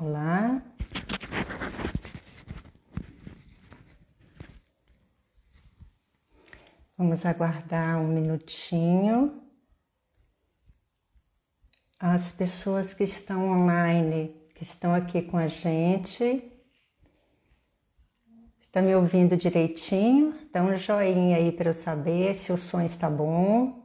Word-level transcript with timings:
Olá. 0.00 0.62
Vamos 6.96 7.26
aguardar 7.26 8.00
um 8.00 8.08
minutinho. 8.08 9.42
As 11.98 12.30
pessoas 12.30 12.94
que 12.94 13.04
estão 13.04 13.46
online, 13.50 14.34
que 14.54 14.62
estão 14.62 14.94
aqui 14.94 15.20
com 15.20 15.36
a 15.36 15.46
gente, 15.46 16.50
Está 18.58 18.80
me 18.80 18.94
ouvindo 18.94 19.36
direitinho? 19.36 20.32
Dá 20.52 20.62
um 20.62 20.76
joinha 20.76 21.36
aí 21.38 21.50
para 21.50 21.70
eu 21.70 21.74
saber 21.74 22.36
se 22.36 22.52
o 22.52 22.56
som 22.56 22.80
está 22.80 23.10
bom. 23.10 23.80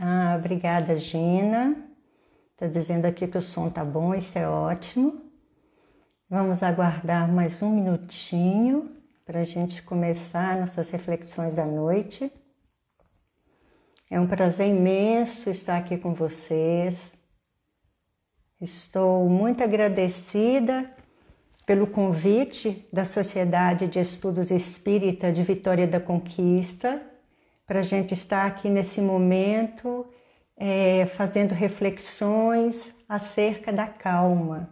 Ah, 0.00 0.27
obrigada, 0.38 0.96
Gina. 0.96 1.76
Está 2.52 2.66
dizendo 2.66 3.04
aqui 3.04 3.26
que 3.26 3.38
o 3.38 3.42
som 3.42 3.68
tá 3.68 3.84
bom, 3.84 4.14
isso 4.14 4.38
é 4.38 4.48
ótimo. 4.48 5.20
Vamos 6.30 6.62
aguardar 6.62 7.30
mais 7.30 7.60
um 7.62 7.70
minutinho 7.70 8.90
para 9.24 9.40
a 9.40 9.44
gente 9.44 9.82
começar 9.82 10.56
nossas 10.56 10.90
reflexões 10.90 11.54
da 11.54 11.66
noite. 11.66 12.32
É 14.10 14.18
um 14.18 14.26
prazer 14.26 14.68
imenso 14.68 15.50
estar 15.50 15.76
aqui 15.76 15.98
com 15.98 16.14
vocês. 16.14 17.12
Estou 18.60 19.28
muito 19.28 19.62
agradecida 19.62 20.90
pelo 21.66 21.86
convite 21.86 22.88
da 22.92 23.04
Sociedade 23.04 23.86
de 23.86 23.98
Estudos 23.98 24.50
Espírita 24.50 25.32
de 25.32 25.42
Vitória 25.42 25.86
da 25.86 26.00
Conquista 26.00 27.02
para 27.66 27.80
a 27.80 27.82
gente 27.82 28.14
estar 28.14 28.46
aqui 28.46 28.70
nesse 28.70 29.00
momento 29.00 30.06
é, 30.58 31.06
fazendo 31.06 31.52
reflexões 31.52 32.94
acerca 33.08 33.72
da 33.72 33.86
calma, 33.86 34.68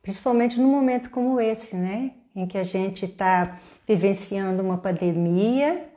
principalmente 0.00 0.58
num 0.60 0.70
momento 0.70 1.10
como 1.10 1.40
esse, 1.40 1.76
né? 1.76 2.12
Em 2.34 2.46
que 2.46 2.56
a 2.56 2.64
gente 2.64 3.04
está 3.04 3.60
vivenciando 3.86 4.62
uma 4.62 4.78
pandemia 4.78 5.88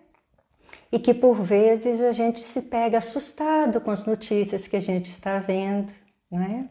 e 0.91 0.99
que 0.99 1.13
por 1.13 1.41
vezes 1.43 2.01
a 2.01 2.11
gente 2.11 2.39
se 2.39 2.61
pega 2.63 2.97
assustado 2.97 3.79
com 3.79 3.91
as 3.91 4.05
notícias 4.05 4.67
que 4.67 4.75
a 4.75 4.81
gente 4.81 5.11
está 5.11 5.39
vendo, 5.39 5.93
não 6.29 6.41
é? 6.41 6.69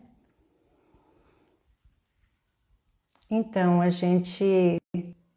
Então 3.31 3.81
a 3.81 3.91
gente 3.91 4.77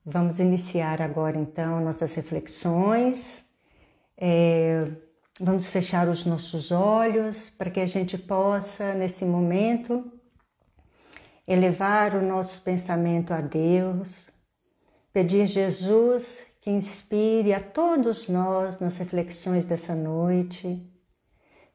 vamos 0.06 0.40
iniciar 0.40 1.02
agora 1.02 1.38
então 1.38 1.82
nossas 1.82 2.14
reflexões. 2.16 3.44
É, 4.18 4.86
vamos 5.40 5.70
fechar 5.70 6.08
os 6.08 6.26
nossos 6.26 6.72
olhos 6.72 7.50
para 7.50 7.70
que 7.70 7.80
a 7.80 7.86
gente 7.86 8.18
possa 8.18 8.94
nesse 8.94 9.26
momento 9.26 10.12
elevar 11.48 12.16
o 12.16 12.22
nosso 12.22 12.62
pensamento 12.62 13.34
a 13.34 13.42
Deus, 13.42 14.30
Pedir 15.12 15.48
Jesus 15.48 16.46
que 16.62 16.70
inspire 16.70 17.52
a 17.52 17.60
todos 17.60 18.28
nós 18.30 18.80
nas 18.80 18.98
reflexões 18.98 19.66
dessa 19.66 19.96
noite, 19.96 20.88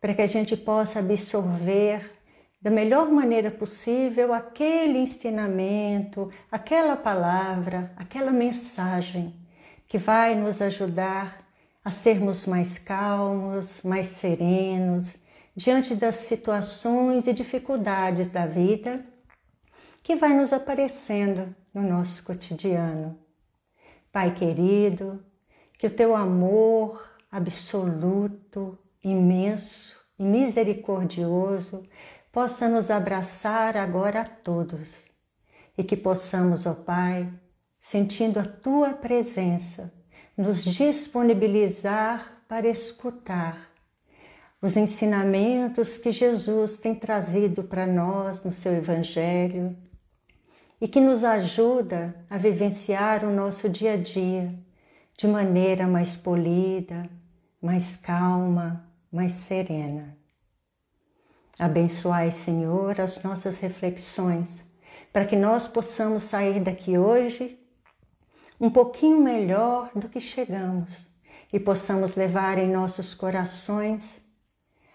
para 0.01 0.15
que 0.15 0.23
a 0.23 0.27
gente 0.27 0.57
possa 0.57 1.01
absorver 1.01 2.13
da 2.61 2.71
melhor 2.71 3.11
maneira 3.11 3.51
possível 3.51 4.33
aquele 4.33 4.99
ensinamento, 4.99 6.31
aquela 6.51 6.97
palavra, 6.97 7.93
aquela 7.97 8.31
mensagem 8.31 9.35
que 9.89 9.99
vai 9.99 10.37
nos 10.37 10.63
ajudar 10.63 11.44
a 11.85 11.91
sermos 11.91 12.47
mais 12.47 12.79
calmos, 12.79 13.83
mais 13.83 14.07
serenos 14.07 15.17
diante 15.55 15.95
das 15.95 16.17
situações 16.17 17.27
e 17.27 17.33
dificuldades 17.33 18.31
da 18.31 18.47
vida 18.47 19.05
que 20.03 20.17
vai 20.17 20.35
nos 20.35 20.53
aparecendo 20.53 21.55
no 21.73 21.83
nosso 21.83 22.25
cotidiano. 22.25 23.19
Pai 24.11 24.35
querido, 24.35 25.25
que 25.79 25.87
o 25.87 25.95
teu 25.95 26.15
amor 26.15 27.03
absoluto, 27.31 28.79
imenso 29.03 30.01
e 30.19 30.25
misericordioso 30.25 31.83
possa 32.33 32.69
nos 32.69 32.91
abraçar 32.91 33.77
agora 33.77 34.23
a 34.23 34.25
todos 34.25 35.09
e 35.77 35.85
que 35.85 35.97
possamos, 35.97 36.67
ó 36.67 36.75
Pai, 36.75 37.33
sentindo 37.79 38.39
a 38.39 38.45
tua 38.45 38.93
presença, 38.93 39.93
nos 40.37 40.65
disponibilizar 40.65 42.43
para 42.49 42.69
escutar 42.69 43.71
os 44.61 44.77
ensinamentos 44.77 45.99
que 45.99 46.11
Jesus 46.11 46.79
tem 46.79 46.95
trazido 46.95 47.63
para 47.63 47.87
nós 47.87 48.43
no 48.43 48.51
seu 48.51 48.75
Evangelho 48.75 49.77
e 50.81 50.89
que 50.89 51.01
nos 51.01 51.23
ajuda 51.23 52.15
a 52.29 52.37
vivenciar 52.37 53.25
o 53.25 53.31
nosso 53.31 53.69
dia 53.69 53.93
a 53.93 53.97
dia 53.97 54.53
de 55.17 55.29
maneira 55.29 55.87
mais 55.87 56.17
polida, 56.17 57.09
mais 57.63 57.95
calma, 57.95 58.85
mais 59.13 59.35
serena. 59.35 60.17
Abençoai, 61.59 62.33
Senhor, 62.33 63.01
as 63.01 63.23
nossas 63.23 63.59
reflexões, 63.59 64.65
para 65.13 65.25
que 65.25 65.37
nós 65.37 65.69
possamos 65.69 66.25
sair 66.25 66.59
daqui 66.61 66.99
hoje 66.99 67.64
um 68.65 68.71
pouquinho 68.71 69.21
melhor 69.21 69.91
do 69.95 70.09
que 70.09 70.19
chegamos 70.19 71.07
e 71.53 71.61
possamos 71.61 72.15
levar 72.15 72.57
em 72.57 72.71
nossos 72.71 73.13
corações 73.13 74.23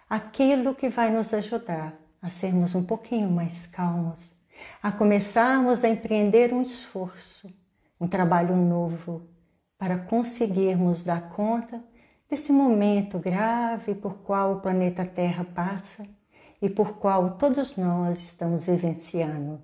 aquilo 0.09 0.74
que 0.74 0.90
vai 0.90 1.12
nos 1.12 1.31
ajudar 1.35 1.94
a 2.19 2.30
sermos 2.30 2.74
um 2.74 2.84
pouquinho 2.84 3.30
mais 3.30 3.68
calmos 3.68 4.34
a 4.81 4.91
começarmos 4.91 5.84
a 5.84 5.90
empreender 5.90 6.52
um 6.52 6.62
esforço, 6.62 7.53
um 8.02 8.07
trabalho 8.07 8.56
novo, 8.56 9.30
para 9.78 9.97
conseguirmos 9.97 11.03
dar 11.03 11.30
conta 11.30 11.81
desse 12.28 12.51
momento 12.51 13.19
grave 13.19 13.96
por 13.96 14.16
qual 14.16 14.56
o 14.56 14.62
planeta 14.62 15.06
Terra 15.06 15.46
passa 15.46 16.07
e 16.62 16.69
por 16.69 16.97
qual 16.97 17.38
todos 17.38 17.78
nós 17.78 18.19
estamos 18.19 18.63
vivenciando. 18.63 19.63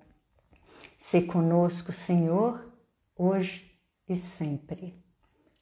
Se 0.96 1.22
conosco, 1.22 1.92
Senhor, 1.92 2.72
hoje 3.18 3.75
e 4.08 4.16
sempre. 4.16 4.94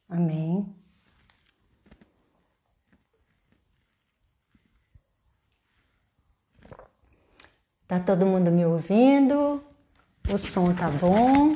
Amém. 0.07 0.75
Tá 7.87 7.99
todo 7.99 8.25
mundo 8.25 8.51
me 8.51 8.65
ouvindo? 8.65 9.63
O 10.27 10.37
som 10.37 10.73
tá 10.73 10.89
bom? 10.89 11.55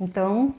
Então, 0.00 0.54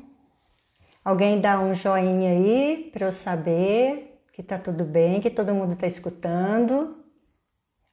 alguém 1.04 1.40
dá 1.42 1.60
um 1.60 1.74
joinha 1.74 2.32
aí 2.32 2.90
para 2.92 3.08
eu 3.08 3.12
saber 3.12 4.22
que 4.32 4.44
tá 4.44 4.60
tudo 4.60 4.84
bem, 4.84 5.20
que 5.22 5.30
todo 5.30 5.54
mundo 5.56 5.76
tá 5.76 5.88
escutando. 5.88 6.99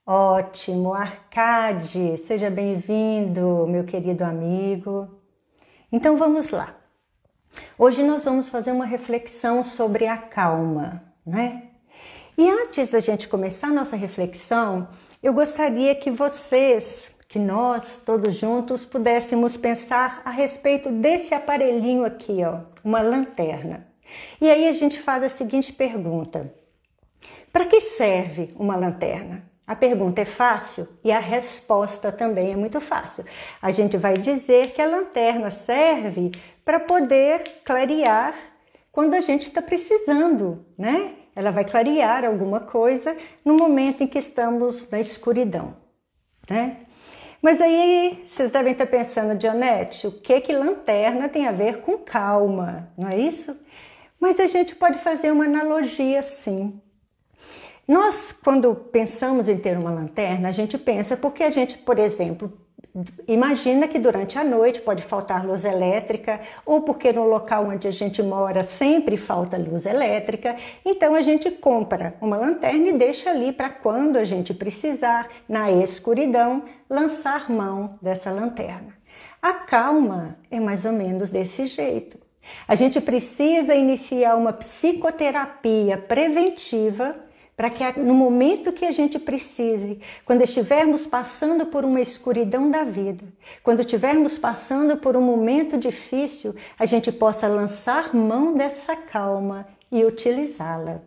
Ótimo, 0.08 0.94
Arcade, 0.94 2.16
seja 2.18 2.48
bem-vindo, 2.48 3.66
meu 3.66 3.82
querido 3.82 4.22
amigo. 4.22 5.08
Então 5.90 6.16
vamos 6.16 6.50
lá. 6.50 6.76
Hoje 7.76 8.04
nós 8.04 8.24
vamos 8.24 8.48
fazer 8.48 8.70
uma 8.70 8.84
reflexão 8.84 9.64
sobre 9.64 10.06
a 10.06 10.16
calma, 10.16 11.02
né? 11.26 11.70
E 12.38 12.48
antes 12.48 12.88
da 12.88 13.00
gente 13.00 13.26
começar 13.26 13.66
a 13.66 13.72
nossa 13.72 13.96
reflexão, 13.96 14.86
eu 15.20 15.32
gostaria 15.32 15.92
que 15.96 16.08
vocês, 16.08 17.10
que 17.28 17.40
nós 17.40 18.00
todos 18.06 18.36
juntos 18.36 18.84
pudéssemos 18.84 19.56
pensar 19.56 20.22
a 20.24 20.30
respeito 20.30 20.88
desse 20.88 21.34
aparelhinho 21.34 22.04
aqui, 22.04 22.44
ó, 22.44 22.60
uma 22.84 23.02
lanterna. 23.02 23.88
E 24.40 24.48
aí 24.48 24.68
a 24.68 24.72
gente 24.72 25.00
faz 25.00 25.24
a 25.24 25.28
seguinte 25.28 25.72
pergunta: 25.72 26.54
Para 27.52 27.66
que 27.66 27.80
serve 27.80 28.54
uma 28.56 28.76
lanterna? 28.76 29.55
A 29.66 29.74
pergunta 29.74 30.22
é 30.22 30.24
fácil 30.24 30.88
e 31.02 31.10
a 31.10 31.18
resposta 31.18 32.12
também 32.12 32.52
é 32.52 32.56
muito 32.56 32.80
fácil. 32.80 33.24
A 33.60 33.70
gente 33.72 33.96
vai 33.96 34.14
dizer 34.14 34.72
que 34.72 34.80
a 34.80 34.86
lanterna 34.86 35.50
serve 35.50 36.30
para 36.64 36.78
poder 36.78 37.62
clarear 37.64 38.34
quando 38.92 39.14
a 39.14 39.20
gente 39.20 39.48
está 39.48 39.60
precisando, 39.60 40.64
né? 40.78 41.16
ela 41.36 41.50
vai 41.50 41.66
clarear 41.66 42.24
alguma 42.24 42.60
coisa 42.60 43.14
no 43.44 43.54
momento 43.54 44.02
em 44.02 44.06
que 44.06 44.18
estamos 44.18 44.90
na 44.90 44.98
escuridão, 44.98 45.76
né? 46.48 46.78
Mas 47.42 47.60
aí 47.60 48.24
vocês 48.26 48.50
devem 48.50 48.72
estar 48.72 48.86
pensando, 48.86 49.36
Dionete, 49.36 50.06
o 50.06 50.12
que 50.12 50.40
que 50.40 50.54
lanterna 50.54 51.28
tem 51.28 51.46
a 51.46 51.52
ver 51.52 51.82
com 51.82 51.98
calma, 51.98 52.90
não 52.96 53.06
é 53.06 53.18
isso? 53.18 53.54
Mas 54.18 54.40
a 54.40 54.46
gente 54.46 54.74
pode 54.74 54.98
fazer 54.98 55.30
uma 55.30 55.44
analogia 55.44 56.22
sim. 56.22 56.80
Nós, 57.86 58.32
quando 58.32 58.74
pensamos 58.74 59.48
em 59.48 59.56
ter 59.56 59.78
uma 59.78 59.92
lanterna, 59.92 60.48
a 60.48 60.52
gente 60.52 60.76
pensa 60.76 61.16
porque 61.16 61.44
a 61.44 61.50
gente, 61.50 61.78
por 61.78 62.00
exemplo, 62.00 62.52
imagina 63.28 63.86
que 63.86 63.96
durante 63.96 64.36
a 64.36 64.42
noite 64.42 64.80
pode 64.80 65.04
faltar 65.04 65.46
luz 65.46 65.64
elétrica, 65.64 66.40
ou 66.64 66.80
porque 66.80 67.12
no 67.12 67.22
local 67.24 67.68
onde 67.68 67.86
a 67.86 67.92
gente 67.92 68.20
mora 68.24 68.64
sempre 68.64 69.16
falta 69.16 69.56
luz 69.56 69.86
elétrica, 69.86 70.56
então 70.84 71.14
a 71.14 71.22
gente 71.22 71.48
compra 71.48 72.14
uma 72.20 72.36
lanterna 72.36 72.88
e 72.88 72.92
deixa 72.92 73.30
ali 73.30 73.52
para 73.52 73.68
quando 73.68 74.16
a 74.16 74.24
gente 74.24 74.52
precisar, 74.52 75.28
na 75.48 75.70
escuridão, 75.70 76.64
lançar 76.90 77.48
mão 77.48 78.00
dessa 78.02 78.32
lanterna. 78.32 78.94
A 79.40 79.52
calma 79.52 80.36
é 80.50 80.58
mais 80.58 80.84
ou 80.84 80.92
menos 80.92 81.30
desse 81.30 81.66
jeito. 81.66 82.18
A 82.66 82.74
gente 82.74 83.00
precisa 83.00 83.76
iniciar 83.76 84.34
uma 84.34 84.52
psicoterapia 84.52 85.96
preventiva 85.96 87.25
para 87.56 87.70
que 87.70 87.98
no 88.00 88.12
momento 88.12 88.72
que 88.72 88.84
a 88.84 88.92
gente 88.92 89.18
precise, 89.18 89.98
quando 90.26 90.42
estivermos 90.42 91.06
passando 91.06 91.64
por 91.66 91.84
uma 91.84 92.00
escuridão 92.00 92.70
da 92.70 92.84
vida, 92.84 93.24
quando 93.62 93.80
estivermos 93.80 94.36
passando 94.36 94.98
por 94.98 95.16
um 95.16 95.22
momento 95.22 95.78
difícil, 95.78 96.54
a 96.78 96.84
gente 96.84 97.10
possa 97.10 97.48
lançar 97.48 98.14
mão 98.14 98.52
dessa 98.52 98.94
calma 98.94 99.66
e 99.90 100.04
utilizá-la. 100.04 101.00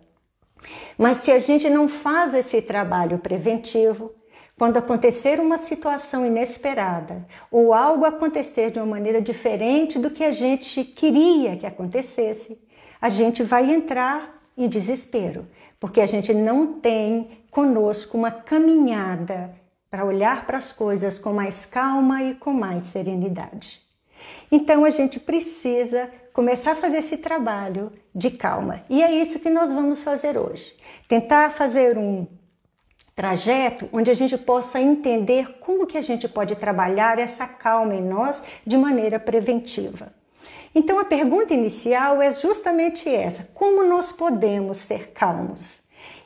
Mas 0.98 1.20
se 1.20 1.32
a 1.32 1.40
gente 1.40 1.70
não 1.70 1.88
faz 1.88 2.34
esse 2.34 2.62
trabalho 2.62 3.20
preventivo, 3.20 4.12
quando 4.58 4.76
acontecer 4.76 5.40
uma 5.40 5.58
situação 5.58 6.26
inesperada 6.26 7.26
ou 7.50 7.74
algo 7.74 8.04
acontecer 8.04 8.72
de 8.72 8.80
uma 8.80 8.86
maneira 8.86 9.22
diferente 9.22 9.98
do 9.98 10.10
que 10.10 10.24
a 10.24 10.32
gente 10.32 10.84
queria 10.84 11.56
que 11.56 11.66
acontecesse, 11.66 12.60
a 13.00 13.10
gente 13.10 13.42
vai 13.42 13.72
entrar 13.72 14.38
em 14.58 14.68
desespero, 14.68 15.48
porque 15.80 16.02
a 16.02 16.08
gente 16.08 16.34
não 16.34 16.80
tem 16.80 17.44
conosco 17.50 18.18
uma 18.18 18.32
caminhada 18.32 19.54
para 19.90 20.06
olhar 20.06 20.46
para 20.46 20.58
as 20.58 20.72
coisas 20.72 21.18
com 21.18 21.34
mais 21.34 21.66
calma 21.66 22.22
e 22.24 22.36
com 22.36 22.54
mais 22.54 22.84
serenidade. 22.84 23.82
Então 24.52 24.86
a 24.86 24.90
gente 24.90 25.20
precisa 25.20 26.10
começar 26.34 26.74
a 26.74 26.76
fazer 26.76 26.98
esse 26.98 27.18
trabalho 27.18 27.92
de 28.14 28.32
calma. 28.32 28.82
E 28.90 29.02
é 29.02 29.12
isso 29.12 29.40
que 29.40 29.50
nós 29.50 29.72
vamos 29.72 30.04
fazer 30.04 30.38
hoje. 30.38 30.76
Tentar 31.08 31.52
fazer 31.52 31.98
um 31.98 32.28
trajeto 33.16 33.90
onde 33.92 34.12
a 34.12 34.14
gente 34.14 34.38
possa 34.38 34.80
entender 34.80 35.60
como 35.60 35.88
que 35.88 35.98
a 35.98 36.02
gente 36.02 36.28
pode 36.28 36.56
trabalhar 36.56 37.20
essa 37.20 37.48
calma 37.48 37.96
em 37.96 38.02
nós 38.02 38.42
de 38.66 38.78
maneira 38.78 39.20
preventiva. 39.20 40.14
Então 40.74 41.00
a 41.00 41.06
pergunta 41.06 41.54
inicial 41.54 42.22
é 42.22 42.32
justamente 42.32 43.10
essa: 43.10 43.50
como 43.54 43.84
nós 43.84 44.12
podemos 44.12 44.78
ser 44.78 45.12
calmos? 45.12 45.82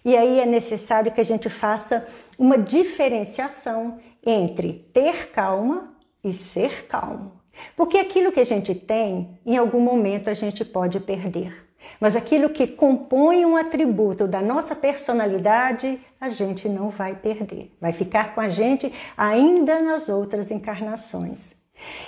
E 0.06 0.18
aí 0.18 0.40
é 0.40 0.46
necessário 0.46 1.12
que 1.12 1.22
a 1.22 1.26
gente 1.26 1.50
faça 1.50 2.06
uma 2.38 2.58
diferenciação 2.58 4.00
entre 4.26 4.86
ter 4.94 5.32
calma 5.32 5.94
e 6.24 6.34
ser 6.34 6.88
calmo. 6.88 7.42
Porque 7.76 7.98
aquilo 7.98 8.32
que 8.32 8.40
a 8.40 8.46
gente 8.46 8.74
tem, 8.74 9.40
em 9.46 9.58
algum 9.58 9.80
momento 9.80 10.30
a 10.30 10.34
gente 10.34 10.66
pode 10.66 11.00
perder. 11.00 11.70
Mas 12.00 12.16
aquilo 12.16 12.50
que 12.50 12.66
compõe 12.66 13.46
um 13.46 13.56
atributo 13.56 14.28
da 14.28 14.42
nossa 14.42 14.76
personalidade, 14.76 16.00
a 16.20 16.30
gente 16.30 16.68
não 16.68 16.90
vai 16.90 17.16
perder. 17.16 17.72
Vai 17.80 17.94
ficar 17.94 18.34
com 18.34 18.42
a 18.42 18.50
gente 18.50 18.92
ainda 19.18 19.82
nas 19.82 20.10
outras 20.10 20.50
encarnações. 20.50 21.54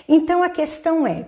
Então 0.07 0.41
a 0.41 0.49
questão 0.49 1.05
é: 1.05 1.27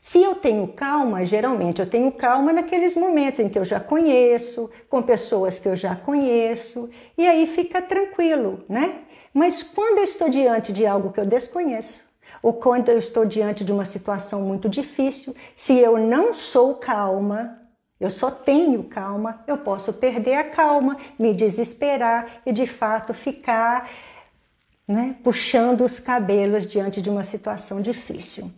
se 0.00 0.22
eu 0.22 0.34
tenho 0.34 0.66
calma, 0.68 1.24
geralmente 1.24 1.80
eu 1.80 1.88
tenho 1.88 2.10
calma 2.10 2.52
naqueles 2.52 2.96
momentos 2.96 3.40
em 3.40 3.48
que 3.48 3.58
eu 3.58 3.64
já 3.64 3.78
conheço, 3.78 4.70
com 4.88 5.02
pessoas 5.02 5.58
que 5.58 5.68
eu 5.68 5.76
já 5.76 5.94
conheço, 5.94 6.90
e 7.16 7.26
aí 7.26 7.46
fica 7.46 7.82
tranquilo, 7.82 8.64
né? 8.68 9.00
Mas 9.34 9.62
quando 9.62 9.98
eu 9.98 10.04
estou 10.04 10.28
diante 10.28 10.72
de 10.72 10.86
algo 10.86 11.12
que 11.12 11.20
eu 11.20 11.26
desconheço, 11.26 12.04
ou 12.42 12.54
quando 12.54 12.88
eu 12.88 12.98
estou 12.98 13.24
diante 13.24 13.64
de 13.64 13.72
uma 13.72 13.84
situação 13.84 14.40
muito 14.40 14.68
difícil, 14.68 15.34
se 15.54 15.78
eu 15.78 15.98
não 15.98 16.32
sou 16.32 16.76
calma, 16.76 17.58
eu 18.00 18.10
só 18.10 18.30
tenho 18.30 18.84
calma, 18.84 19.42
eu 19.46 19.58
posso 19.58 19.92
perder 19.92 20.34
a 20.34 20.44
calma, 20.44 20.96
me 21.18 21.34
desesperar 21.34 22.40
e 22.46 22.52
de 22.52 22.66
fato 22.66 23.12
ficar 23.12 23.90
né, 24.86 25.16
puxando 25.22 25.82
os 25.82 25.98
cabelos 25.98 26.66
diante 26.66 27.02
de 27.02 27.10
uma 27.10 27.24
situação 27.24 27.82
difícil. 27.82 28.50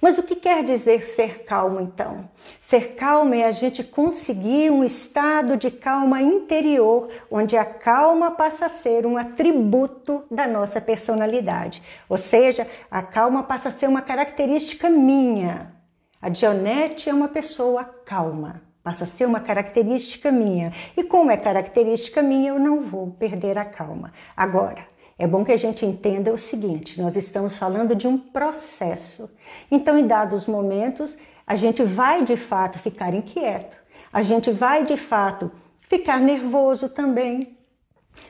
Mas 0.00 0.18
o 0.18 0.22
que 0.22 0.36
quer 0.36 0.64
dizer 0.64 1.04
ser 1.04 1.44
calmo 1.44 1.80
então? 1.80 2.28
Ser 2.60 2.94
calmo 2.94 3.34
é 3.34 3.44
a 3.44 3.50
gente 3.50 3.84
conseguir 3.84 4.70
um 4.70 4.82
estado 4.82 5.56
de 5.56 5.70
calma 5.70 6.20
interior, 6.22 7.08
onde 7.30 7.56
a 7.56 7.64
calma 7.64 8.30
passa 8.30 8.66
a 8.66 8.70
ser 8.70 9.06
um 9.06 9.16
atributo 9.16 10.24
da 10.30 10.46
nossa 10.46 10.80
personalidade. 10.80 11.82
Ou 12.08 12.16
seja, 12.16 12.66
a 12.90 13.02
calma 13.02 13.42
passa 13.42 13.68
a 13.68 13.72
ser 13.72 13.88
uma 13.88 14.02
característica 14.02 14.88
minha. 14.88 15.72
A 16.20 16.28
Dionete 16.28 17.10
é 17.10 17.14
uma 17.14 17.28
pessoa 17.28 17.84
calma, 17.84 18.62
passa 18.82 19.04
a 19.04 19.06
ser 19.06 19.26
uma 19.26 19.40
característica 19.40 20.30
minha. 20.30 20.72
E 20.96 21.02
como 21.02 21.30
é 21.30 21.36
característica 21.36 22.22
minha, 22.22 22.50
eu 22.50 22.58
não 22.58 22.80
vou 22.80 23.10
perder 23.10 23.58
a 23.58 23.64
calma. 23.64 24.12
Agora, 24.36 24.86
é 25.22 25.26
bom 25.28 25.44
que 25.44 25.52
a 25.52 25.56
gente 25.56 25.86
entenda 25.86 26.32
o 26.32 26.36
seguinte: 26.36 27.00
nós 27.00 27.14
estamos 27.14 27.56
falando 27.56 27.94
de 27.94 28.08
um 28.08 28.18
processo. 28.18 29.30
Então, 29.70 29.96
em 29.96 30.04
dados 30.04 30.48
momentos, 30.48 31.16
a 31.46 31.54
gente 31.54 31.84
vai 31.84 32.24
de 32.24 32.36
fato 32.36 32.76
ficar 32.80 33.14
inquieto, 33.14 33.76
a 34.12 34.24
gente 34.24 34.50
vai 34.50 34.84
de 34.84 34.96
fato 34.96 35.48
ficar 35.88 36.18
nervoso 36.18 36.88
também. 36.88 37.56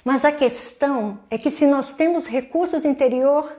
Mas 0.04 0.22
a 0.22 0.30
questão 0.30 1.20
é 1.30 1.38
que 1.38 1.50
se 1.50 1.66
nós 1.66 1.94
temos 1.94 2.26
recursos 2.26 2.84
interior 2.84 3.50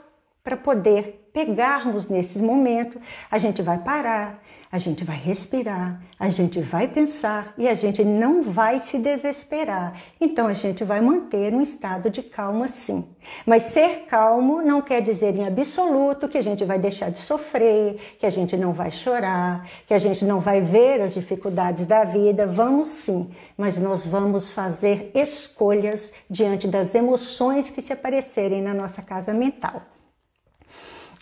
para 0.43 0.55
poder 0.55 1.31
pegarmos 1.33 2.07
nesses 2.07 2.39
momentos, 2.39 3.01
a 3.31 3.39
gente 3.39 3.63
vai 3.63 3.79
parar, 3.79 4.43
a 4.73 4.79
gente 4.79 5.03
vai 5.03 5.15
respirar, 5.15 6.01
a 6.19 6.29
gente 6.29 6.59
vai 6.59 6.87
pensar 6.87 7.53
e 7.59 7.69
a 7.69 7.75
gente 7.75 8.03
não 8.03 8.41
vai 8.41 8.79
se 8.79 8.97
desesperar. 8.97 10.01
Então 10.19 10.47
a 10.47 10.53
gente 10.55 10.83
vai 10.83 10.99
manter 10.99 11.53
um 11.53 11.61
estado 11.61 12.09
de 12.09 12.23
calma 12.23 12.67
sim. 12.67 13.07
Mas 13.45 13.65
ser 13.65 14.05
calmo 14.07 14.63
não 14.63 14.81
quer 14.81 14.99
dizer 14.99 15.35
em 15.35 15.45
absoluto 15.45 16.27
que 16.27 16.39
a 16.39 16.41
gente 16.41 16.65
vai 16.65 16.79
deixar 16.79 17.11
de 17.11 17.19
sofrer, 17.19 18.15
que 18.17 18.25
a 18.25 18.31
gente 18.31 18.57
não 18.57 18.73
vai 18.73 18.89
chorar, 18.89 19.69
que 19.85 19.93
a 19.93 19.99
gente 19.99 20.25
não 20.25 20.39
vai 20.39 20.59
ver 20.59 21.01
as 21.01 21.13
dificuldades 21.13 21.85
da 21.85 22.03
vida. 22.03 22.47
Vamos 22.47 22.87
sim, 22.87 23.29
mas 23.55 23.77
nós 23.77 24.07
vamos 24.07 24.49
fazer 24.49 25.11
escolhas 25.13 26.11
diante 26.27 26.67
das 26.67 26.95
emoções 26.95 27.69
que 27.69 27.79
se 27.79 27.93
aparecerem 27.93 28.63
na 28.63 28.73
nossa 28.73 29.03
casa 29.03 29.35
mental. 29.35 29.92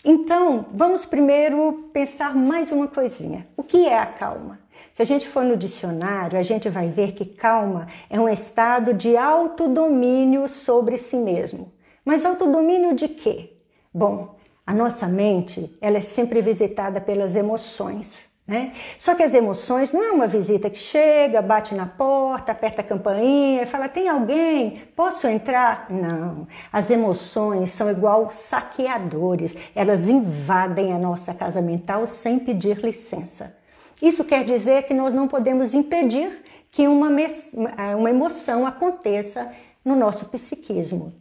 Então, 0.04 0.66
vamos 0.74 1.06
primeiro 1.06 1.88
pensar 1.92 2.34
mais 2.34 2.72
uma 2.72 2.88
coisinha. 2.88 3.46
O 3.56 3.62
que 3.62 3.86
é 3.86 3.96
a 3.96 4.06
calma? 4.06 4.58
Se 4.92 5.00
a 5.00 5.04
gente 5.04 5.28
for 5.28 5.44
no 5.44 5.56
dicionário, 5.56 6.36
a 6.36 6.42
gente 6.42 6.68
vai 6.68 6.88
ver 6.88 7.12
que 7.12 7.24
calma 7.24 7.86
é 8.10 8.18
um 8.18 8.28
estado 8.28 8.92
de 8.92 9.16
autodomínio 9.16 10.48
sobre 10.48 10.98
si 10.98 11.16
mesmo. 11.16 11.72
Mas 12.04 12.24
autodomínio 12.24 12.94
de 12.96 13.06
quê? 13.06 13.52
Bom, 13.94 14.34
a 14.66 14.74
nossa 14.74 15.06
mente, 15.06 15.78
ela 15.80 15.98
é 15.98 16.00
sempre 16.00 16.42
visitada 16.42 17.00
pelas 17.00 17.36
emoções. 17.36 18.31
Né? 18.46 18.72
Só 18.98 19.14
que 19.14 19.22
as 19.22 19.32
emoções 19.32 19.92
não 19.92 20.02
é 20.02 20.10
uma 20.10 20.26
visita 20.26 20.68
que 20.68 20.78
chega, 20.78 21.40
bate 21.40 21.76
na 21.76 21.86
porta, 21.86 22.50
aperta 22.50 22.80
a 22.80 22.84
campainha 22.84 23.62
e 23.62 23.66
fala: 23.66 23.88
tem 23.88 24.08
alguém? 24.08 24.82
Posso 24.96 25.28
entrar? 25.28 25.86
Não. 25.88 26.48
As 26.72 26.90
emoções 26.90 27.70
são 27.70 27.88
igual 27.88 28.30
saqueadores, 28.32 29.56
elas 29.74 30.08
invadem 30.08 30.92
a 30.92 30.98
nossa 30.98 31.32
casa 31.32 31.62
mental 31.62 32.06
sem 32.06 32.38
pedir 32.38 32.78
licença. 32.78 33.56
Isso 34.02 34.24
quer 34.24 34.44
dizer 34.44 34.82
que 34.82 34.92
nós 34.92 35.14
não 35.14 35.28
podemos 35.28 35.72
impedir 35.72 36.42
que 36.72 36.88
uma, 36.88 37.08
uma 37.96 38.10
emoção 38.10 38.66
aconteça 38.66 39.52
no 39.84 39.94
nosso 39.94 40.24
psiquismo. 40.26 41.14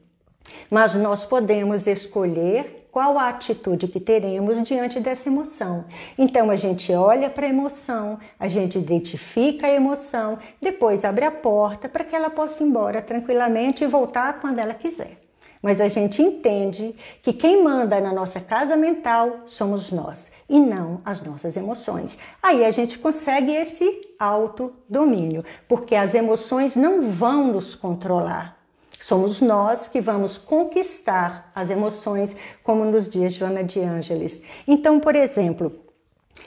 Mas 0.71 0.95
nós 0.95 1.23
podemos 1.23 1.85
escolher 1.85 2.80
qual 2.91 3.17
a 3.17 3.29
atitude 3.29 3.87
que 3.87 3.99
teremos 3.99 4.61
diante 4.63 4.99
dessa 4.99 5.29
emoção. 5.29 5.85
Então 6.17 6.51
a 6.51 6.55
gente 6.55 6.93
olha 6.93 7.29
para 7.29 7.47
a 7.47 7.49
emoção, 7.49 8.19
a 8.37 8.47
gente 8.47 8.77
identifica 8.77 9.67
a 9.67 9.71
emoção, 9.71 10.37
depois 10.61 11.05
abre 11.05 11.25
a 11.25 11.31
porta 11.31 11.87
para 11.87 12.03
que 12.03 12.15
ela 12.15 12.29
possa 12.29 12.61
ir 12.61 12.67
embora 12.67 13.01
tranquilamente 13.01 13.83
e 13.83 13.87
voltar 13.87 14.41
quando 14.41 14.59
ela 14.59 14.73
quiser. 14.73 15.17
Mas 15.61 15.79
a 15.79 15.87
gente 15.87 16.21
entende 16.21 16.95
que 17.21 17.31
quem 17.31 17.63
manda 17.63 18.01
na 18.01 18.11
nossa 18.11 18.39
casa 18.39 18.75
mental 18.75 19.41
somos 19.45 19.91
nós 19.91 20.31
e 20.49 20.59
não 20.59 21.01
as 21.05 21.21
nossas 21.21 21.55
emoções. 21.55 22.17
Aí 22.41 22.65
a 22.65 22.71
gente 22.71 22.97
consegue 22.97 23.51
esse 23.51 24.01
autodomínio, 24.19 25.45
porque 25.67 25.95
as 25.95 26.13
emoções 26.15 26.75
não 26.75 27.03
vão 27.09 27.53
nos 27.53 27.75
controlar. 27.75 28.60
Somos 29.01 29.41
nós 29.41 29.87
que 29.87 29.99
vamos 29.99 30.37
conquistar 30.37 31.51
as 31.55 31.69
emoções, 31.71 32.35
como 32.63 32.85
nos 32.85 33.09
diz 33.09 33.33
Joana 33.33 33.63
de 33.63 33.79
Ângeles. 33.79 34.43
Então, 34.67 34.99
por 34.99 35.15
exemplo, 35.15 35.73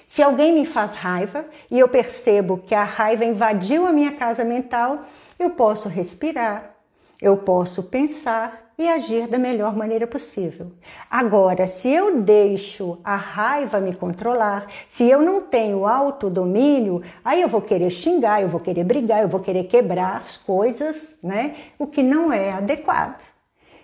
se 0.07 0.23
alguém 0.23 0.55
me 0.55 0.65
faz 0.65 0.95
raiva 0.95 1.45
e 1.69 1.79
eu 1.79 1.89
percebo 1.89 2.59
que 2.59 2.75
a 2.75 2.85
raiva 2.85 3.25
invadiu 3.25 3.87
a 3.87 3.93
minha 3.93 4.13
casa 4.13 4.45
mental, 4.45 5.05
eu 5.37 5.51
posso 5.51 5.89
respirar, 5.89 6.77
eu 7.21 7.37
posso 7.37 7.83
pensar 7.83 8.64
e 8.77 8.89
agir 8.89 9.29
da 9.29 9.39
melhor 9.39 9.77
maneira 9.77 10.07
possível. 10.07 10.73
Agora, 11.11 11.67
se 11.67 11.89
eu 11.89 12.21
deixo 12.21 12.99
a 13.05 13.17
raiva 13.17 13.81
me 13.81 13.95
controlar, 13.95 14.67
se 14.89 15.09
eu 15.09 15.23
não 15.23 15.41
tenho 15.41 15.87
autodomínio, 15.87 17.03
aí 17.25 17.41
eu 17.41 17.49
vou 17.49 17.63
querer 17.63 17.91
xingar, 17.91 18.43
eu 18.43 18.49
vou 18.49 18.61
querer 18.61 18.85
brigar, 18.85 19.23
eu 19.23 19.29
vou 19.29 19.41
querer 19.41 19.65
quebrar 19.65 20.17
as 20.17 20.37
coisas, 20.37 21.17
né? 21.23 21.55
O 21.79 21.87
que 21.87 22.03
não 22.03 22.33
é 22.33 22.51
adequado. 22.51 23.23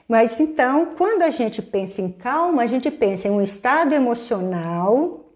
Mas 0.09 0.41
então, 0.41 0.87
quando 0.99 1.23
a 1.23 1.31
gente 1.31 1.63
pensa 1.63 2.03
em 2.03 2.11
calma, 2.11 2.63
a 2.63 2.67
gente 2.67 2.91
pensa 2.91 3.29
em 3.29 3.31
um 3.31 3.41
estado 3.41 3.95
emocional 3.95 5.30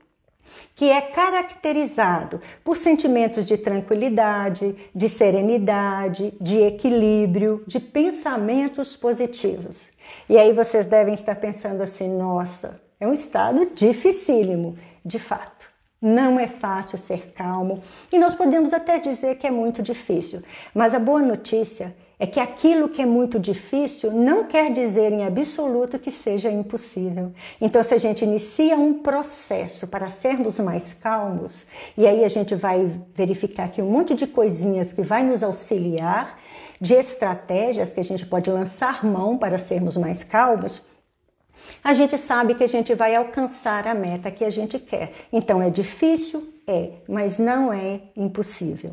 que 0.75 0.91
é 0.91 1.01
caracterizado 1.01 2.41
por 2.65 2.77
sentimentos 2.77 3.47
de 3.47 3.57
tranquilidade, 3.57 4.75
de 4.95 5.09
serenidade, 5.09 6.35
de 6.41 6.59
equilíbrio, 6.59 7.63
de 7.67 7.79
pensamentos 7.79 8.97
positivos. 8.97 9.89
E 10.29 10.37
aí 10.37 10.53
vocês 10.53 10.87
devem 10.87 11.15
estar 11.15 11.37
pensando 11.37 11.83
assim: 11.83 12.09
nossa, 12.09 12.81
é 12.99 13.07
um 13.07 13.13
estado 13.13 13.71
dificílimo, 13.75 14.77
de 15.05 15.19
fato. 15.19 15.73
Não 16.01 16.39
é 16.39 16.47
fácil 16.47 16.99
ser 16.99 17.33
calmo 17.33 17.83
e 18.13 18.19
nós 18.19 18.35
podemos 18.35 18.75
até 18.75 18.99
dizer 18.99 19.37
que 19.37 19.47
é 19.47 19.51
muito 19.51 19.83
difícil, 19.83 20.43
mas 20.75 20.93
a 20.93 20.99
boa 20.99 21.23
notícia 21.23 21.97
é 22.19 22.27
que 22.27 22.39
aquilo 22.39 22.89
que 22.89 23.03
é 23.03 23.07
muito 23.07 23.39
difícil 23.39 24.13
não 24.13 24.45
quer 24.45 24.73
dizer 24.73 25.13
em 25.13 25.25
absoluto 25.25 25.99
que 25.99 26.11
seja 26.11 26.51
impossível. 26.51 27.33
Então, 27.61 27.83
se 27.83 27.95
a 27.95 27.99
gente 27.99 28.25
inicia 28.25 28.77
um 28.77 28.95
processo 28.95 29.87
para 29.87 30.09
sermos 30.11 30.59
mais 30.61 30.93
calmos, 30.95 31.67
e 31.97 32.07
aí 32.07 32.25
a 32.25 32.29
gente 32.29 32.55
vai 32.55 32.91
verificar 33.15 33.65
aqui 33.65 33.83
um 33.83 33.91
monte 33.91 34.15
de 34.15 34.27
coisinhas 34.27 34.93
que 34.93 35.03
vai 35.03 35.25
nos 35.25 35.43
auxiliar, 35.43 36.39
de 36.81 36.95
estratégias 36.95 37.93
que 37.93 38.01
a 38.01 38.05
gente 38.05 38.27
pode 38.27 38.51
lançar 38.51 39.05
mão 39.05 39.37
para 39.39 39.59
sermos 39.59 39.97
mais 39.97 40.23
calmos, 40.23 40.83
a 41.83 41.95
gente 41.95 42.17
sabe 42.19 42.55
que 42.55 42.65
a 42.65 42.69
gente 42.69 42.95
vai 42.95 43.15
alcançar 43.15 43.87
a 43.87 43.95
meta 43.95 44.31
que 44.31 44.45
a 44.45 44.51
gente 44.51 44.79
quer. 44.79 45.13
Então 45.33 45.63
é 45.63 45.71
difícil, 45.71 46.54
é, 46.67 46.93
mas 47.09 47.39
não 47.39 47.73
é 47.73 48.01
impossível. 48.17 48.93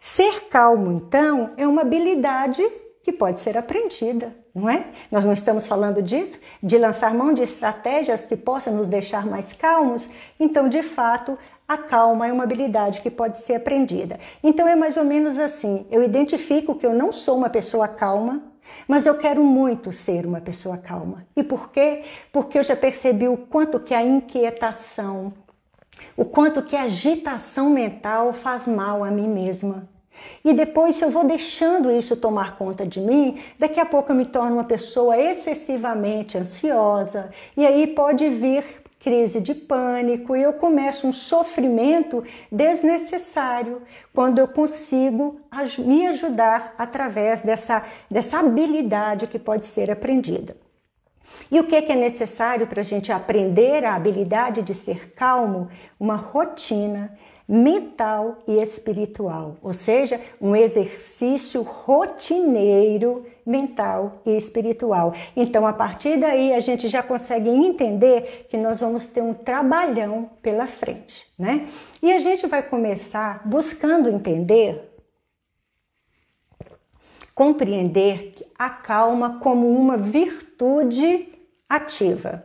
Ser 0.00 0.48
calmo, 0.48 0.92
então, 0.92 1.50
é 1.56 1.66
uma 1.66 1.82
habilidade 1.82 2.62
que 3.02 3.12
pode 3.12 3.40
ser 3.40 3.56
aprendida, 3.56 4.34
não 4.54 4.68
é? 4.68 4.86
Nós 5.10 5.24
não 5.24 5.32
estamos 5.32 5.66
falando 5.66 6.00
disso, 6.00 6.38
de 6.62 6.78
lançar 6.78 7.12
mão 7.14 7.32
de 7.32 7.42
estratégias 7.42 8.24
que 8.24 8.36
possam 8.36 8.74
nos 8.74 8.88
deixar 8.88 9.26
mais 9.26 9.52
calmos. 9.52 10.08
Então, 10.38 10.68
de 10.68 10.82
fato, 10.82 11.36
a 11.66 11.76
calma 11.76 12.28
é 12.28 12.32
uma 12.32 12.44
habilidade 12.44 13.00
que 13.00 13.10
pode 13.10 13.38
ser 13.38 13.54
aprendida. 13.54 14.20
Então, 14.42 14.68
é 14.68 14.76
mais 14.76 14.96
ou 14.96 15.04
menos 15.04 15.38
assim: 15.38 15.86
eu 15.90 16.02
identifico 16.02 16.74
que 16.74 16.86
eu 16.86 16.94
não 16.94 17.12
sou 17.12 17.36
uma 17.36 17.50
pessoa 17.50 17.88
calma, 17.88 18.42
mas 18.86 19.06
eu 19.06 19.16
quero 19.16 19.42
muito 19.42 19.92
ser 19.92 20.26
uma 20.26 20.40
pessoa 20.40 20.76
calma. 20.76 21.26
E 21.36 21.42
por 21.42 21.70
quê? 21.70 22.02
Porque 22.32 22.58
eu 22.58 22.62
já 22.62 22.76
percebi 22.76 23.28
o 23.28 23.36
quanto 23.36 23.80
que 23.80 23.94
a 23.94 24.02
inquietação, 24.02 25.32
o 26.16 26.24
quanto 26.24 26.62
que 26.62 26.76
a 26.76 26.84
agitação 26.84 27.70
mental 27.70 28.32
faz 28.32 28.66
mal 28.66 29.02
a 29.02 29.10
mim 29.10 29.28
mesma. 29.28 29.88
E 30.44 30.52
depois, 30.52 30.96
se 30.96 31.04
eu 31.04 31.10
vou 31.10 31.24
deixando 31.24 31.90
isso 31.90 32.16
tomar 32.16 32.56
conta 32.56 32.86
de 32.86 33.00
mim, 33.00 33.40
daqui 33.58 33.80
a 33.80 33.86
pouco 33.86 34.12
eu 34.12 34.16
me 34.16 34.26
torno 34.26 34.56
uma 34.56 34.64
pessoa 34.64 35.18
excessivamente 35.18 36.38
ansiosa, 36.38 37.30
e 37.56 37.66
aí 37.66 37.86
pode 37.86 38.28
vir 38.28 38.64
crise 39.02 39.40
de 39.40 39.52
pânico 39.52 40.36
e 40.36 40.42
eu 40.42 40.52
começo 40.52 41.08
um 41.08 41.12
sofrimento 41.12 42.22
desnecessário 42.52 43.82
quando 44.14 44.38
eu 44.38 44.46
consigo 44.46 45.40
me 45.78 46.06
ajudar 46.06 46.74
através 46.78 47.42
dessa, 47.42 47.84
dessa 48.08 48.38
habilidade 48.38 49.26
que 49.26 49.40
pode 49.40 49.66
ser 49.66 49.90
aprendida. 49.90 50.56
E 51.52 51.60
o 51.60 51.64
que 51.64 51.76
é 51.76 51.94
necessário 51.94 52.66
para 52.66 52.80
a 52.80 52.84
gente 52.84 53.12
aprender 53.12 53.84
a 53.84 53.94
habilidade 53.94 54.62
de 54.62 54.72
ser 54.72 55.12
calmo? 55.12 55.68
Uma 56.00 56.16
rotina 56.16 57.14
mental 57.46 58.38
e 58.48 58.54
espiritual, 58.54 59.58
ou 59.60 59.74
seja, 59.74 60.18
um 60.40 60.56
exercício 60.56 61.60
rotineiro 61.60 63.26
mental 63.44 64.22
e 64.24 64.34
espiritual. 64.34 65.12
Então, 65.36 65.66
a 65.66 65.74
partir 65.74 66.18
daí, 66.18 66.54
a 66.54 66.60
gente 66.60 66.88
já 66.88 67.02
consegue 67.02 67.50
entender 67.50 68.46
que 68.48 68.56
nós 68.56 68.80
vamos 68.80 69.06
ter 69.06 69.20
um 69.20 69.34
trabalhão 69.34 70.30
pela 70.40 70.66
frente, 70.66 71.26
né? 71.38 71.68
E 72.02 72.10
a 72.10 72.18
gente 72.18 72.46
vai 72.46 72.62
começar 72.62 73.46
buscando 73.46 74.08
entender, 74.08 74.96
compreender 77.34 78.36
a 78.58 78.70
calma 78.70 79.38
como 79.38 79.68
uma 79.68 79.98
virtude 79.98 81.31
ativa. 81.76 82.44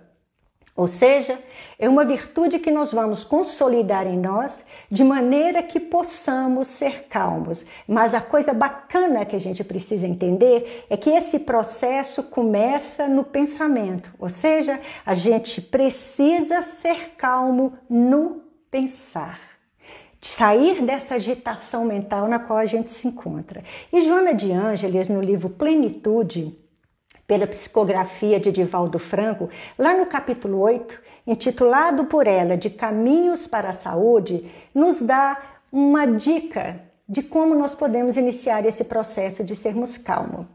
Ou 0.76 0.88
seja, 0.88 1.40
é 1.80 1.90
uma 1.90 2.06
virtude 2.06 2.60
que 2.60 2.70
nós 2.70 2.94
vamos 2.94 3.24
consolidar 3.24 4.06
em 4.06 4.16
nós 4.16 4.64
de 4.92 5.04
maneira 5.04 5.64
que 5.64 5.80
possamos 5.80 6.68
ser 6.68 7.06
calmos. 7.10 7.66
Mas 7.88 8.14
a 8.14 8.22
coisa 8.22 8.54
bacana 8.54 9.26
que 9.26 9.36
a 9.36 9.40
gente 9.40 9.64
precisa 9.64 10.06
entender 10.06 10.86
é 10.88 10.96
que 10.96 11.10
esse 11.10 11.40
processo 11.40 12.22
começa 12.22 13.08
no 13.08 13.24
pensamento. 13.24 14.14
Ou 14.20 14.30
seja, 14.30 14.80
a 15.04 15.16
gente 15.16 15.62
precisa 15.62 16.62
ser 16.62 17.16
calmo 17.18 17.74
no 17.90 18.44
pensar. 18.70 19.40
Sair 20.22 20.84
dessa 20.84 21.16
agitação 21.16 21.86
mental 21.86 22.28
na 22.28 22.38
qual 22.38 22.60
a 22.60 22.68
gente 22.68 22.92
se 22.92 23.08
encontra. 23.08 23.64
E 23.92 24.02
Joana 24.04 24.34
de 24.34 24.52
Ângeles, 24.52 25.10
no 25.10 25.22
livro 25.22 25.50
Plenitude, 25.50 26.67
pela 27.28 27.46
psicografia 27.46 28.40
de 28.40 28.52
Divaldo 28.52 28.98
Franco, 28.98 29.50
lá 29.78 29.96
no 29.96 30.06
capítulo 30.06 30.60
8, 30.62 30.98
intitulado 31.28 32.06
por 32.06 32.26
ela 32.26 32.56
de 32.56 32.70
Caminhos 32.70 33.46
para 33.46 33.70
a 33.70 33.74
Saúde, 33.74 34.50
nos 34.74 35.02
dá 35.02 35.38
uma 35.70 36.06
dica 36.06 36.80
de 37.08 37.22
como 37.22 37.54
nós 37.54 37.76
podemos 37.76 38.16
iniciar 38.16 38.66
esse 38.66 38.86
processo 38.86 39.44
de 39.44 39.56
sermos 39.56 39.98
calmos. 39.98 40.46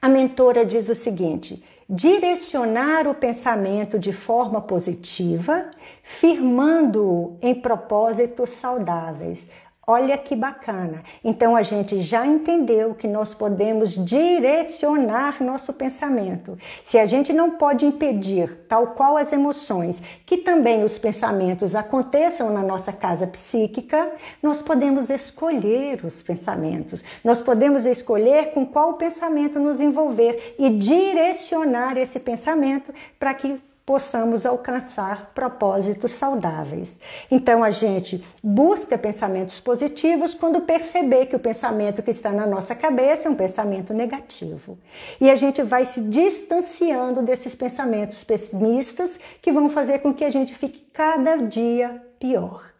A 0.00 0.08
mentora 0.08 0.64
diz 0.64 0.88
o 0.88 0.94
seguinte: 0.94 1.64
direcionar 1.88 3.06
o 3.06 3.14
pensamento 3.14 3.98
de 3.98 4.12
forma 4.12 4.60
positiva, 4.60 5.70
firmando-o 6.02 7.38
em 7.40 7.54
propósitos 7.54 8.50
saudáveis, 8.50 9.48
Olha 9.90 10.18
que 10.18 10.36
bacana. 10.36 11.02
Então 11.24 11.56
a 11.56 11.62
gente 11.62 12.02
já 12.02 12.26
entendeu 12.26 12.94
que 12.94 13.08
nós 13.08 13.32
podemos 13.32 13.94
direcionar 13.94 15.42
nosso 15.42 15.72
pensamento. 15.72 16.58
Se 16.84 16.98
a 16.98 17.06
gente 17.06 17.32
não 17.32 17.52
pode 17.52 17.86
impedir, 17.86 18.66
tal 18.68 18.88
qual 18.88 19.16
as 19.16 19.32
emoções, 19.32 20.02
que 20.26 20.36
também 20.36 20.84
os 20.84 20.98
pensamentos 20.98 21.74
aconteçam 21.74 22.52
na 22.52 22.62
nossa 22.62 22.92
casa 22.92 23.26
psíquica, 23.26 24.12
nós 24.42 24.60
podemos 24.60 25.08
escolher 25.08 26.04
os 26.04 26.22
pensamentos. 26.22 27.02
Nós 27.24 27.40
podemos 27.40 27.86
escolher 27.86 28.52
com 28.52 28.66
qual 28.66 28.92
pensamento 28.98 29.58
nos 29.58 29.80
envolver 29.80 30.54
e 30.58 30.68
direcionar 30.68 31.96
esse 31.96 32.20
pensamento 32.20 32.92
para 33.18 33.32
que 33.32 33.58
possamos 33.88 34.44
alcançar 34.44 35.32
propósitos 35.34 36.10
saudáveis. 36.10 37.00
Então 37.30 37.64
a 37.64 37.70
gente 37.70 38.22
busca 38.44 38.98
pensamentos 38.98 39.58
positivos 39.60 40.34
quando 40.34 40.60
perceber 40.60 41.24
que 41.24 41.34
o 41.34 41.38
pensamento 41.38 42.02
que 42.02 42.10
está 42.10 42.30
na 42.30 42.46
nossa 42.46 42.74
cabeça 42.74 43.28
é 43.28 43.30
um 43.30 43.34
pensamento 43.34 43.94
negativo. 43.94 44.78
E 45.18 45.30
a 45.30 45.34
gente 45.34 45.62
vai 45.62 45.86
se 45.86 46.02
distanciando 46.02 47.22
desses 47.22 47.54
pensamentos 47.54 48.22
pessimistas 48.22 49.18
que 49.40 49.50
vão 49.50 49.70
fazer 49.70 50.00
com 50.00 50.12
que 50.12 50.26
a 50.26 50.30
gente 50.30 50.54
fique 50.54 50.80
cada 50.92 51.36
dia 51.36 52.04
pior. 52.20 52.70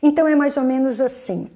Então 0.00 0.28
é 0.28 0.36
mais 0.36 0.56
ou 0.56 0.62
menos 0.62 1.00
assim. 1.00 1.50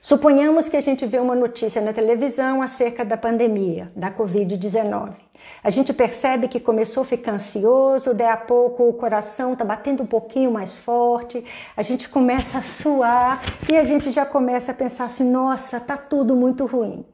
Suponhamos 0.00 0.66
que 0.66 0.78
a 0.78 0.80
gente 0.80 1.04
vê 1.04 1.18
uma 1.18 1.36
notícia 1.36 1.82
na 1.82 1.92
televisão 1.92 2.62
acerca 2.62 3.04
da 3.04 3.18
pandemia, 3.18 3.92
da 3.94 4.10
Covid-19. 4.10 5.23
A 5.62 5.70
gente 5.70 5.92
percebe 5.92 6.48
que 6.48 6.60
começou 6.60 7.02
a 7.02 7.06
ficar 7.06 7.32
ansioso, 7.32 8.12
daí 8.14 8.28
a 8.28 8.36
pouco 8.36 8.88
o 8.88 8.92
coração 8.92 9.52
está 9.54 9.64
batendo 9.64 10.02
um 10.02 10.06
pouquinho 10.06 10.50
mais 10.50 10.76
forte, 10.76 11.44
a 11.76 11.82
gente 11.82 12.08
começa 12.08 12.58
a 12.58 12.62
suar 12.62 13.42
e 13.70 13.76
a 13.76 13.84
gente 13.84 14.10
já 14.10 14.26
começa 14.26 14.72
a 14.72 14.74
pensar 14.74 15.06
assim: 15.06 15.24
nossa, 15.24 15.80
tá 15.80 15.96
tudo 15.96 16.36
muito 16.36 16.66
ruim. 16.66 17.04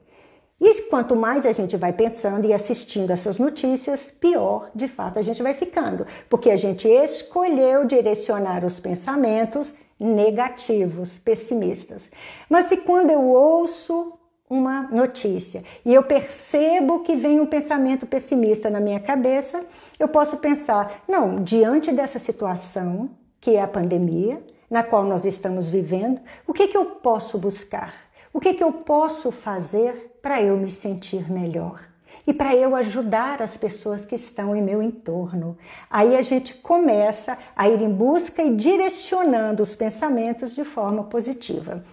E 0.59 0.83
quanto 0.83 1.15
mais 1.15 1.43
a 1.45 1.51
gente 1.51 1.75
vai 1.75 1.91
pensando 1.91 2.45
e 2.45 2.53
assistindo 2.53 3.09
essas 3.09 3.39
notícias, 3.39 4.11
pior 4.11 4.69
de 4.75 4.87
fato 4.87 5.17
a 5.17 5.21
gente 5.23 5.41
vai 5.41 5.55
ficando, 5.55 6.05
porque 6.29 6.51
a 6.51 6.55
gente 6.55 6.87
escolheu 6.87 7.83
direcionar 7.85 8.63
os 8.63 8.79
pensamentos 8.79 9.73
negativos, 9.99 11.17
pessimistas. 11.17 12.11
Mas 12.47 12.67
se 12.67 12.77
quando 12.77 13.09
eu 13.09 13.23
ouço 13.23 14.13
uma 14.51 14.81
notícia 14.91 15.63
e 15.85 15.93
eu 15.93 16.03
percebo 16.03 16.99
que 16.99 17.15
vem 17.15 17.39
um 17.39 17.45
pensamento 17.45 18.05
pessimista 18.05 18.69
na 18.69 18.81
minha 18.81 18.99
cabeça, 18.99 19.63
eu 19.97 20.09
posso 20.09 20.35
pensar: 20.37 21.03
não, 21.07 21.41
diante 21.41 21.89
dessa 21.93 22.19
situação, 22.19 23.09
que 23.39 23.55
é 23.55 23.61
a 23.61 23.67
pandemia, 23.67 24.43
na 24.69 24.83
qual 24.83 25.05
nós 25.05 25.23
estamos 25.23 25.69
vivendo, 25.69 26.19
o 26.45 26.51
que, 26.51 26.67
que 26.67 26.75
eu 26.75 26.85
posso 26.85 27.37
buscar? 27.37 27.93
O 28.33 28.41
que, 28.41 28.53
que 28.53 28.63
eu 28.63 28.73
posso 28.73 29.31
fazer 29.31 30.19
para 30.21 30.41
eu 30.41 30.57
me 30.57 30.69
sentir 30.69 31.31
melhor? 31.31 31.81
E 32.27 32.33
para 32.33 32.53
eu 32.55 32.75
ajudar 32.75 33.41
as 33.41 33.55
pessoas 33.57 34.05
que 34.05 34.15
estão 34.15 34.55
em 34.55 34.61
meu 34.61 34.81
entorno. 34.81 35.57
Aí 35.89 36.15
a 36.15 36.21
gente 36.21 36.53
começa 36.55 37.37
a 37.55 37.67
ir 37.67 37.81
em 37.81 37.89
busca 37.89 38.43
e 38.43 38.55
direcionando 38.55 39.63
os 39.63 39.73
pensamentos 39.73 40.53
de 40.53 40.63
forma 40.63 41.05
positiva. 41.05 41.83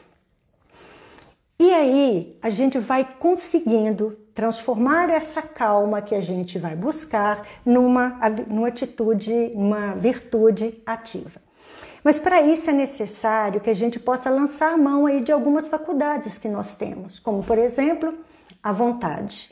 E 1.61 1.75
aí 1.75 2.38
a 2.41 2.50
gente 2.50 2.79
vai 2.79 3.05
conseguindo 3.19 4.17
transformar 4.33 5.11
essa 5.11 5.43
calma 5.43 6.00
que 6.00 6.15
a 6.15 6.21
gente 6.21 6.57
vai 6.57 6.77
buscar 6.77 7.45
numa, 7.67 8.17
numa 8.47 8.69
atitude, 8.69 9.50
numa 9.57 9.95
virtude 9.97 10.81
ativa. 10.87 11.41
Mas 12.05 12.17
para 12.17 12.41
isso 12.43 12.71
é 12.71 12.73
necessário 12.73 13.61
que 13.61 13.71
a 13.71 13.75
gente 13.75 13.99
possa 13.99 14.31
lançar 14.31 14.79
mão 14.79 15.07
aí 15.07 15.21
de 15.21 15.33
algumas 15.33 15.67
faculdades 15.67 16.38
que 16.38 16.49
nós 16.49 16.75
temos, 16.77 17.19
como 17.19 17.43
por 17.43 17.59
exemplo, 17.59 18.15
a 18.62 18.71
vontade. 18.71 19.50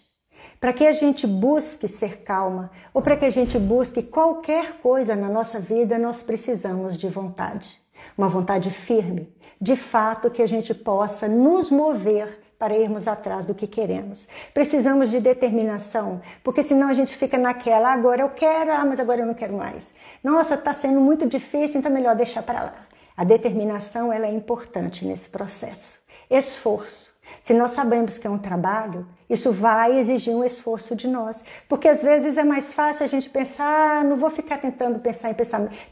Para 0.61 0.73
que 0.73 0.87
a 0.87 0.93
gente 0.93 1.27
busque 1.27 1.89
ser 1.89 2.23
calma 2.23 2.71
ou 2.95 3.03
para 3.03 3.17
que 3.17 3.25
a 3.25 3.31
gente 3.31 3.59
busque 3.59 4.01
qualquer 4.01 4.75
coisa 4.81 5.17
na 5.17 5.29
nossa 5.29 5.59
vida, 5.59 5.99
nós 5.99 6.23
precisamos 6.23 6.97
de 6.97 7.09
vontade. 7.09 7.79
Uma 8.17 8.29
vontade 8.29 8.71
firme, 8.71 9.35
de 9.61 9.77
fato 9.77 10.31
que 10.31 10.43
a 10.43 10.47
gente 10.47 10.75
possa 10.75 11.29
nos 11.29 11.71
mover 11.71 12.47
para 12.59 12.77
irmos 12.77 13.07
atrás 13.07 13.45
do 13.45 13.55
que 13.55 13.67
queremos. 13.67 14.27
Precisamos 14.55 15.11
de 15.11 15.21
determinação, 15.21 16.21
porque 16.43 16.63
senão 16.63 16.89
a 16.89 16.95
gente 16.95 17.15
fica 17.15 17.37
naquela, 17.37 17.93
agora 17.93 18.23
eu 18.23 18.31
quero, 18.31 18.73
ah, 18.73 18.85
mas 18.85 18.99
agora 18.99 19.21
eu 19.21 19.27
não 19.27 19.35
quero 19.35 19.55
mais. 19.55 19.95
Nossa, 20.25 20.55
está 20.55 20.73
sendo 20.73 21.01
muito 21.01 21.27
difícil, 21.27 21.79
então 21.79 21.91
é 21.91 21.95
melhor 21.95 22.17
deixar 22.17 22.43
para 22.43 22.63
lá. 22.63 22.87
A 23.17 23.25
determinação 23.25 24.13
ela 24.13 24.27
é 24.27 24.33
importante 24.33 25.05
nesse 25.05 25.29
processo. 25.29 26.01
Esforço. 26.31 27.06
Se 27.47 27.55
nós 27.55 27.71
sabemos 27.71 28.19
que 28.19 28.27
é 28.27 28.31
um 28.31 28.39
trabalho, 28.39 29.07
isso 29.31 29.53
vai 29.53 30.01
exigir 30.01 30.35
um 30.35 30.43
esforço 30.43 30.97
de 30.97 31.07
nós. 31.07 31.45
Porque 31.69 31.87
às 31.87 32.03
vezes 32.03 32.37
é 32.37 32.43
mais 32.43 32.73
fácil 32.73 33.05
a 33.05 33.07
gente 33.07 33.31
pensar, 33.31 34.01
ah, 34.01 34.03
não 34.03 34.17
vou 34.17 34.31
ficar 34.31 34.59
tentando 34.59 34.99
pensar 34.99 35.31
em 35.31 35.35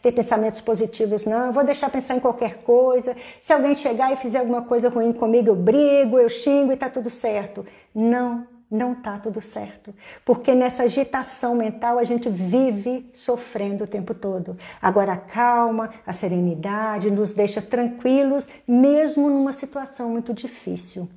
ter 0.03 0.11
pensamentos 0.11 0.61
positivos, 0.61 1.25
não, 1.25 1.53
vou 1.53 1.63
deixar 1.63 1.89
pensar 1.91 2.17
em 2.17 2.19
qualquer 2.19 2.65
coisa. 2.65 3.17
Se 3.41 3.53
alguém 3.53 3.77
chegar 3.77 4.13
e 4.13 4.17
fizer 4.17 4.39
alguma 4.39 4.63
coisa 4.63 4.89
ruim 4.89 5.13
comigo, 5.13 5.51
eu 5.51 5.55
brigo, 5.55 6.19
eu 6.19 6.29
xingo 6.29 6.73
e 6.73 6.75
está 6.75 6.91
tudo 6.91 7.09
certo. 7.09 7.65
Não, 7.95 8.49
não 8.69 8.93
está 8.93 9.17
tudo 9.21 9.41
certo. 9.41 9.95
Porque 10.25 10.57
nessa 10.57 10.83
agitação 10.83 11.55
mental 11.55 12.01
a 12.01 12.05
gente 12.05 12.29
vive 12.29 13.09
sofrendo 13.15 13.85
o 13.85 13.87
tempo 13.87 14.13
todo. 14.13 14.59
Agora 14.83 15.13
a 15.13 15.17
calma, 15.17 15.91
a 16.05 16.13
serenidade 16.13 17.13
nos 17.13 17.33
deixa 17.33 17.63
tranquilos, 17.63 18.49
mesmo 18.67 19.31
numa 19.31 19.53
situação 19.53 20.11
muito 20.11 20.35
difícil 20.35 21.09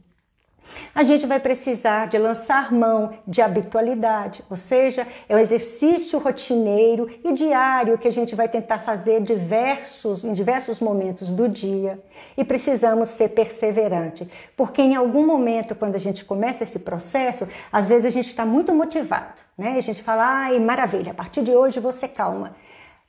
a 0.94 1.04
gente 1.04 1.26
vai 1.26 1.40
precisar 1.40 2.08
de 2.08 2.18
lançar 2.18 2.72
mão 2.72 3.14
de 3.28 3.42
habitualidade, 3.42 4.44
ou 4.50 4.58
seja, 4.58 5.06
é 5.28 5.36
o 5.36 5.38
um 5.38 5.42
exercício 5.42 6.20
rotineiro 6.20 7.08
e 7.24 7.34
diário 7.34 7.98
que 7.98 8.08
a 8.08 8.12
gente 8.12 8.36
vai 8.36 8.48
tentar 8.48 8.80
fazer 8.80 9.22
diversos, 9.22 10.24
em 10.24 10.34
diversos 10.34 10.80
momentos 10.80 11.30
do 11.32 11.48
dia. 11.48 12.00
E 12.36 12.44
precisamos 12.44 13.10
ser 13.10 13.30
perseverante, 13.30 14.28
porque 14.56 14.82
em 14.82 14.96
algum 14.96 15.26
momento, 15.26 15.76
quando 15.76 15.96
a 15.96 16.00
gente 16.00 16.26
começa 16.26 16.64
esse 16.64 16.80
processo, 16.80 17.48
às 17.72 17.88
vezes 17.88 18.06
a 18.06 18.10
gente 18.10 18.28
está 18.28 18.46
muito 18.46 18.74
motivado, 18.74 19.42
né? 19.58 19.76
A 19.78 19.82
gente 19.82 20.02
fala, 20.02 20.24
ai, 20.26 20.60
maravilha, 20.60 21.12
a 21.12 21.16
partir 21.16 21.44
de 21.44 21.52
hoje 21.52 21.80
você 21.80 22.08
calma. 22.08 22.56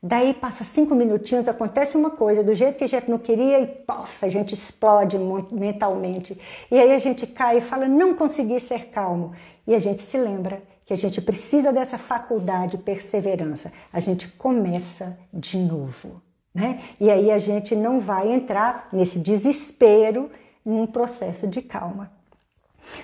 Daí 0.00 0.32
passa 0.32 0.62
cinco 0.62 0.94
minutinhos, 0.94 1.48
acontece 1.48 1.96
uma 1.96 2.10
coisa 2.10 2.42
do 2.42 2.54
jeito 2.54 2.78
que 2.78 2.84
a 2.84 2.88
gente 2.88 3.10
não 3.10 3.18
queria 3.18 3.58
e 3.58 3.66
pof, 3.66 4.24
a 4.24 4.28
gente 4.28 4.54
explode 4.54 5.18
mentalmente. 5.50 6.40
E 6.70 6.78
aí 6.78 6.92
a 6.92 6.98
gente 6.98 7.26
cai 7.26 7.58
e 7.58 7.60
fala, 7.60 7.88
não 7.88 8.14
consegui 8.14 8.60
ser 8.60 8.90
calmo. 8.90 9.32
E 9.66 9.74
a 9.74 9.78
gente 9.78 10.00
se 10.00 10.16
lembra 10.16 10.62
que 10.86 10.92
a 10.92 10.96
gente 10.96 11.20
precisa 11.20 11.72
dessa 11.72 11.98
faculdade 11.98 12.76
de 12.76 12.82
perseverança. 12.82 13.72
A 13.92 14.00
gente 14.00 14.28
começa 14.28 15.18
de 15.32 15.58
novo. 15.58 16.22
Né? 16.54 16.80
E 17.00 17.10
aí 17.10 17.30
a 17.30 17.38
gente 17.38 17.76
não 17.76 18.00
vai 18.00 18.32
entrar 18.32 18.88
nesse 18.92 19.18
desespero 19.18 20.30
num 20.64 20.86
processo 20.86 21.46
de 21.46 21.60
calma. 21.60 22.17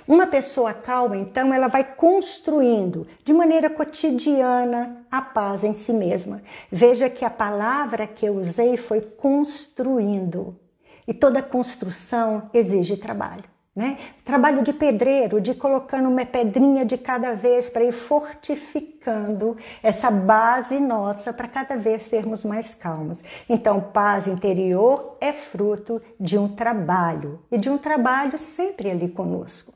Uma 0.07 0.27
pessoa 0.27 0.73
calma, 0.73 1.16
então, 1.16 1.53
ela 1.53 1.68
vai 1.68 1.85
construindo 1.85 3.07
de 3.25 3.33
maneira 3.33 3.70
cotidiana 3.70 5.05
a 5.11 5.23
paz 5.23 5.64
em 5.64 5.73
si 5.73 5.92
mesma. 5.92 6.42
Veja 6.70 7.09
que 7.09 7.25
a 7.25 7.31
palavra 7.31 8.07
que 8.07 8.27
eu 8.27 8.37
usei 8.37 8.77
foi 8.77 9.01
construindo. 9.01 10.59
E 11.07 11.12
toda 11.12 11.42
construção 11.42 12.51
exige 12.53 12.97
trabalho. 12.97 13.54
Né? 13.75 13.97
Trabalho 14.25 14.63
de 14.63 14.73
pedreiro, 14.73 15.41
de 15.41 15.53
colocando 15.53 16.09
uma 16.09 16.25
pedrinha 16.25 16.85
de 16.85 16.97
cada 16.97 17.35
vez 17.35 17.69
para 17.69 17.83
ir 17.83 17.91
fortificando 17.91 19.57
essa 19.83 20.13
base 20.13 20.79
nossa 20.79 21.33
para 21.33 21.49
cada 21.49 21.77
vez 21.77 22.03
sermos 22.03 22.45
mais 22.45 22.73
calmos. 22.73 23.25
Então, 23.49 23.81
paz 23.81 24.29
interior 24.29 25.17
é 25.21 25.33
fruto 25.33 26.01
de 26.21 26.39
um 26.39 26.47
trabalho 26.47 27.41
e 27.51 27.59
de 27.59 27.69
um 27.69 27.77
trabalho 27.77 28.39
sempre 28.39 28.93
ali 28.93 29.09
conosco. 29.09 29.75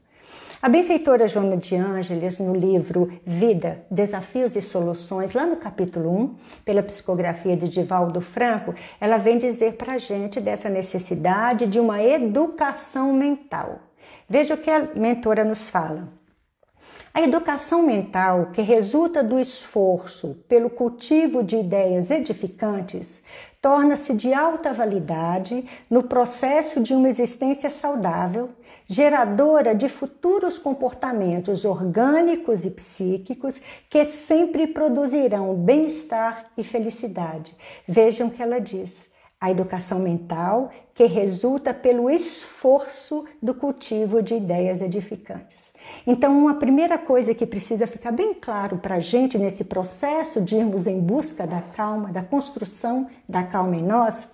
A 0.63 0.69
benfeitora 0.69 1.27
Joana 1.29 1.57
de 1.57 1.75
Ângeles, 1.77 2.39
no 2.41 2.55
livro 2.55 3.09
Vida, 3.25 3.85
Desafios 3.89 4.55
e 4.57 4.63
Soluções, 4.63 5.33
lá 5.33 5.47
no 5.47 5.57
capítulo 5.57 6.11
1, 6.11 6.35
pela 6.65 6.83
psicografia 6.83 7.57
de 7.57 7.69
Divaldo 7.69 8.21
Franco, 8.21 8.75
ela 9.01 9.19
vem 9.19 9.39
dizer 9.39 9.75
para 9.75 9.95
a 9.95 9.99
gente 9.99 10.41
dessa 10.41 10.69
necessidade 10.69 11.67
de 11.67 11.79
uma 11.79 12.03
educação 12.03 13.13
mental. 13.13 13.88
Veja 14.29 14.55
o 14.55 14.59
que 14.59 14.71
a 14.71 14.91
mentora 14.95 15.43
nos 15.43 15.71
fala. 15.71 16.07
A 17.15 17.23
educação 17.23 17.83
mental, 17.83 18.51
que 18.53 18.61
resulta 18.61 19.25
do 19.25 19.41
esforço 19.41 20.37
pelo 20.47 20.69
cultivo 20.69 21.43
de 21.43 21.57
ideias 21.57 22.11
edificantes, 22.11 23.23
torna-se 23.63 24.13
de 24.13 24.35
alta 24.35 24.73
validade 24.73 25.65
no 25.89 26.03
processo 26.03 26.81
de 26.81 26.93
uma 26.93 27.09
existência 27.09 27.71
saudável, 27.71 28.51
geradora 28.87 29.75
de 29.75 29.89
futuros 29.89 30.59
comportamentos 30.59 31.65
orgânicos 31.65 32.67
e 32.67 32.71
psíquicos 32.71 33.61
que 33.89 34.05
sempre 34.05 34.67
produzirão 34.67 35.55
bem-estar 35.55 36.51
e 36.57 36.63
felicidade. 36.63 37.57
Vejam 37.87 38.29
o 38.29 38.31
que 38.31 38.43
ela 38.43 38.61
diz 38.61 39.08
a 39.41 39.51
educação 39.51 40.01
mental 40.01 40.71
que 40.95 41.05
resulta 41.05 41.73
pelo 41.73 42.11
esforço 42.11 43.25
do 43.41 43.55
cultivo 43.55 44.21
de 44.21 44.35
ideias 44.35 44.81
edificantes. 44.81 45.73
Então, 46.07 46.37
uma 46.37 46.55
primeira 46.55 46.99
coisa 46.99 47.35
que 47.35 47.47
precisa 47.47 47.87
ficar 47.87 48.11
bem 48.11 48.35
claro 48.35 48.79
para 48.79 48.97
a 48.97 49.01
gente 49.01 49.39
nesse 49.39 49.65
processo 49.65 50.41
de 50.41 50.57
irmos 50.57 50.87
em 50.87 51.01
busca 51.01 51.47
da 51.47 51.63
calma, 51.63 52.11
da 52.11 52.23
construção 52.23 53.07
da 53.29 53.45
calma 53.45 53.77
em 53.77 53.83
nós, 53.83 54.29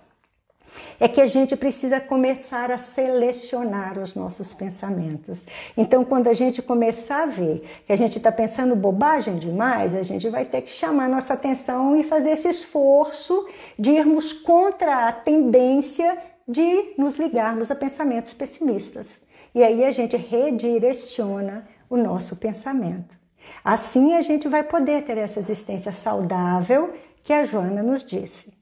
é 0.99 1.07
que 1.07 1.21
a 1.21 1.25
gente 1.25 1.55
precisa 1.55 1.99
começar 1.99 2.71
a 2.71 2.77
selecionar 2.77 3.97
os 3.99 4.15
nossos 4.15 4.53
pensamentos. 4.53 5.45
Então, 5.75 6.03
quando 6.03 6.27
a 6.27 6.33
gente 6.33 6.61
começar 6.61 7.23
a 7.23 7.25
ver 7.27 7.63
que 7.85 7.93
a 7.93 7.95
gente 7.95 8.17
está 8.17 8.31
pensando 8.31 8.75
bobagem 8.75 9.37
demais, 9.37 9.95
a 9.95 10.03
gente 10.03 10.29
vai 10.29 10.45
ter 10.45 10.61
que 10.61 10.71
chamar 10.71 11.09
nossa 11.09 11.33
atenção 11.33 11.95
e 11.95 12.03
fazer 12.03 12.31
esse 12.31 12.47
esforço 12.47 13.47
de 13.77 13.91
irmos 13.91 14.33
contra 14.33 15.07
a 15.07 15.11
tendência 15.11 16.17
de 16.47 16.93
nos 16.97 17.17
ligarmos 17.17 17.71
a 17.71 17.75
pensamentos 17.75 18.33
pessimistas. 18.33 19.21
E 19.53 19.63
aí 19.63 19.83
a 19.83 19.91
gente 19.91 20.15
redireciona 20.17 21.67
o 21.89 21.97
nosso 21.97 22.35
pensamento. 22.35 23.17
Assim 23.63 24.13
a 24.13 24.21
gente 24.21 24.47
vai 24.47 24.63
poder 24.63 25.03
ter 25.03 25.17
essa 25.17 25.39
existência 25.39 25.91
saudável 25.91 26.93
que 27.23 27.33
a 27.33 27.43
Joana 27.43 27.81
nos 27.81 28.03
disse. 28.03 28.54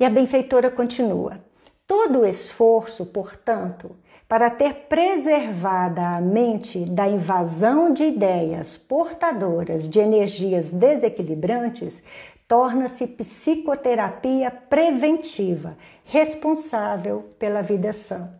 E 0.00 0.04
a 0.04 0.08
benfeitora 0.08 0.70
continua: 0.70 1.44
todo 1.86 2.20
o 2.20 2.26
esforço, 2.26 3.04
portanto, 3.04 3.94
para 4.26 4.48
ter 4.48 4.86
preservada 4.88 6.16
a 6.16 6.20
mente 6.22 6.86
da 6.86 7.06
invasão 7.06 7.92
de 7.92 8.04
ideias 8.04 8.78
portadoras 8.78 9.86
de 9.86 9.98
energias 9.98 10.70
desequilibrantes 10.70 12.02
torna-se 12.48 13.06
psicoterapia 13.06 14.50
preventiva, 14.50 15.76
responsável 16.04 17.30
pela 17.38 17.60
vida 17.62 17.92
sã. 17.92 18.30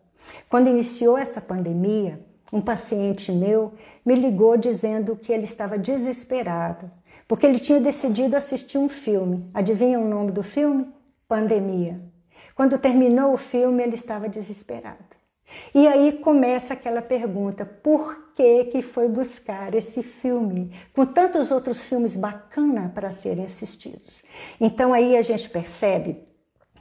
Quando 0.48 0.68
iniciou 0.68 1.18
essa 1.18 1.40
pandemia, 1.40 2.18
um 2.52 2.60
paciente 2.60 3.30
meu 3.30 3.72
me 4.04 4.14
ligou 4.14 4.56
dizendo 4.56 5.14
que 5.14 5.32
ele 5.32 5.44
estava 5.44 5.78
desesperado, 5.78 6.90
porque 7.28 7.46
ele 7.46 7.60
tinha 7.60 7.80
decidido 7.80 8.36
assistir 8.36 8.78
um 8.78 8.88
filme. 8.88 9.48
Adivinha 9.54 10.00
o 10.00 10.08
nome 10.08 10.32
do 10.32 10.42
filme? 10.42 10.86
Pandemia. 11.30 12.00
Quando 12.56 12.76
terminou 12.76 13.32
o 13.32 13.36
filme, 13.36 13.84
ele 13.84 13.94
estava 13.94 14.28
desesperado. 14.28 14.98
E 15.72 15.86
aí 15.86 16.14
começa 16.14 16.74
aquela 16.74 17.00
pergunta: 17.00 17.64
por 17.64 18.32
que 18.34 18.64
que 18.64 18.82
foi 18.82 19.08
buscar 19.08 19.72
esse 19.74 20.02
filme 20.02 20.72
com 20.92 21.06
tantos 21.06 21.52
outros 21.52 21.84
filmes 21.84 22.16
bacana 22.16 22.90
para 22.92 23.12
serem 23.12 23.44
assistidos? 23.44 24.24
Então 24.60 24.92
aí 24.92 25.16
a 25.16 25.22
gente 25.22 25.48
percebe 25.48 26.18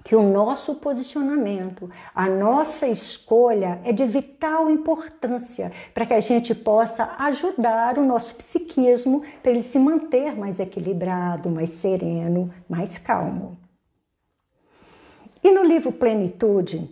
que 0.03 0.15
o 0.15 0.23
nosso 0.23 0.75
posicionamento, 0.75 1.87
a 2.15 2.27
nossa 2.27 2.87
escolha 2.87 3.79
é 3.83 3.91
de 3.91 4.05
vital 4.05 4.71
importância 4.71 5.71
para 5.93 6.07
que 6.07 6.13
a 6.13 6.19
gente 6.19 6.55
possa 6.55 7.15
ajudar 7.19 7.99
o 7.99 8.05
nosso 8.05 8.33
psiquismo 8.33 9.21
para 9.43 9.51
ele 9.51 9.61
se 9.61 9.77
manter 9.77 10.35
mais 10.35 10.59
equilibrado, 10.59 11.51
mais 11.51 11.69
sereno, 11.69 12.49
mais 12.67 12.97
calmo. 12.97 13.68
E 15.43 15.51
no 15.51 15.63
livro 15.63 15.91
Plenitude, 15.91 16.89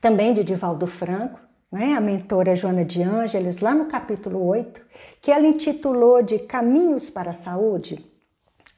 também 0.00 0.32
de 0.32 0.42
Divaldo 0.42 0.86
Franco, 0.86 1.38
né, 1.70 1.94
a 1.94 2.00
mentora 2.00 2.56
Joana 2.56 2.84
de 2.84 3.02
Ângeles, 3.02 3.58
lá 3.58 3.74
no 3.74 3.84
capítulo 3.84 4.44
8, 4.46 4.80
que 5.20 5.30
ela 5.30 5.46
intitulou 5.46 6.22
de 6.22 6.38
Caminhos 6.38 7.10
para 7.10 7.30
a 7.30 7.34
Saúde, 7.34 8.04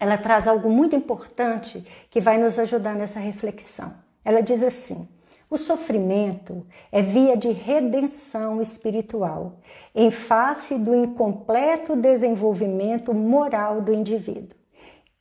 ela 0.00 0.18
traz 0.18 0.48
algo 0.48 0.68
muito 0.68 0.96
importante 0.96 1.86
que 2.10 2.20
vai 2.20 2.36
nos 2.38 2.58
ajudar 2.58 2.96
nessa 2.96 3.20
reflexão. 3.20 3.94
Ela 4.24 4.40
diz 4.40 4.62
assim: 4.64 5.08
o 5.48 5.56
sofrimento 5.56 6.66
é 6.90 7.00
via 7.00 7.36
de 7.36 7.52
redenção 7.52 8.60
espiritual, 8.60 9.60
em 9.94 10.10
face 10.10 10.76
do 10.76 10.92
incompleto 10.92 11.94
desenvolvimento 11.94 13.14
moral 13.14 13.80
do 13.80 13.92
indivíduo. 13.92 14.61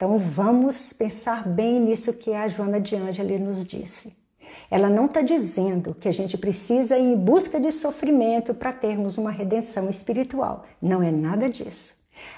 Então 0.02 0.18
vamos 0.18 0.92
pensar 0.92 1.48
bem 1.48 1.80
nisso 1.80 2.12
que 2.14 2.34
a 2.34 2.48
Joana 2.48 2.82
de 2.82 2.96
Ângeles 2.96 3.40
nos 3.40 3.64
disse. 3.64 4.18
Ela 4.68 4.90
não 4.90 5.06
está 5.06 5.22
dizendo 5.22 5.94
que 5.94 6.08
a 6.08 6.12
gente 6.12 6.40
precisa 6.40 6.98
ir 6.98 7.04
em 7.04 7.16
busca 7.16 7.60
de 7.60 7.72
sofrimento 7.72 8.52
para 8.52 8.74
termos 8.74 9.20
uma 9.20 9.30
redenção 9.30 9.92
espiritual. 9.92 10.66
Não 10.82 11.04
é 11.04 11.12
nada 11.12 11.48
disso. 11.48 11.94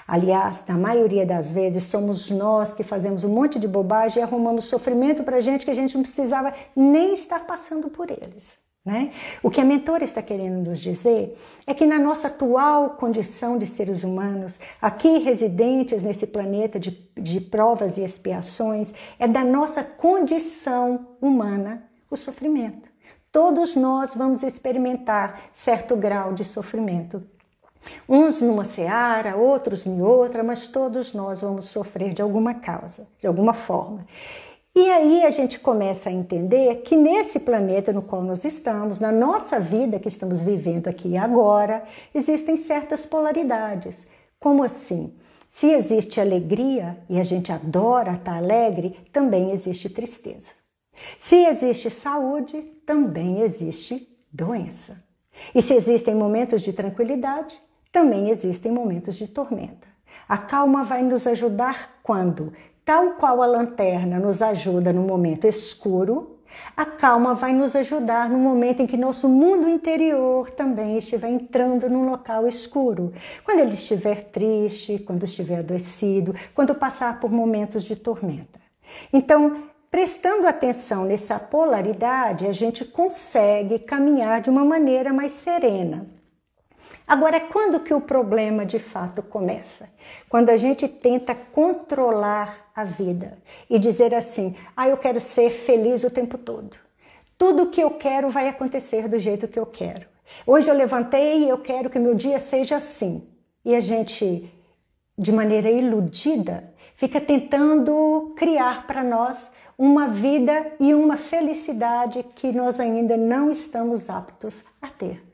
Aliás, 0.06 0.62
na 0.68 0.76
maioria 0.76 1.24
das 1.24 1.50
vezes, 1.50 1.84
somos 1.84 2.30
nós 2.30 2.74
que 2.74 2.82
fazemos 2.82 3.24
um 3.24 3.30
monte 3.30 3.58
de 3.58 3.66
bobagem 3.66 4.20
e 4.20 4.22
arrumamos 4.22 4.66
sofrimento 4.66 5.24
para 5.24 5.40
gente 5.40 5.64
que 5.64 5.70
a 5.70 5.74
gente 5.74 5.94
não 5.94 6.02
precisava 6.02 6.52
nem 6.76 7.14
estar 7.14 7.46
passando 7.46 7.88
por 7.88 8.10
eles. 8.10 8.62
Né? 8.84 9.12
O 9.42 9.50
que 9.50 9.62
a 9.62 9.64
mentora 9.64 10.04
está 10.04 10.20
querendo 10.20 10.68
nos 10.68 10.78
dizer 10.78 11.38
é 11.66 11.72
que 11.72 11.86
na 11.86 11.98
nossa 11.98 12.28
atual 12.28 12.90
condição 12.90 13.56
de 13.56 13.66
seres 13.66 14.04
humanos, 14.04 14.60
aqui 14.80 15.18
residentes 15.18 16.02
nesse 16.02 16.26
planeta 16.26 16.78
de, 16.78 16.90
de 17.16 17.40
provas 17.40 17.96
e 17.96 18.02
expiações, 18.02 18.92
é 19.18 19.26
da 19.26 19.42
nossa 19.42 19.82
condição 19.82 21.16
humana 21.18 21.82
o 22.10 22.16
sofrimento. 22.16 22.90
Todos 23.32 23.74
nós 23.74 24.14
vamos 24.14 24.42
experimentar 24.42 25.44
certo 25.52 25.96
grau 25.96 26.34
de 26.34 26.44
sofrimento. 26.44 27.22
Uns 28.08 28.42
numa 28.42 28.64
seara, 28.64 29.34
outros 29.34 29.86
em 29.86 30.02
outra, 30.02 30.42
mas 30.44 30.68
todos 30.68 31.14
nós 31.14 31.40
vamos 31.40 31.66
sofrer 31.66 32.12
de 32.12 32.22
alguma 32.22 32.54
causa, 32.54 33.06
de 33.18 33.26
alguma 33.26 33.54
forma. 33.54 34.06
E 34.76 34.90
aí 34.90 35.24
a 35.24 35.30
gente 35.30 35.60
começa 35.60 36.08
a 36.08 36.12
entender 36.12 36.82
que 36.82 36.96
nesse 36.96 37.38
planeta 37.38 37.92
no 37.92 38.02
qual 38.02 38.22
nós 38.22 38.44
estamos, 38.44 38.98
na 38.98 39.12
nossa 39.12 39.60
vida 39.60 40.00
que 40.00 40.08
estamos 40.08 40.40
vivendo 40.40 40.88
aqui 40.88 41.10
e 41.10 41.16
agora, 41.16 41.84
existem 42.12 42.56
certas 42.56 43.06
polaridades. 43.06 44.08
Como 44.40 44.64
assim? 44.64 45.14
Se 45.48 45.70
existe 45.70 46.20
alegria 46.20 46.98
e 47.08 47.20
a 47.20 47.22
gente 47.22 47.52
adora 47.52 48.14
estar 48.14 48.36
alegre, 48.36 48.98
também 49.12 49.52
existe 49.52 49.88
tristeza. 49.88 50.50
Se 51.18 51.36
existe 51.36 51.88
saúde, 51.88 52.60
também 52.84 53.42
existe 53.42 54.08
doença. 54.32 55.00
E 55.54 55.62
se 55.62 55.72
existem 55.72 56.16
momentos 56.16 56.62
de 56.62 56.72
tranquilidade, 56.72 57.54
também 57.92 58.28
existem 58.28 58.72
momentos 58.72 59.14
de 59.14 59.28
tormenta. 59.28 59.86
A 60.28 60.36
calma 60.36 60.82
vai 60.82 61.02
nos 61.02 61.28
ajudar 61.28 62.00
quando, 62.02 62.52
tal 62.84 63.12
qual 63.12 63.42
a 63.42 63.46
lanterna 63.46 64.18
nos 64.18 64.42
ajuda 64.42 64.92
no 64.92 65.02
momento 65.02 65.46
escuro, 65.46 66.38
a 66.76 66.84
calma 66.84 67.34
vai 67.34 67.52
nos 67.52 67.74
ajudar 67.74 68.28
no 68.28 68.38
momento 68.38 68.80
em 68.80 68.86
que 68.86 68.96
nosso 68.96 69.28
mundo 69.28 69.68
interior 69.68 70.50
também 70.50 70.98
estiver 70.98 71.28
entrando 71.28 71.88
num 71.88 72.08
local 72.08 72.46
escuro. 72.46 73.12
Quando 73.44 73.60
ele 73.60 73.74
estiver 73.74 74.30
triste, 74.30 74.98
quando 74.98 75.24
estiver 75.24 75.58
adoecido, 75.58 76.34
quando 76.54 76.74
passar 76.74 77.18
por 77.18 77.30
momentos 77.30 77.84
de 77.84 77.96
tormenta. 77.96 78.60
Então, 79.12 79.52
Prestando 79.94 80.48
atenção 80.48 81.04
nessa 81.04 81.38
polaridade, 81.38 82.48
a 82.48 82.52
gente 82.52 82.84
consegue 82.84 83.78
caminhar 83.78 84.40
de 84.40 84.50
uma 84.50 84.64
maneira 84.64 85.12
mais 85.12 85.30
serena. 85.30 86.04
Agora, 87.06 87.38
quando 87.38 87.80
que 87.80 87.92
o 87.92 88.00
problema 88.00 88.64
de 88.64 88.78
fato 88.78 89.22
começa? 89.22 89.90
Quando 90.28 90.48
a 90.48 90.56
gente 90.56 90.88
tenta 90.88 91.34
controlar 91.34 92.70
a 92.74 92.84
vida 92.84 93.38
e 93.68 93.78
dizer 93.78 94.14
assim: 94.14 94.56
ah, 94.74 94.88
eu 94.88 94.96
quero 94.96 95.20
ser 95.20 95.50
feliz 95.50 96.02
o 96.02 96.10
tempo 96.10 96.38
todo. 96.38 96.76
Tudo 97.36 97.68
que 97.68 97.80
eu 97.80 97.90
quero 97.90 98.30
vai 98.30 98.48
acontecer 98.48 99.06
do 99.06 99.18
jeito 99.18 99.48
que 99.48 99.58
eu 99.58 99.66
quero. 99.66 100.06
Hoje 100.46 100.70
eu 100.70 100.74
levantei 100.74 101.44
e 101.44 101.48
eu 101.48 101.58
quero 101.58 101.90
que 101.90 101.98
meu 101.98 102.14
dia 102.14 102.38
seja 102.38 102.76
assim. 102.76 103.28
E 103.62 103.74
a 103.74 103.80
gente, 103.80 104.50
de 105.18 105.30
maneira 105.30 105.70
iludida, 105.70 106.72
fica 106.96 107.20
tentando 107.20 108.32
criar 108.36 108.86
para 108.86 109.02
nós 109.02 109.52
uma 109.76 110.08
vida 110.08 110.72
e 110.80 110.94
uma 110.94 111.18
felicidade 111.18 112.22
que 112.34 112.52
nós 112.52 112.80
ainda 112.80 113.16
não 113.16 113.50
estamos 113.50 114.08
aptos 114.08 114.64
a 114.80 114.88
ter. 114.88 115.33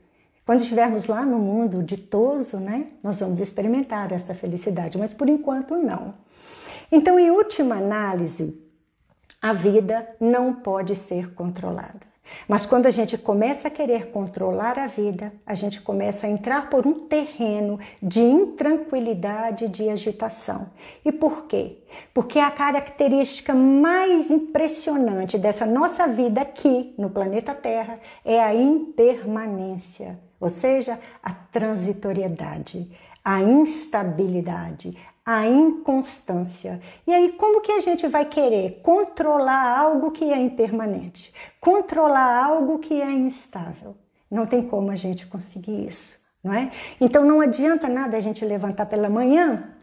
Quando 0.51 0.63
estivermos 0.63 1.07
lá 1.07 1.25
no 1.25 1.39
mundo 1.39 1.81
ditoso, 1.81 2.57
né, 2.57 2.87
nós 3.01 3.21
vamos 3.21 3.39
experimentar 3.39 4.11
essa 4.11 4.33
felicidade, 4.35 4.97
mas 4.97 5.13
por 5.13 5.29
enquanto 5.29 5.77
não. 5.77 6.13
Então, 6.91 7.17
em 7.17 7.31
última 7.31 7.75
análise, 7.75 8.61
a 9.41 9.53
vida 9.53 10.05
não 10.19 10.53
pode 10.53 10.93
ser 10.93 11.33
controlada. 11.35 12.01
Mas 12.49 12.65
quando 12.65 12.85
a 12.85 12.91
gente 12.91 13.17
começa 13.17 13.69
a 13.69 13.71
querer 13.71 14.11
controlar 14.11 14.77
a 14.77 14.87
vida, 14.87 15.31
a 15.45 15.55
gente 15.55 15.79
começa 15.79 16.27
a 16.27 16.29
entrar 16.29 16.69
por 16.69 16.85
um 16.85 17.07
terreno 17.07 17.79
de 18.03 18.19
intranquilidade, 18.19 19.69
de 19.69 19.89
agitação. 19.89 20.69
E 21.05 21.13
por 21.13 21.45
quê? 21.45 21.77
Porque 22.13 22.39
a 22.39 22.51
característica 22.51 23.53
mais 23.53 24.29
impressionante 24.29 25.37
dessa 25.37 25.65
nossa 25.65 26.09
vida 26.09 26.41
aqui 26.41 26.93
no 26.97 27.09
planeta 27.09 27.55
Terra 27.55 28.01
é 28.25 28.43
a 28.43 28.53
impermanência, 28.53 30.19
ou 30.41 30.49
seja, 30.49 30.99
a 31.21 31.31
transitoriedade, 31.31 32.91
a 33.23 33.41
instabilidade, 33.41 34.97
a 35.23 35.47
inconstância. 35.47 36.81
E 37.05 37.13
aí, 37.13 37.33
como 37.33 37.61
que 37.61 37.71
a 37.71 37.79
gente 37.79 38.07
vai 38.07 38.25
querer 38.25 38.81
controlar 38.83 39.77
algo 39.77 40.11
que 40.11 40.25
é 40.33 40.39
impermanente? 40.39 41.31
Controlar 41.59 42.43
algo 42.43 42.79
que 42.79 42.99
é 42.99 43.11
instável? 43.11 43.95
Não 44.29 44.47
tem 44.47 44.67
como 44.67 44.89
a 44.89 44.95
gente 44.95 45.27
conseguir 45.27 45.87
isso, 45.87 46.19
não 46.43 46.53
é? 46.53 46.71
Então 46.99 47.23
não 47.23 47.39
adianta 47.39 47.87
nada 47.87 48.17
a 48.17 48.21
gente 48.21 48.43
levantar 48.43 48.87
pela 48.87 49.09
manhã 49.09 49.75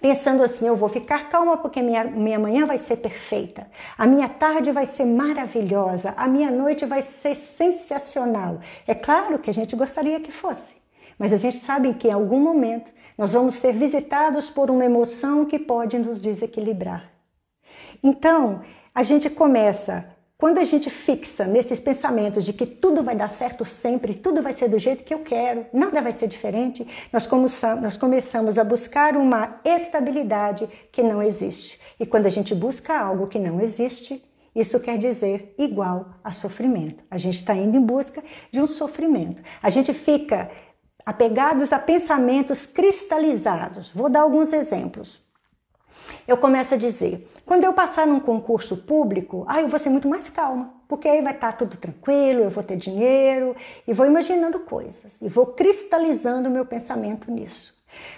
pensando 0.00 0.42
assim, 0.42 0.66
eu 0.66 0.76
vou 0.76 0.88
ficar 0.88 1.28
calma 1.28 1.56
porque 1.56 1.82
minha, 1.82 2.04
minha 2.04 2.38
manhã 2.38 2.66
vai 2.66 2.78
ser 2.78 2.96
perfeita, 2.96 3.66
a 3.96 4.06
minha 4.06 4.28
tarde 4.28 4.72
vai 4.72 4.86
ser 4.86 5.04
maravilhosa, 5.04 6.14
a 6.16 6.26
minha 6.26 6.50
noite 6.50 6.84
vai 6.84 7.02
ser 7.02 7.34
sensacional. 7.34 8.60
É 8.86 8.94
claro 8.94 9.38
que 9.38 9.50
a 9.50 9.54
gente 9.54 9.76
gostaria 9.76 10.20
que 10.20 10.32
fosse, 10.32 10.74
mas 11.18 11.32
a 11.32 11.36
gente 11.36 11.56
sabe 11.56 11.94
que 11.94 12.08
em 12.08 12.12
algum 12.12 12.40
momento 12.40 12.90
nós 13.16 13.32
vamos 13.32 13.54
ser 13.54 13.72
visitados 13.72 14.50
por 14.50 14.70
uma 14.70 14.84
emoção 14.84 15.44
que 15.44 15.58
pode 15.58 15.98
nos 15.98 16.20
desequilibrar. 16.20 17.10
Então, 18.02 18.60
a 18.94 19.02
gente 19.02 19.30
começa, 19.30 20.15
quando 20.38 20.58
a 20.58 20.64
gente 20.64 20.90
fixa 20.90 21.46
nesses 21.46 21.80
pensamentos 21.80 22.44
de 22.44 22.52
que 22.52 22.66
tudo 22.66 23.02
vai 23.02 23.16
dar 23.16 23.30
certo 23.30 23.64
sempre, 23.64 24.14
tudo 24.14 24.42
vai 24.42 24.52
ser 24.52 24.68
do 24.68 24.78
jeito 24.78 25.02
que 25.02 25.14
eu 25.14 25.20
quero, 25.20 25.66
nada 25.72 26.02
vai 26.02 26.12
ser 26.12 26.28
diferente, 26.28 26.86
nós, 27.10 27.26
começamos 27.26 28.58
a 28.58 28.64
buscar 28.64 29.16
uma 29.16 29.60
estabilidade 29.64 30.68
que 30.92 31.02
não 31.02 31.22
existe. 31.22 31.80
E 31.98 32.04
quando 32.04 32.26
a 32.26 32.30
gente 32.30 32.54
busca 32.54 32.98
algo 32.98 33.28
que 33.28 33.38
não 33.38 33.62
existe, 33.62 34.22
isso 34.54 34.78
quer 34.78 34.98
dizer 34.98 35.54
igual 35.58 36.14
a 36.22 36.32
sofrimento. 36.32 37.02
A 37.10 37.16
gente 37.16 37.36
está 37.36 37.54
indo 37.54 37.76
em 37.76 37.80
busca 37.80 38.22
de 38.50 38.60
um 38.60 38.66
sofrimento. 38.66 39.42
A 39.62 39.70
gente 39.70 39.94
fica 39.94 40.50
apegados 41.04 41.72
a 41.72 41.78
pensamentos 41.78 42.66
cristalizados. 42.66 43.90
Vou 43.90 44.10
dar 44.10 44.20
alguns 44.20 44.52
exemplos. 44.52 45.20
Eu 46.26 46.36
começo 46.36 46.74
a 46.74 46.76
dizer: 46.76 47.28
quando 47.46 47.62
eu 47.62 47.72
passar 47.72 48.08
num 48.08 48.18
concurso 48.18 48.76
público, 48.78 49.44
ah, 49.48 49.62
eu 49.62 49.68
vou 49.68 49.78
ser 49.78 49.88
muito 49.88 50.08
mais 50.08 50.28
calma, 50.28 50.74
porque 50.88 51.08
aí 51.08 51.22
vai 51.22 51.32
estar 51.32 51.52
tá 51.52 51.58
tudo 51.58 51.76
tranquilo, 51.76 52.42
eu 52.42 52.50
vou 52.50 52.64
ter 52.64 52.76
dinheiro, 52.76 53.54
e 53.86 53.92
vou 53.92 54.04
imaginando 54.04 54.58
coisas, 54.58 55.22
e 55.22 55.28
vou 55.28 55.46
cristalizando 55.46 56.48
o 56.48 56.52
meu 56.52 56.66
pensamento 56.66 57.30
nisso. 57.30 57.76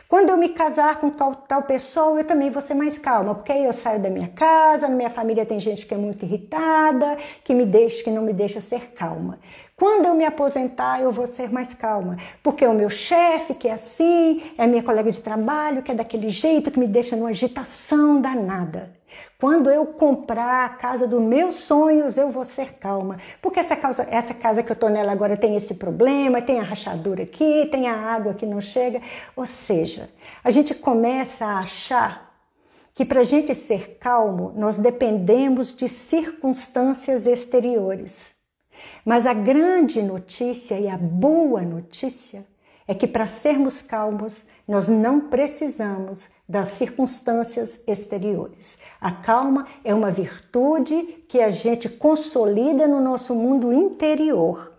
Quando 0.08 0.30
eu 0.30 0.36
me 0.38 0.48
casar 0.48 0.98
com 0.98 1.10
tal, 1.10 1.34
tal 1.34 1.62
pessoa, 1.62 2.18
eu 2.18 2.24
também 2.24 2.50
vou 2.50 2.62
ser 2.62 2.72
mais 2.72 2.98
calma, 2.98 3.34
porque 3.34 3.52
aí 3.52 3.66
eu 3.66 3.72
saio 3.72 4.00
da 4.00 4.08
minha 4.08 4.28
casa, 4.28 4.88
na 4.88 4.96
minha 4.96 5.10
família 5.10 5.44
tem 5.44 5.60
gente 5.60 5.86
que 5.86 5.92
é 5.92 5.98
muito 5.98 6.24
irritada, 6.24 7.18
que 7.44 7.54
me 7.54 7.66
deixa, 7.66 8.02
que 8.02 8.10
não 8.10 8.22
me 8.22 8.32
deixa 8.32 8.62
ser 8.62 8.92
calma. 8.92 9.38
Quando 9.76 10.06
eu 10.06 10.14
me 10.14 10.24
aposentar, 10.24 11.02
eu 11.02 11.12
vou 11.12 11.26
ser 11.26 11.52
mais 11.52 11.74
calma, 11.74 12.16
porque 12.42 12.66
o 12.66 12.72
meu 12.72 12.88
chefe, 12.88 13.52
que 13.52 13.68
é 13.68 13.72
assim, 13.72 14.42
é 14.56 14.66
minha 14.66 14.82
colega 14.82 15.12
de 15.12 15.20
trabalho, 15.20 15.82
que 15.82 15.92
é 15.92 15.94
daquele 15.94 16.30
jeito, 16.30 16.70
que 16.70 16.80
me 16.80 16.88
deixa 16.88 17.14
numa 17.14 17.28
agitação 17.28 18.20
danada. 18.20 18.97
Quando 19.40 19.70
eu 19.70 19.86
comprar 19.86 20.64
a 20.64 20.68
casa 20.70 21.06
dos 21.06 21.22
meus 21.22 21.54
sonhos, 21.60 22.18
eu 22.18 22.28
vou 22.28 22.44
ser 22.44 22.74
calma. 22.74 23.18
Porque 23.40 23.60
essa, 23.60 23.76
causa, 23.76 24.02
essa 24.10 24.34
casa 24.34 24.64
que 24.64 24.72
eu 24.72 24.74
estou 24.74 24.90
nela 24.90 25.12
agora 25.12 25.36
tem 25.36 25.54
esse 25.54 25.76
problema, 25.76 26.42
tem 26.42 26.58
a 26.58 26.64
rachadura 26.64 27.22
aqui, 27.22 27.68
tem 27.70 27.86
a 27.86 27.94
água 27.94 28.34
que 28.34 28.44
não 28.44 28.60
chega. 28.60 29.00
Ou 29.36 29.46
seja, 29.46 30.10
a 30.42 30.50
gente 30.50 30.74
começa 30.74 31.44
a 31.44 31.60
achar 31.60 32.34
que 32.92 33.04
para 33.04 33.20
a 33.20 33.24
gente 33.24 33.54
ser 33.54 33.98
calmo, 34.00 34.52
nós 34.56 34.76
dependemos 34.76 35.72
de 35.72 35.88
circunstâncias 35.88 37.24
exteriores. 37.24 38.34
Mas 39.04 39.24
a 39.24 39.34
grande 39.34 40.02
notícia 40.02 40.80
e 40.80 40.88
a 40.88 40.96
boa 40.96 41.62
notícia 41.62 42.44
é 42.88 42.94
que 42.94 43.06
para 43.06 43.28
sermos 43.28 43.80
calmos, 43.80 44.46
nós 44.66 44.88
não 44.88 45.28
precisamos 45.28 46.26
das 46.48 46.70
circunstâncias 46.70 47.78
exteriores. 47.86 48.78
A 49.00 49.12
calma 49.12 49.66
é 49.84 49.94
uma 49.94 50.10
virtude 50.10 51.24
que 51.28 51.40
a 51.40 51.50
gente 51.50 51.88
consolida 51.88 52.88
no 52.88 53.00
nosso 53.00 53.34
mundo 53.34 53.72
interior. 53.72 54.72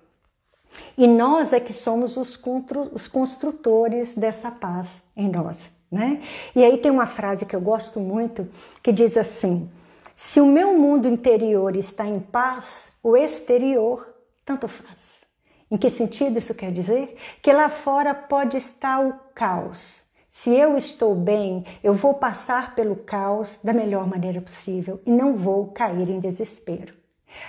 E 0.97 1.07
nós 1.07 1.53
é 1.53 1.59
que 1.59 1.73
somos 1.73 2.17
os 2.17 3.07
construtores 3.07 4.15
dessa 4.15 4.49
paz 4.49 5.01
em 5.15 5.29
nós, 5.29 5.69
né? 5.91 6.21
E 6.55 6.63
aí 6.63 6.77
tem 6.77 6.91
uma 6.91 7.05
frase 7.05 7.45
que 7.45 7.55
eu 7.55 7.61
gosto 7.61 7.99
muito 7.99 8.47
que 8.81 8.91
diz 8.91 9.17
assim: 9.17 9.69
se 10.15 10.41
o 10.41 10.45
meu 10.45 10.77
mundo 10.77 11.07
interior 11.07 11.75
está 11.75 12.05
em 12.05 12.19
paz, 12.19 12.91
o 13.01 13.15
exterior 13.15 14.07
tanto 14.43 14.67
faz. 14.67 15.19
Em 15.71 15.77
que 15.77 15.89
sentido 15.89 16.37
isso 16.37 16.55
quer 16.55 16.71
dizer? 16.71 17.15
Que 17.41 17.53
lá 17.53 17.69
fora 17.69 18.13
pode 18.15 18.57
estar 18.57 18.99
o 18.99 19.13
caos. 19.35 20.08
Se 20.41 20.51
eu 20.51 20.77
estou 20.77 21.13
bem, 21.15 21.65
eu 21.83 21.93
vou 21.93 22.13
passar 22.13 22.73
pelo 22.73 22.95
caos 22.95 23.59
da 23.61 23.73
melhor 23.73 24.07
maneira 24.07 24.39
possível 24.39 25.01
e 25.05 25.11
não 25.11 25.35
vou 25.35 25.67
cair 25.67 26.09
em 26.09 26.21
desespero. 26.21 26.93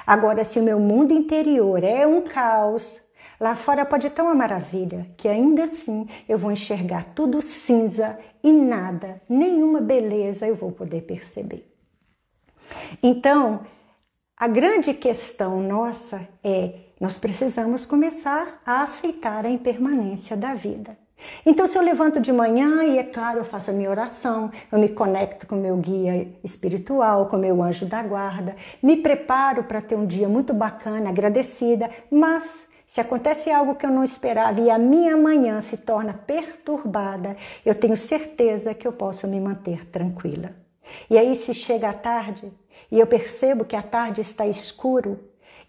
Agora, 0.04 0.42
se 0.42 0.58
o 0.58 0.62
meu 0.64 0.80
mundo 0.80 1.14
interior 1.14 1.84
é 1.84 2.04
um 2.04 2.22
caos, 2.22 3.00
lá 3.38 3.54
fora 3.54 3.86
pode 3.86 4.08
estar 4.08 4.24
uma 4.24 4.34
maravilha, 4.34 5.06
que 5.16 5.28
ainda 5.28 5.66
assim 5.66 6.08
eu 6.28 6.36
vou 6.36 6.50
enxergar 6.50 7.14
tudo 7.14 7.40
cinza 7.40 8.18
e 8.42 8.50
nada, 8.50 9.22
nenhuma 9.28 9.80
beleza 9.80 10.48
eu 10.48 10.56
vou 10.56 10.72
poder 10.72 11.02
perceber. 11.02 11.72
Então, 13.00 13.60
a 14.36 14.48
grande 14.48 14.94
questão 14.94 15.62
nossa 15.62 16.28
é 16.42 16.74
nós 17.00 17.16
precisamos 17.16 17.86
começar 17.86 18.60
a 18.66 18.82
aceitar 18.82 19.46
a 19.46 19.48
impermanência 19.48 20.36
da 20.36 20.56
vida. 20.56 20.98
Então, 21.44 21.66
se 21.66 21.76
eu 21.76 21.82
levanto 21.82 22.20
de 22.20 22.32
manhã 22.32 22.84
e, 22.84 22.98
é 22.98 23.02
claro, 23.02 23.38
eu 23.38 23.44
faço 23.44 23.70
a 23.70 23.74
minha 23.74 23.90
oração, 23.90 24.50
eu 24.70 24.78
me 24.78 24.88
conecto 24.88 25.46
com 25.46 25.56
meu 25.56 25.76
guia 25.76 26.28
espiritual, 26.42 27.26
com 27.26 27.36
meu 27.36 27.62
anjo 27.62 27.86
da 27.86 28.02
guarda, 28.02 28.56
me 28.82 28.96
preparo 28.96 29.64
para 29.64 29.80
ter 29.80 29.96
um 29.96 30.06
dia 30.06 30.28
muito 30.28 30.52
bacana, 30.52 31.10
agradecida, 31.10 31.90
mas 32.10 32.68
se 32.86 33.00
acontece 33.00 33.50
algo 33.50 33.76
que 33.76 33.86
eu 33.86 33.90
não 33.90 34.02
esperava 34.02 34.60
e 34.60 34.70
a 34.70 34.78
minha 34.78 35.16
manhã 35.16 35.60
se 35.60 35.76
torna 35.76 36.12
perturbada, 36.12 37.36
eu 37.64 37.74
tenho 37.74 37.96
certeza 37.96 38.74
que 38.74 38.86
eu 38.86 38.92
posso 38.92 39.28
me 39.28 39.40
manter 39.40 39.86
tranquila. 39.86 40.54
E 41.08 41.16
aí, 41.16 41.36
se 41.36 41.54
chega 41.54 41.88
a 41.88 41.92
tarde 41.92 42.52
e 42.90 42.98
eu 42.98 43.06
percebo 43.06 43.64
que 43.64 43.76
a 43.76 43.82
tarde 43.82 44.20
está 44.20 44.46
escuro, 44.46 45.20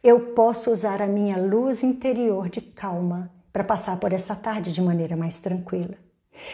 eu 0.04 0.34
posso 0.34 0.72
usar 0.72 1.00
a 1.00 1.06
minha 1.06 1.38
luz 1.38 1.84
interior 1.84 2.50
de 2.50 2.60
calma 2.60 3.30
para 3.52 3.64
passar 3.64 4.00
por 4.00 4.14
essa 4.14 4.36
tarde 4.36 4.72
de 4.72 4.82
maneira 4.82 5.16
mais 5.16 5.38
tranquila. 5.38 5.96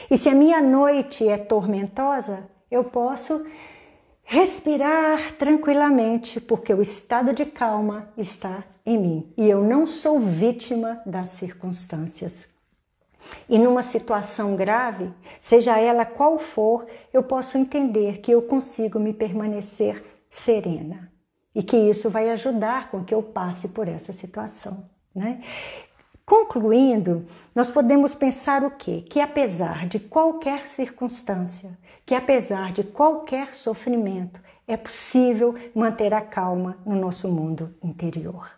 E 0.10 0.17
se 0.17 0.29
a 0.29 0.36
minha 0.36 0.62
noite 0.62 1.27
é 1.27 1.38
tormentosa, 1.38 2.49
eu 2.69 2.83
posso 2.83 3.45
respirar 4.23 5.33
tranquilamente, 5.33 6.41
porque 6.41 6.73
o 6.73 6.81
estado 6.81 7.33
de 7.33 7.45
calma 7.45 8.10
está 8.17 8.63
em 8.86 8.97
mim 8.97 9.33
e 9.38 9.49
eu 9.49 9.63
não 9.63 9.86
sou 9.86 10.19
vítima 10.19 11.01
das 11.05 11.29
circunstâncias. 11.29 12.55
E 13.49 13.57
numa 13.57 13.83
situação 13.83 14.55
grave, 14.55 15.12
seja 15.41 15.79
ela 15.79 16.05
qual 16.05 16.39
for, 16.39 16.88
eu 17.13 17.23
posso 17.23 17.57
entender 17.57 18.19
que 18.19 18.31
eu 18.31 18.41
consigo 18.41 18.99
me 18.99 19.13
permanecer 19.13 20.03
serena 20.29 21.12
e 21.53 21.63
que 21.63 21.75
isso 21.75 22.10
vai 22.10 22.29
ajudar 22.29 22.91
com 22.91 23.03
que 23.03 23.13
eu 23.13 23.23
passe 23.23 23.67
por 23.69 23.88
essa 23.88 24.13
situação. 24.13 24.89
Né? 25.15 25.41
Concluindo, 26.28 27.26
nós 27.56 27.72
podemos 27.72 28.13
pensar 28.13 28.62
o 28.62 28.72
quê? 28.72 29.02
Que 29.10 29.22
apesar 29.22 29.88
de 29.88 29.98
qualquer 29.98 30.68
circunstância, 30.68 31.80
que 32.06 32.13
apesar 32.13 32.74
de 32.74 32.84
qualquer 32.84 33.56
sofrimento, 33.56 34.38
é 34.68 34.76
possível 34.76 35.56
manter 35.74 36.13
a 36.13 36.20
calma 36.20 36.80
no 36.86 36.98
nosso 36.98 37.30
mundo 37.30 37.74
interior. 37.82 38.52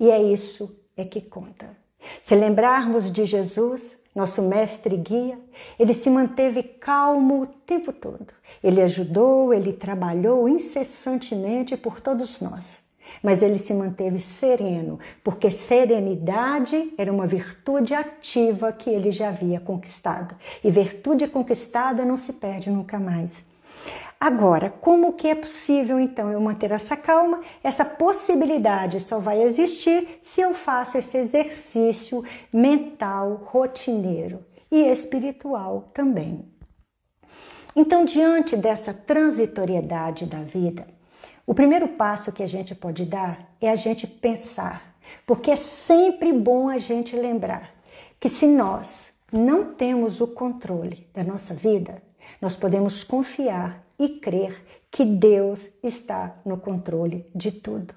E 0.00 0.10
é 0.10 0.20
isso 0.20 0.76
é 0.96 1.04
que 1.04 1.20
conta. 1.20 1.78
Se 2.20 2.34
lembrarmos 2.34 3.12
de 3.12 3.24
Jesus, 3.26 3.96
nosso 4.12 4.42
mestre 4.42 4.96
e 4.96 4.98
guia, 4.98 5.38
ele 5.78 5.94
se 5.94 6.10
manteve 6.10 6.64
calmo 6.64 7.42
o 7.42 7.46
tempo 7.46 7.92
todo. 7.92 8.26
Ele 8.60 8.82
ajudou, 8.82 9.54
ele 9.54 9.72
trabalhou 9.72 10.48
incessantemente 10.48 11.76
por 11.76 12.00
todos 12.00 12.40
nós. 12.40 12.83
Mas 13.24 13.42
ele 13.42 13.58
se 13.58 13.72
manteve 13.72 14.20
sereno, 14.20 14.98
porque 15.24 15.50
serenidade 15.50 16.92
era 16.98 17.10
uma 17.10 17.26
virtude 17.26 17.94
ativa 17.94 18.70
que 18.70 18.90
ele 18.90 19.10
já 19.10 19.30
havia 19.30 19.58
conquistado. 19.58 20.36
E 20.62 20.70
virtude 20.70 21.26
conquistada 21.26 22.04
não 22.04 22.18
se 22.18 22.34
perde 22.34 22.68
nunca 22.70 23.00
mais. 23.00 23.32
Agora, 24.20 24.70
como 24.70 25.14
que 25.14 25.28
é 25.28 25.34
possível 25.34 25.98
então 25.98 26.30
eu 26.30 26.40
manter 26.40 26.70
essa 26.70 26.96
calma? 26.96 27.40
Essa 27.62 27.84
possibilidade 27.84 29.00
só 29.00 29.18
vai 29.18 29.42
existir 29.42 30.18
se 30.22 30.42
eu 30.42 30.54
faço 30.54 30.98
esse 30.98 31.16
exercício 31.16 32.22
mental, 32.52 33.42
rotineiro 33.46 34.44
e 34.70 34.82
espiritual 34.82 35.90
também. 35.94 36.44
Então, 37.76 38.04
diante 38.04 38.56
dessa 38.56 38.94
transitoriedade 38.94 40.26
da 40.26 40.42
vida, 40.42 40.86
o 41.46 41.54
primeiro 41.54 41.88
passo 41.88 42.32
que 42.32 42.42
a 42.42 42.46
gente 42.46 42.74
pode 42.74 43.04
dar 43.04 43.54
é 43.60 43.68
a 43.68 43.76
gente 43.76 44.06
pensar, 44.06 44.96
porque 45.26 45.50
é 45.50 45.56
sempre 45.56 46.32
bom 46.32 46.68
a 46.68 46.78
gente 46.78 47.14
lembrar 47.14 47.70
que 48.18 48.28
se 48.28 48.46
nós 48.46 49.12
não 49.30 49.74
temos 49.74 50.20
o 50.20 50.28
controle 50.28 51.06
da 51.12 51.22
nossa 51.22 51.52
vida, 51.52 52.02
nós 52.40 52.56
podemos 52.56 53.04
confiar 53.04 53.84
e 53.98 54.08
crer 54.08 54.64
que 54.90 55.04
Deus 55.04 55.68
está 55.82 56.34
no 56.44 56.56
controle 56.56 57.26
de 57.34 57.52
tudo. 57.52 57.94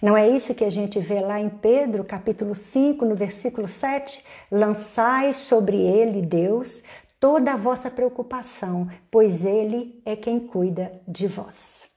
Não 0.00 0.16
é 0.16 0.28
isso 0.28 0.54
que 0.54 0.64
a 0.64 0.70
gente 0.70 1.00
vê 1.00 1.20
lá 1.20 1.40
em 1.40 1.48
Pedro, 1.48 2.04
capítulo 2.04 2.54
5, 2.54 3.04
no 3.04 3.14
versículo 3.14 3.66
7? 3.66 4.24
Lançai 4.50 5.32
sobre 5.32 5.76
ele, 5.76 6.22
Deus, 6.22 6.82
toda 7.18 7.52
a 7.52 7.56
vossa 7.56 7.90
preocupação, 7.90 8.88
pois 9.10 9.44
ele 9.44 10.00
é 10.04 10.14
quem 10.14 10.38
cuida 10.38 10.92
de 11.08 11.26
vós. 11.26 11.93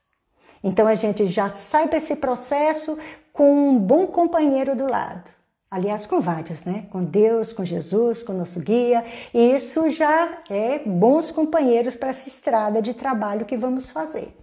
Então 0.67 0.85
a 0.85 0.95
gente 0.95 1.27
já 1.27 1.49
sai 1.49 1.87
para 1.87 1.97
esse 1.97 2.17
processo 2.17 2.97
com 3.31 3.69
um 3.69 3.79
bom 3.79 4.05
companheiro 4.05 4.75
do 4.75 4.85
lado. 4.85 5.31
Aliás, 5.71 6.05
com 6.05 6.19
vários, 6.19 6.65
né? 6.65 6.87
Com 6.91 7.05
Deus, 7.05 7.53
com 7.53 7.63
Jesus, 7.63 8.21
com 8.21 8.33
nosso 8.33 8.59
guia. 8.59 9.05
E 9.33 9.55
isso 9.55 9.89
já 9.89 10.39
é 10.49 10.79
bons 10.79 11.31
companheiros 11.31 11.95
para 11.95 12.09
essa 12.09 12.27
estrada 12.27 12.81
de 12.81 12.93
trabalho 12.93 13.45
que 13.45 13.55
vamos 13.55 13.89
fazer. 13.89 14.37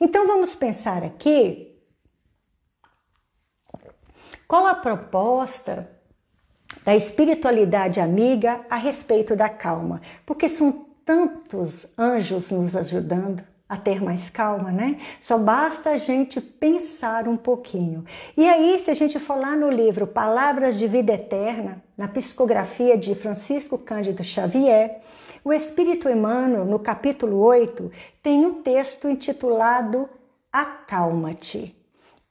Então 0.00 0.24
vamos 0.24 0.54
pensar 0.54 1.02
aqui 1.02 1.76
qual 4.46 4.66
a 4.66 4.74
proposta 4.76 5.90
da 6.84 6.94
espiritualidade 6.94 7.98
amiga 7.98 8.64
a 8.70 8.76
respeito 8.76 9.34
da 9.34 9.48
calma, 9.48 10.00
porque 10.24 10.48
são 10.48 10.86
tantos 11.04 11.88
anjos 11.98 12.52
nos 12.52 12.76
ajudando 12.76 13.42
a 13.68 13.76
ter 13.76 14.02
mais 14.02 14.30
calma, 14.30 14.70
né? 14.70 14.98
Só 15.20 15.38
basta 15.38 15.90
a 15.90 15.96
gente 15.96 16.40
pensar 16.40 17.26
um 17.26 17.36
pouquinho. 17.36 18.04
E 18.36 18.48
aí, 18.48 18.78
se 18.78 18.90
a 18.90 18.94
gente 18.94 19.18
for 19.18 19.36
lá 19.36 19.56
no 19.56 19.70
livro 19.70 20.06
Palavras 20.06 20.78
de 20.78 20.86
Vida 20.86 21.14
Eterna, 21.14 21.82
na 21.96 22.06
psicografia 22.06 22.96
de 22.96 23.14
Francisco 23.14 23.76
Cândido 23.76 24.22
Xavier, 24.22 25.00
o 25.44 25.52
Espírito 25.52 26.08
Emmanuel, 26.08 26.64
no 26.64 26.78
capítulo 26.78 27.38
8, 27.38 27.90
tem 28.22 28.44
um 28.44 28.62
texto 28.62 29.08
intitulado 29.08 30.08
Acalma-te. 30.52 31.76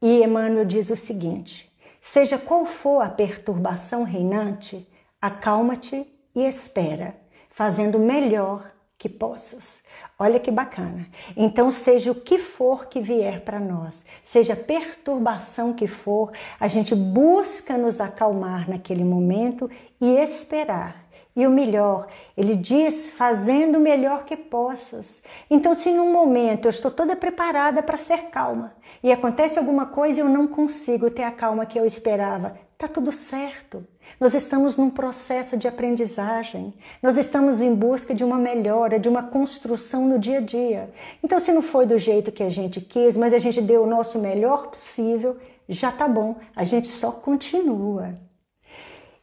E 0.01 0.23
Emmanuel 0.23 0.65
diz 0.65 0.89
o 0.89 0.95
seguinte: 0.95 1.71
Seja 2.01 2.37
qual 2.37 2.65
for 2.65 3.01
a 3.01 3.09
perturbação 3.09 4.03
reinante, 4.03 4.87
acalma-te 5.21 6.07
e 6.33 6.45
espera, 6.45 7.15
fazendo 7.49 7.99
melhor 7.99 8.74
que 9.05 9.09
possas. 9.09 9.83
Olha 10.17 10.39
que 10.39 10.49
bacana. 10.49 11.07
Então, 11.37 11.69
seja 11.69 12.09
o 12.09 12.15
que 12.15 12.39
for 12.39 12.87
que 12.87 12.99
vier 12.99 13.41
para 13.41 13.59
nós, 13.59 14.03
seja 14.23 14.55
perturbação 14.55 15.73
que 15.73 15.85
for, 15.85 16.31
a 16.59 16.67
gente 16.67 16.95
busca 16.95 17.77
nos 17.77 18.01
acalmar 18.01 18.67
naquele 18.67 19.03
momento 19.03 19.69
e 20.01 20.15
esperar. 20.17 21.05
E 21.35 21.45
o 21.45 21.51
melhor, 21.51 22.07
ele 22.35 22.55
diz 22.55 23.11
fazendo 23.11 23.77
o 23.77 23.81
melhor 23.81 24.25
que 24.25 24.35
possas. 24.35 25.21
Então, 25.51 25.75
se 25.75 25.91
num 25.91 26.11
momento 26.11 26.65
eu 26.65 26.71
estou 26.71 26.89
toda 26.89 27.15
preparada 27.15 27.83
para 27.83 27.99
ser 27.99 28.29
calma 28.31 28.73
e 29.03 29.11
acontece 29.11 29.59
alguma 29.59 29.85
coisa 29.85 30.19
e 30.19 30.23
eu 30.23 30.29
não 30.29 30.47
consigo 30.47 31.11
ter 31.11 31.23
a 31.23 31.31
calma 31.31 31.67
que 31.67 31.77
eu 31.77 31.85
esperava, 31.85 32.57
tá 32.75 32.87
tudo 32.87 33.11
certo. 33.11 33.85
Nós 34.19 34.33
estamos 34.33 34.77
num 34.77 34.89
processo 34.89 35.57
de 35.57 35.67
aprendizagem, 35.67 36.73
nós 37.01 37.17
estamos 37.17 37.59
em 37.59 37.75
busca 37.75 38.15
de 38.15 38.23
uma 38.23 38.37
melhora, 38.37 38.99
de 38.99 39.09
uma 39.09 39.23
construção 39.23 40.07
no 40.07 40.17
dia 40.17 40.37
a 40.37 40.41
dia. 40.41 40.89
Então, 41.21 41.39
se 41.39 41.51
não 41.51 41.61
foi 41.61 41.85
do 41.85 41.99
jeito 41.99 42.31
que 42.31 42.43
a 42.43 42.49
gente 42.49 42.79
quis, 42.79 43.17
mas 43.17 43.33
a 43.33 43.37
gente 43.37 43.61
deu 43.61 43.83
o 43.83 43.87
nosso 43.87 44.17
melhor 44.17 44.67
possível, 44.67 45.37
já 45.67 45.91
tá 45.91 46.07
bom, 46.07 46.37
a 46.55 46.63
gente 46.63 46.87
só 46.87 47.11
continua. 47.11 48.15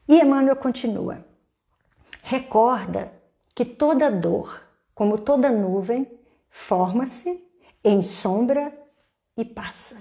E 0.06 0.20
Emmanuel 0.20 0.56
continua. 0.56 1.24
Recorda 2.22 3.12
que 3.54 3.64
toda 3.64 4.10
dor, 4.10 4.62
como 4.94 5.18
toda 5.18 5.50
nuvem, 5.50 6.06
forma-se 6.50 7.42
em 7.82 8.02
sombra 8.02 8.72
e 9.36 9.44
passa. 9.44 9.96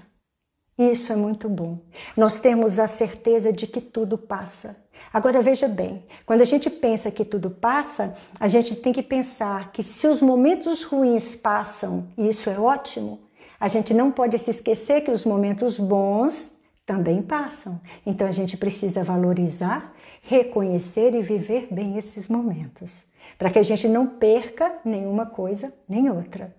Isso 0.76 1.12
é 1.12 1.16
muito 1.16 1.48
bom. 1.48 1.78
Nós 2.16 2.40
temos 2.40 2.78
a 2.78 2.88
certeza 2.88 3.52
de 3.52 3.66
que 3.66 3.80
tudo 3.80 4.16
passa. 4.18 4.81
Agora 5.12 5.42
veja 5.42 5.68
bem, 5.68 6.04
quando 6.24 6.40
a 6.40 6.44
gente 6.44 6.70
pensa 6.70 7.10
que 7.10 7.24
tudo 7.24 7.50
passa, 7.50 8.14
a 8.38 8.48
gente 8.48 8.76
tem 8.76 8.92
que 8.92 9.02
pensar 9.02 9.72
que 9.72 9.82
se 9.82 10.06
os 10.06 10.22
momentos 10.22 10.82
ruins 10.82 11.34
passam, 11.34 12.08
e 12.16 12.28
isso 12.28 12.48
é 12.48 12.58
ótimo, 12.58 13.20
a 13.58 13.68
gente 13.68 13.94
não 13.94 14.10
pode 14.10 14.38
se 14.38 14.50
esquecer 14.50 15.02
que 15.02 15.10
os 15.10 15.24
momentos 15.24 15.78
bons 15.78 16.50
também 16.84 17.22
passam. 17.22 17.80
Então 18.04 18.26
a 18.26 18.32
gente 18.32 18.56
precisa 18.56 19.04
valorizar 19.04 19.92
reconhecer 20.22 21.14
e 21.14 21.20
viver 21.20 21.66
bem 21.70 21.98
esses 21.98 22.28
momentos, 22.28 23.04
para 23.36 23.50
que 23.50 23.58
a 23.58 23.62
gente 23.62 23.88
não 23.88 24.06
perca 24.06 24.72
nenhuma 24.84 25.26
coisa 25.26 25.74
nem 25.88 26.08
outra. 26.08 26.54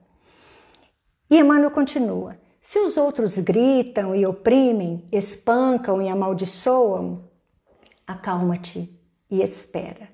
E 1.29 1.39
Emmanuel 1.39 1.71
continua: 1.71 2.37
se 2.61 2.77
os 2.79 2.97
outros 2.97 3.39
gritam 3.39 4.13
e 4.13 4.25
oprimem, 4.25 5.03
espancam 5.11 6.01
e 6.01 6.09
amaldiçoam, 6.09 7.21
acalma-te 8.07 8.89
e 9.29 9.41
espera. 9.41 10.09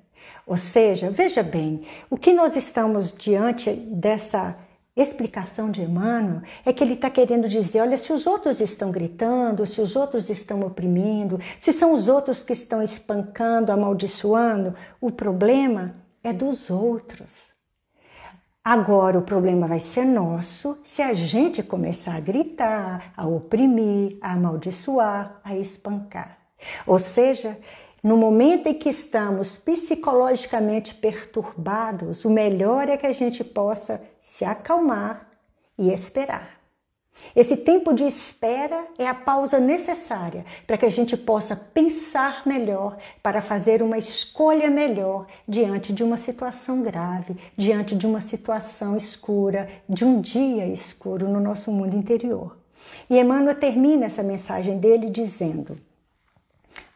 Ou 0.45 0.58
seja, 0.58 1.10
veja 1.10 1.43
bem, 1.43 1.86
o 2.10 2.17
que 2.17 2.34
nós 2.34 2.56
estamos 2.56 3.13
diante 3.13 3.71
dessa 3.71 4.58
explicação 4.95 5.69
de 5.69 5.82
Emmanuel 5.82 6.41
é 6.65 6.73
que 6.73 6.84
ele 6.84 6.93
está 6.95 7.10
querendo 7.10 7.47
dizer: 7.47 7.82
olha, 7.82 7.97
se 7.97 8.12
os 8.12 8.25
outros 8.25 8.60
estão 8.60 8.91
gritando, 8.91 9.65
se 9.65 9.82
os 9.82 9.95
outros 9.95 10.30
estão 10.30 10.62
oprimindo, 10.62 11.39
se 11.60 11.71
são 11.71 11.93
os 11.93 12.08
outros 12.08 12.43
que 12.43 12.54
estão 12.54 12.82
espancando, 12.82 13.71
amaldiçoando, 13.71 14.75
o 14.99 15.12
problema 15.12 15.95
é 16.23 16.34
dos 16.34 16.69
outros. 16.69 17.54
Agora 18.63 19.17
o 19.17 19.23
problema 19.23 19.67
vai 19.67 19.80
ser 19.80 20.06
nosso 20.06 20.80
se 20.84 21.02
a 21.02 21.13
gente 21.13 21.63
começar 21.63 22.15
a 22.15 22.19
gritar, 22.19 23.13
a 23.15 23.25
oprimir, 23.25 24.17
a 24.21 24.34
amaldiçoar, 24.34 25.39
a 25.43 25.56
espancar. 25.56 26.38
Ou 26.85 26.99
seja, 26.99 27.57
no 28.01 28.15
momento 28.15 28.67
em 28.67 28.73
que 28.73 28.89
estamos 28.89 29.57
psicologicamente 29.57 30.95
perturbados, 30.95 32.23
o 32.23 32.29
melhor 32.29 32.87
é 32.87 32.97
que 32.97 33.07
a 33.07 33.13
gente 33.13 33.43
possa 33.43 34.01
se 34.19 34.45
acalmar 34.45 35.27
e 35.77 35.91
esperar. 35.91 36.59
Esse 37.35 37.57
tempo 37.57 37.93
de 37.93 38.05
espera 38.05 38.85
é 38.97 39.05
a 39.05 39.13
pausa 39.13 39.59
necessária 39.59 40.45
para 40.65 40.77
que 40.77 40.85
a 40.85 40.89
gente 40.89 41.17
possa 41.17 41.55
pensar 41.55 42.43
melhor, 42.45 42.97
para 43.21 43.41
fazer 43.41 43.83
uma 43.83 43.97
escolha 43.97 44.69
melhor 44.69 45.27
diante 45.47 45.91
de 45.91 46.03
uma 46.03 46.17
situação 46.17 46.81
grave, 46.81 47.35
diante 47.57 47.95
de 47.95 48.07
uma 48.07 48.21
situação 48.21 48.95
escura, 48.95 49.67
de 49.87 50.05
um 50.05 50.21
dia 50.21 50.65
escuro 50.67 51.27
no 51.27 51.39
nosso 51.39 51.71
mundo 51.71 51.95
interior. 51.95 52.57
E 53.09 53.19
Emmanuel 53.19 53.55
termina 53.55 54.05
essa 54.05 54.23
mensagem 54.23 54.77
dele 54.77 55.09
dizendo: 55.09 55.77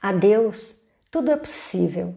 A 0.04 0.12
Deus 0.12 0.76
tudo 1.10 1.32
é 1.32 1.38
possível. 1.38 2.14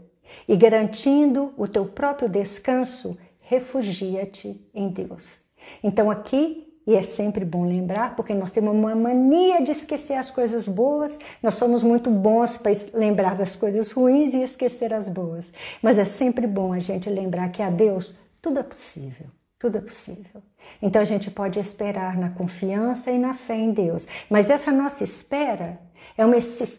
E 0.49 0.57
garantindo 0.57 1.55
o 1.57 1.68
teu 1.68 1.87
próprio 1.87 2.29
descanso, 2.29 3.16
refugia-te 3.38 4.68
em 4.75 4.88
Deus. 4.88 5.38
Então 5.85 6.11
aqui, 6.11 6.66
e 6.85 6.96
é 6.96 7.05
sempre 7.05 7.44
bom 7.44 7.64
lembrar, 7.64 8.16
porque 8.16 8.35
nós 8.35 8.51
temos 8.51 8.75
uma 8.75 8.96
mania 8.96 9.62
de 9.62 9.70
esquecer 9.70 10.14
as 10.14 10.33
coisas 10.33 10.66
boas, 10.66 11.16
nós 11.40 11.55
somos 11.55 11.85
muito 11.85 12.11
bons 12.11 12.57
para 12.57 12.72
lembrar 12.92 13.37
das 13.37 13.55
coisas 13.55 13.92
ruins 13.92 14.35
e 14.35 14.42
esquecer 14.42 14.92
as 14.92 15.09
boas. 15.09 15.53
Mas 15.81 15.96
é 15.96 16.05
sempre 16.05 16.44
bom 16.44 16.72
a 16.72 16.81
gente 16.81 17.09
lembrar 17.09 17.51
que 17.51 17.62
a 17.62 17.70
Deus 17.70 18.16
tudo 18.42 18.59
é 18.59 18.64
possível. 18.64 19.29
Tudo 19.61 19.79
é 19.79 19.81
possível. 19.81 20.42
Então 20.83 21.01
a 21.01 21.05
gente 21.05 21.31
pode 21.31 21.61
esperar 21.61 22.18
na 22.18 22.31
confiança 22.31 23.12
e 23.12 23.18
na 23.18 23.33
fé 23.33 23.57
em 23.57 23.70
Deus. 23.70 24.09
Mas 24.29 24.51
essa 24.51 24.72
nossa 24.72 25.05
espera 25.05 25.79
é 26.16 26.24
uma, 26.24 26.37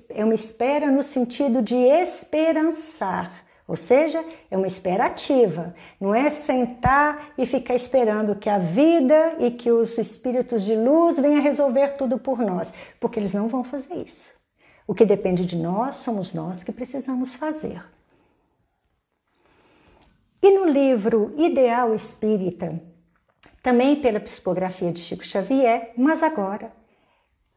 é 0.10 0.26
uma 0.26 0.34
espera 0.34 0.90
no 0.90 1.04
sentido 1.04 1.62
de 1.62 1.76
esperançar, 1.76 3.46
ou 3.68 3.76
seja, 3.76 4.24
é 4.50 4.58
uma 4.58 4.68
espera 4.68 5.06
ativa, 5.06 5.76
não 6.00 6.16
é 6.16 6.32
sentar 6.32 7.34
e 7.38 7.46
ficar 7.46 7.76
esperando 7.76 8.36
que 8.36 8.50
a 8.50 8.58
vida 8.58 9.36
e 9.40 9.52
que 9.52 9.72
os 9.72 9.98
espíritos 9.98 10.64
de 10.64 10.76
luz 10.76 11.18
venham 11.18 11.42
resolver 11.42 11.90
tudo 11.98 12.18
por 12.18 12.40
nós, 12.40 12.74
porque 13.00 13.20
eles 13.20 13.34
não 13.34 13.48
vão 13.48 13.64
fazer 13.64 13.96
isso. 13.96 14.36
O 14.88 14.96
que 14.96 15.06
depende 15.06 15.46
de 15.46 15.58
nós 15.58 15.98
somos 15.98 16.34
nós 16.34 16.64
que 16.64 16.72
precisamos 16.72 17.36
fazer. 17.36 17.84
E 20.42 20.52
no 20.52 20.66
livro 20.66 21.34
Ideal 21.38 21.94
Espírita, 21.94 22.82
também 23.62 23.98
pela 23.98 24.20
psicografia 24.20 24.94
de 24.94 25.02
Chico 25.02 25.26
Xavier, 25.26 25.92
mas 25.98 26.24
agora 26.24 26.72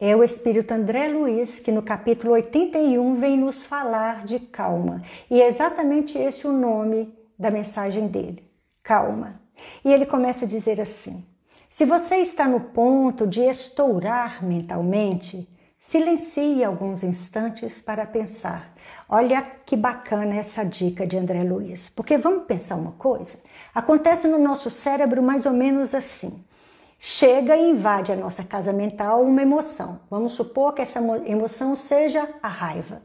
é 0.01 0.15
o 0.15 0.23
Espírito 0.23 0.71
André 0.71 1.07
Luiz 1.09 1.59
que 1.59 1.71
no 1.71 1.83
capítulo 1.83 2.33
81 2.33 3.13
vem 3.17 3.37
nos 3.37 3.63
falar 3.63 4.25
de 4.25 4.39
calma. 4.39 5.03
E 5.29 5.39
é 5.39 5.47
exatamente 5.47 6.17
esse 6.17 6.47
o 6.47 6.51
nome 6.51 7.15
da 7.37 7.51
mensagem 7.51 8.07
dele: 8.07 8.43
calma. 8.81 9.39
E 9.85 9.93
ele 9.93 10.07
começa 10.07 10.45
a 10.45 10.47
dizer 10.47 10.81
assim: 10.81 11.23
se 11.69 11.85
você 11.85 12.15
está 12.15 12.47
no 12.47 12.59
ponto 12.59 13.27
de 13.27 13.41
estourar 13.41 14.43
mentalmente, 14.43 15.47
silencie 15.77 16.63
alguns 16.63 17.03
instantes 17.03 17.79
para 17.79 18.03
pensar. 18.03 18.73
Olha 19.07 19.43
que 19.43 19.77
bacana 19.77 20.35
essa 20.35 20.63
dica 20.63 21.05
de 21.05 21.15
André 21.15 21.43
Luiz, 21.43 21.89
porque 21.89 22.17
vamos 22.17 22.45
pensar 22.45 22.75
uma 22.75 22.93
coisa? 22.93 23.37
Acontece 23.71 24.27
no 24.27 24.39
nosso 24.39 24.71
cérebro 24.71 25.21
mais 25.21 25.45
ou 25.45 25.53
menos 25.53 25.93
assim 25.93 26.43
chega 27.03 27.57
e 27.57 27.71
invade 27.71 28.11
a 28.11 28.15
nossa 28.15 28.43
casa 28.43 28.71
mental 28.71 29.23
uma 29.23 29.41
emoção. 29.41 30.01
Vamos 30.07 30.33
supor 30.33 30.71
que 30.71 30.83
essa 30.83 30.99
emoção 31.25 31.75
seja 31.75 32.29
a 32.43 32.47
raiva. 32.47 33.01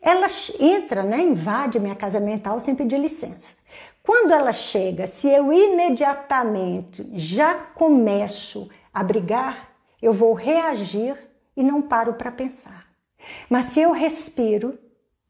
Ela 0.00 0.28
entra, 0.60 1.02
né, 1.02 1.20
invade 1.20 1.80
minha 1.80 1.96
casa 1.96 2.20
mental 2.20 2.60
sem 2.60 2.72
pedir 2.72 2.98
licença. 2.98 3.56
Quando 4.00 4.32
ela 4.32 4.52
chega, 4.52 5.08
se 5.08 5.26
eu 5.26 5.52
imediatamente 5.52 7.10
já 7.14 7.52
começo 7.54 8.70
a 8.94 9.02
brigar, 9.02 9.72
eu 10.00 10.12
vou 10.12 10.32
reagir 10.32 11.16
e 11.56 11.64
não 11.64 11.82
paro 11.82 12.14
para 12.14 12.30
pensar. 12.30 12.86
Mas 13.48 13.66
se 13.66 13.80
eu 13.80 13.90
respiro 13.90 14.78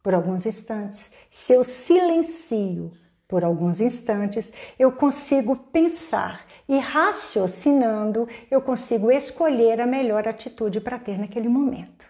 por 0.03 0.13
alguns 0.13 0.45
instantes, 0.45 1.11
se 1.31 1.55
eu 1.55 1.65
silencio 1.65 2.93
por 3.31 3.45
alguns 3.45 3.81
instantes, 3.81 4.53
eu 4.77 4.91
consigo 4.91 5.55
pensar 5.55 6.45
e 6.69 6.77
raciocinando, 6.79 8.29
eu 8.51 8.61
consigo 8.61 9.09
escolher 9.09 9.81
a 9.81 9.87
melhor 9.87 10.27
atitude 10.27 10.81
para 10.81 10.99
ter 10.99 11.17
naquele 11.17 11.49
momento. 11.49 12.05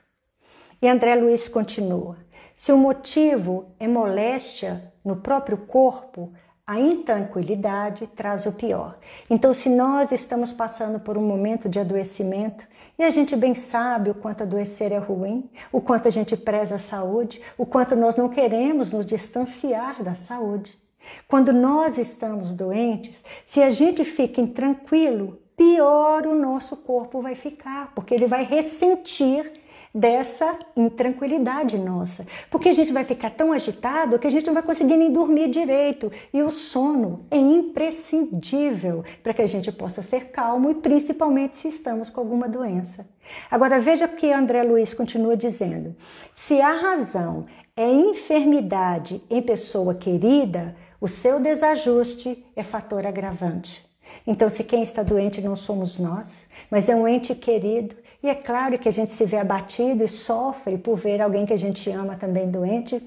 E 0.81 0.89
André 0.89 1.15
Luiz 1.15 1.47
continua: 1.47 2.17
se 2.57 2.73
o 2.73 2.79
motivo 2.79 3.67
é 3.79 3.87
moléstia 3.87 4.93
no 5.05 5.17
próprio 5.17 5.59
corpo, 5.59 6.33
a 6.67 6.81
intranquilidade 6.81 8.07
traz 8.07 8.47
o 8.47 8.53
pior. 8.53 8.97
Então, 9.29 9.53
se 9.53 9.69
nós 9.69 10.13
estamos 10.13 10.53
passando 10.53 11.01
por 11.01 11.19
um 11.19 11.23
momento 11.23 11.69
de 11.69 11.79
adoecimento, 11.79 12.65
e 12.99 13.03
a 13.03 13.11
gente 13.11 13.35
bem 13.35 13.55
sabe 13.55 14.11
o 14.11 14.15
quanto 14.15 14.43
adoecer 14.43 14.93
é 14.93 14.99
ruim, 14.99 15.51
o 15.73 15.81
quanto 15.81 16.07
a 16.07 16.11
gente 16.11 16.37
preza 16.37 16.77
a 16.77 16.79
saúde, 16.79 17.43
o 17.59 17.67
quanto 17.67 17.97
nós 17.97 18.15
não 18.15 18.29
queremos 18.29 18.93
nos 18.93 19.05
distanciar 19.05 20.03
da 20.03 20.15
saúde. 20.15 20.80
Quando 21.29 21.53
nós 21.53 21.99
estamos 21.99 22.55
doentes, 22.55 23.23
se 23.45 23.63
a 23.63 23.71
gente 23.71 24.05
fica 24.05 24.41
intranquilo, 24.41 25.39
pior 25.57 26.27
o 26.27 26.35
nosso 26.35 26.77
corpo 26.77 27.21
vai 27.21 27.35
ficar, 27.35 27.93
porque 27.95 28.15
ele 28.15 28.27
vai 28.27 28.45
ressentir 28.45 29.61
dessa 29.95 30.57
intranquilidade 30.77 31.77
nossa. 31.77 32.27
Porque 32.51 32.69
a 32.69 32.73
gente 32.73 32.93
vai 32.93 33.05
ficar 33.05 33.31
tão 33.31 33.53
agitado 33.53 34.19
que 34.19 34.27
a 34.27 34.31
gente 34.31 34.47
não 34.47 34.55
vai 34.55 34.63
conseguir 34.63 34.97
nem 34.97 35.13
dormir 35.13 35.49
direito. 35.49 36.11
E 36.33 36.43
o 36.43 36.51
sono 36.51 37.27
é 37.31 37.37
imprescindível 37.37 39.05
para 39.23 39.35
que 39.35 39.43
a 39.43 39.47
gente 39.47 39.71
possa 39.73 40.03
ser 40.03 40.27
calmo 40.27 40.71
e 40.71 40.75
principalmente 40.75 41.57
se 41.57 41.69
estamos 41.69 42.09
com 42.09 42.21
alguma 42.21 42.49
doença. 42.49 43.07
Agora 43.51 43.81
veja 43.81 44.07
o 44.07 44.09
que 44.09 44.33
André 44.33 44.63
Luiz 44.63 44.95
continua 44.95 45.37
dizendo. 45.37 45.95
Se 46.35 46.61
a 46.61 46.73
razão 46.73 47.47
é 47.77 47.91
enfermidade 47.91 49.23
em 49.29 49.43
pessoa 49.43 49.95
querida, 49.95 50.77
o 51.01 51.09
seu 51.09 51.41
desajuste 51.41 52.45
é 52.55 52.63
fator 52.63 53.07
agravante. 53.07 53.89
Então, 54.27 54.51
se 54.51 54.63
quem 54.65 54.83
está 54.83 55.03
doente 55.03 55.41
não 55.41 55.57
somos 55.57 55.99
nós, 55.99 56.49
mas 56.71 56.89
é 56.89 56.95
um 56.95 57.09
ente 57.09 57.35
querido, 57.35 57.97
e 58.23 58.29
é 58.29 58.35
claro 58.35 58.79
que 58.79 58.89
a 58.89 58.93
gente 58.93 59.13
se 59.13 59.25
vê 59.25 59.39
abatido 59.39 60.05
e 60.05 60.09
sofre 60.09 60.77
por 60.77 60.99
ver 60.99 61.23
alguém 61.23 61.47
que 61.47 61.55
a 61.55 61.59
gente 61.59 61.89
ama 61.91 62.17
também 62.17 62.51
doente. 62.51 63.03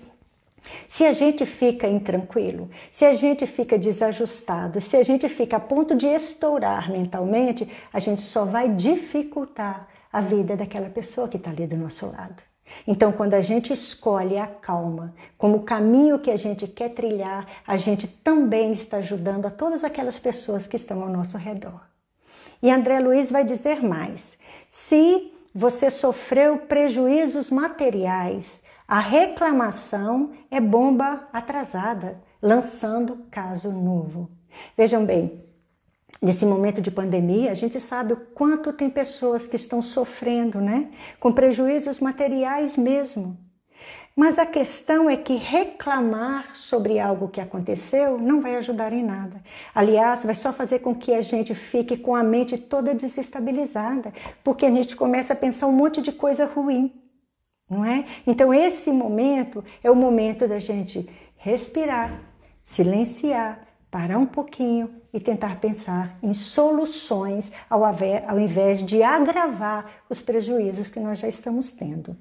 Se 0.88 1.06
a 1.06 1.14
gente 1.14 1.46
fica 1.46 1.88
intranquilo, 1.88 2.70
se 2.92 3.06
a 3.06 3.14
gente 3.14 3.46
fica 3.46 3.78
desajustado, 3.78 4.82
se 4.82 4.96
a 4.98 5.04
gente 5.04 5.30
fica 5.30 5.58
a 5.58 5.60
ponto 5.60 5.94
de 5.94 6.08
estourar 6.08 6.90
mentalmente, 6.90 7.70
a 7.92 8.00
gente 8.00 8.22
só 8.22 8.46
vai 8.46 8.70
dificultar 8.70 9.88
a 10.12 10.22
vida 10.22 10.56
daquela 10.56 10.90
pessoa 10.90 11.28
que 11.28 11.38
está 11.38 11.52
ali 11.52 11.68
do 11.68 11.76
nosso 11.76 12.08
lado. 12.08 12.42
Então, 12.88 13.12
quando 13.12 13.34
a 13.34 13.42
gente 13.42 13.72
escolhe 13.72 14.38
a 14.38 14.48
calma 14.48 15.14
como 15.38 15.58
o 15.58 15.64
caminho 15.64 16.20
que 16.20 16.32
a 16.32 16.38
gente 16.38 16.68
quer 16.68 16.90
trilhar, 16.90 17.48
a 17.66 17.78
gente 17.78 18.08
também 18.08 18.72
está 18.72 18.98
ajudando 18.98 19.46
a 19.46 19.52
todas 19.52 19.84
aquelas 19.84 20.20
pessoas 20.20 20.68
que 20.68 20.76
estão 20.76 21.02
ao 21.02 21.10
nosso 21.10 21.38
redor. 21.38 21.82
E 22.62 22.72
André 22.72 23.00
Luiz 23.00 23.30
vai 23.30 23.44
dizer 23.44 23.84
mais: 23.84 24.38
se 24.68 25.34
você 25.54 25.90
sofreu 25.90 26.60
prejuízos 26.60 27.50
materiais, 27.50 28.62
a 28.88 29.00
reclamação 29.00 30.32
é 30.50 30.60
bomba 30.60 31.28
atrasada, 31.32 32.22
lançando 32.42 33.26
caso 33.30 33.72
novo. 33.72 34.30
Vejam 34.78 35.06
bem, 35.06 35.43
nesse 36.24 36.46
momento 36.46 36.82
de 36.82 36.90
pandemia, 36.90 37.52
a 37.52 37.56
gente 37.56 37.82
sabe 37.82 38.14
o 38.14 38.18
quanto 38.34 38.72
tem 38.72 38.90
pessoas 38.90 39.46
que 39.46 39.58
estão 39.58 39.82
sofrendo, 39.82 40.62
né? 40.62 40.90
Com 41.20 41.34
prejuízos 41.34 42.00
materiais 42.00 42.78
mesmo. 42.78 43.38
Mas 44.16 44.40
a 44.40 44.46
questão 44.46 45.10
é 45.10 45.18
que 45.18 45.36
reclamar 45.36 46.56
sobre 46.56 46.98
algo 46.98 47.28
que 47.28 47.42
aconteceu 47.42 48.18
não 48.18 48.40
vai 48.40 48.56
ajudar 48.56 48.94
em 48.94 49.04
nada. 49.04 49.42
Aliás, 49.76 50.24
vai 50.24 50.36
só 50.36 50.54
fazer 50.54 50.80
com 50.80 50.96
que 50.96 51.14
a 51.14 51.22
gente 51.22 51.54
fique 51.54 51.98
com 51.98 52.16
a 52.16 52.24
mente 52.24 52.58
toda 52.58 52.94
desestabilizada, 52.94 54.14
porque 54.44 54.66
a 54.66 54.72
gente 54.72 54.96
começa 54.96 55.34
a 55.34 55.36
pensar 55.36 55.68
um 55.68 55.74
monte 55.74 56.02
de 56.02 56.14
coisa 56.14 56.46
ruim, 56.46 56.94
não 57.70 57.84
é? 57.84 58.06
Então, 58.26 58.54
esse 58.54 58.92
momento 58.92 59.62
é 59.84 59.92
o 59.92 59.96
momento 59.96 60.48
da 60.48 60.60
gente 60.60 61.10
respirar, 61.36 62.22
silenciar, 62.62 63.68
parar 63.92 64.20
um 64.20 64.26
pouquinho 64.26 65.03
e 65.14 65.20
tentar 65.20 65.60
pensar 65.60 66.18
em 66.24 66.34
soluções 66.34 67.52
ao 67.70 68.40
invés 68.40 68.84
de 68.84 69.04
agravar 69.04 70.04
os 70.10 70.20
prejuízos 70.22 70.90
que 70.90 71.00
nós 71.00 71.20
já 71.20 71.28
estamos 71.28 71.72
tendo. 71.72 72.18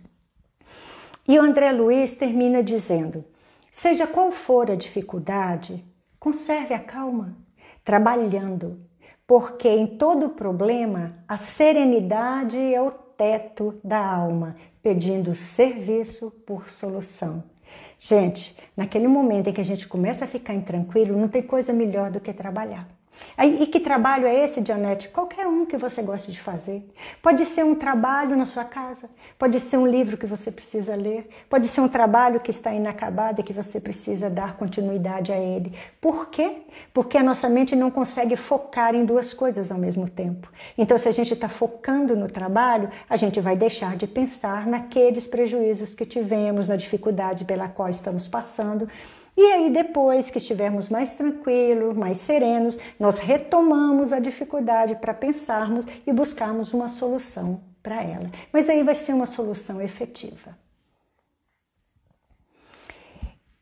E 1.26 1.38
o 1.38 1.42
André 1.42 1.72
Luiz 1.72 2.14
termina 2.14 2.62
dizendo: 2.62 3.24
seja 3.70 4.06
qual 4.06 4.30
for 4.30 4.70
a 4.70 4.76
dificuldade, 4.76 5.82
conserve 6.20 6.74
a 6.74 6.78
calma, 6.78 7.36
trabalhando, 7.82 8.78
porque 9.26 9.68
em 9.68 9.86
todo 9.86 10.30
problema 10.30 11.16
a 11.26 11.38
serenidade 11.38 12.58
é 12.58 12.82
o 12.82 12.90
teto 12.90 13.80
da 13.82 14.04
alma, 14.04 14.56
pedindo 14.82 15.34
serviço 15.34 16.30
por 16.44 16.68
solução. 16.68 17.51
Gente, 17.98 18.56
naquele 18.76 19.06
momento 19.06 19.48
em 19.48 19.52
que 19.52 19.60
a 19.60 19.64
gente 19.64 19.86
começa 19.86 20.24
a 20.24 20.28
ficar 20.28 20.54
intranquilo, 20.54 21.16
não 21.16 21.28
tem 21.28 21.42
coisa 21.42 21.72
melhor 21.72 22.10
do 22.10 22.20
que 22.20 22.32
trabalhar. 22.32 22.88
E 23.38 23.66
que 23.66 23.80
trabalho 23.80 24.26
é 24.26 24.44
esse, 24.44 24.64
Janete? 24.64 25.08
Qualquer 25.08 25.46
um 25.46 25.64
que 25.64 25.76
você 25.76 26.02
goste 26.02 26.30
de 26.30 26.40
fazer. 26.40 26.84
Pode 27.22 27.44
ser 27.44 27.64
um 27.64 27.74
trabalho 27.74 28.36
na 28.36 28.46
sua 28.46 28.64
casa, 28.64 29.08
pode 29.38 29.58
ser 29.58 29.76
um 29.76 29.86
livro 29.86 30.16
que 30.16 30.26
você 30.26 30.50
precisa 30.50 30.94
ler, 30.94 31.28
pode 31.48 31.68
ser 31.68 31.80
um 31.80 31.88
trabalho 31.88 32.40
que 32.40 32.50
está 32.50 32.72
inacabado 32.72 33.40
e 33.40 33.44
que 33.44 33.52
você 33.52 33.80
precisa 33.80 34.28
dar 34.28 34.56
continuidade 34.56 35.32
a 35.32 35.38
ele. 35.38 35.72
Por 36.00 36.28
quê? 36.28 36.62
Porque 36.92 37.18
a 37.18 37.22
nossa 37.22 37.48
mente 37.48 37.74
não 37.74 37.90
consegue 37.90 38.36
focar 38.36 38.94
em 38.94 39.04
duas 39.04 39.32
coisas 39.32 39.72
ao 39.72 39.78
mesmo 39.78 40.08
tempo. 40.08 40.48
Então, 40.76 40.96
se 40.98 41.08
a 41.08 41.12
gente 41.12 41.34
está 41.34 41.48
focando 41.48 42.14
no 42.14 42.28
trabalho, 42.28 42.90
a 43.08 43.16
gente 43.16 43.40
vai 43.40 43.56
deixar 43.56 43.96
de 43.96 44.06
pensar 44.06 44.66
naqueles 44.66 45.26
prejuízos 45.26 45.94
que 45.94 46.04
tivemos, 46.04 46.68
na 46.68 46.76
dificuldade 46.76 47.44
pela 47.44 47.68
qual 47.68 47.88
estamos 47.88 48.28
passando 48.28 48.88
e 49.36 49.40
aí, 49.40 49.70
depois 49.70 50.30
que 50.30 50.38
estivermos 50.38 50.88
mais 50.88 51.14
tranquilos, 51.14 51.96
mais 51.96 52.18
serenos, 52.18 52.78
nós 53.00 53.18
retomamos 53.18 54.12
a 54.12 54.18
dificuldade 54.18 54.96
para 54.96 55.14
pensarmos 55.14 55.86
e 56.06 56.12
buscarmos 56.12 56.74
uma 56.74 56.88
solução 56.88 57.60
para 57.82 58.02
ela. 58.02 58.30
Mas 58.52 58.68
aí 58.68 58.82
vai 58.82 58.94
ser 58.94 59.14
uma 59.14 59.26
solução 59.26 59.80
efetiva. 59.80 60.56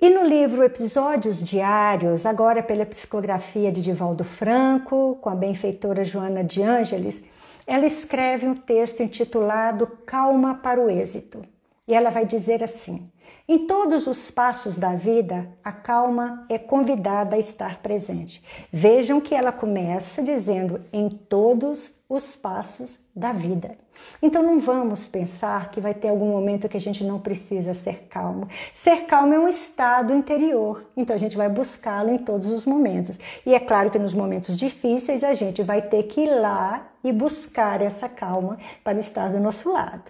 E 0.03 0.09
no 0.09 0.25
livro 0.25 0.65
Episódios 0.65 1.43
Diários, 1.43 2.25
agora 2.25 2.63
pela 2.63 2.87
psicografia 2.87 3.71
de 3.71 3.83
Divaldo 3.83 4.25
Franco, 4.25 5.19
com 5.21 5.29
a 5.29 5.35
benfeitora 5.35 6.03
Joana 6.03 6.43
de 6.43 6.63
Ângeles, 6.63 7.23
ela 7.67 7.87
escreve 7.87 8.47
um 8.47 8.55
texto 8.55 9.03
intitulado 9.03 9.87
Calma 10.05 10.55
para 10.55 10.81
o 10.81 10.91
Êxito. 10.91 11.45
E 11.87 11.95
ela 11.95 12.11
vai 12.11 12.25
dizer 12.25 12.65
assim: 12.65 13.11
em 13.53 13.67
todos 13.67 14.07
os 14.07 14.31
passos 14.31 14.79
da 14.79 14.95
vida, 14.95 15.49
a 15.65 15.73
calma 15.73 16.47
é 16.49 16.57
convidada 16.57 17.35
a 17.35 17.39
estar 17.41 17.83
presente. 17.83 18.41
Vejam 18.73 19.21
que 19.21 19.35
ela 19.35 19.51
começa 19.51 20.23
dizendo 20.23 20.83
em 20.93 21.09
todos 21.09 21.91
os 22.09 22.37
passos 22.37 22.97
da 23.13 23.33
vida. 23.33 23.77
Então 24.23 24.41
não 24.41 24.61
vamos 24.61 25.09
pensar 25.09 25.73
que 25.73 25.81
vai 25.81 25.93
ter 25.93 26.11
algum 26.11 26.31
momento 26.31 26.69
que 26.69 26.77
a 26.77 26.81
gente 26.81 27.03
não 27.03 27.19
precisa 27.19 27.75
ser 27.75 28.07
calmo. 28.09 28.47
Ser 28.73 29.07
calmo 29.07 29.35
é 29.35 29.39
um 29.41 29.49
estado 29.49 30.15
interior, 30.15 30.87
então 30.97 31.17
a 31.17 31.19
gente 31.19 31.37
vai 31.37 31.49
buscá-lo 31.49 32.11
em 32.11 32.19
todos 32.19 32.51
os 32.51 32.65
momentos. 32.65 33.19
E 33.45 33.53
é 33.53 33.59
claro 33.59 33.91
que 33.91 33.99
nos 33.99 34.15
momentos 34.15 34.57
difíceis 34.57 35.25
a 35.25 35.35
gente 35.35 35.61
vai 35.61 35.83
ter 35.83 36.05
que 36.05 36.21
ir 36.21 36.31
lá 36.41 36.87
e 37.03 37.11
buscar 37.11 37.83
essa 37.83 38.09
calma 38.09 38.59
para 38.85 39.01
estar 39.01 39.29
do 39.33 39.41
nosso 39.41 39.73
lado. 39.73 40.05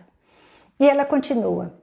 E 0.78 0.86
ela 0.86 1.07
continua: 1.07 1.80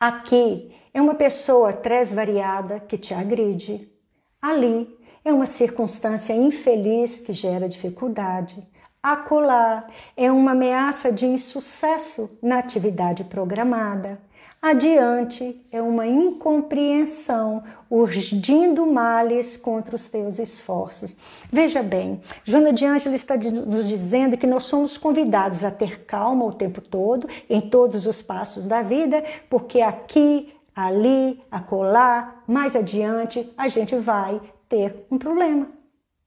Aqui 0.00 0.74
é 0.94 1.02
uma 1.02 1.14
pessoa 1.14 1.74
tresvariada 1.74 2.80
que 2.80 2.96
te 2.96 3.12
agride. 3.12 3.92
Ali 4.40 4.98
é 5.22 5.30
uma 5.30 5.44
circunstância 5.44 6.32
infeliz 6.32 7.20
que 7.20 7.34
gera 7.34 7.68
dificuldade. 7.68 8.66
Acolá 9.02 9.86
é 10.16 10.32
uma 10.32 10.52
ameaça 10.52 11.12
de 11.12 11.26
insucesso 11.26 12.30
na 12.42 12.60
atividade 12.60 13.24
programada. 13.24 14.18
Adiante 14.62 15.58
é 15.72 15.80
uma 15.80 16.06
incompreensão, 16.06 17.62
urgindo 17.88 18.86
males 18.86 19.56
contra 19.56 19.96
os 19.96 20.10
teus 20.10 20.38
esforços. 20.38 21.16
Veja 21.50 21.82
bem, 21.82 22.20
Joana 22.44 22.70
de 22.70 22.84
Ângela 22.84 23.14
está 23.14 23.38
nos 23.38 23.88
dizendo 23.88 24.36
que 24.36 24.46
nós 24.46 24.64
somos 24.64 24.98
convidados 24.98 25.64
a 25.64 25.70
ter 25.70 26.04
calma 26.04 26.44
o 26.44 26.52
tempo 26.52 26.82
todo, 26.82 27.26
em 27.48 27.58
todos 27.58 28.06
os 28.06 28.20
passos 28.20 28.66
da 28.66 28.82
vida, 28.82 29.24
porque 29.48 29.80
aqui, 29.80 30.52
ali, 30.76 31.42
acolá, 31.50 32.42
mais 32.46 32.76
adiante, 32.76 33.50
a 33.56 33.66
gente 33.66 33.96
vai 33.96 34.42
ter 34.68 35.06
um 35.10 35.16
problema. 35.16 35.68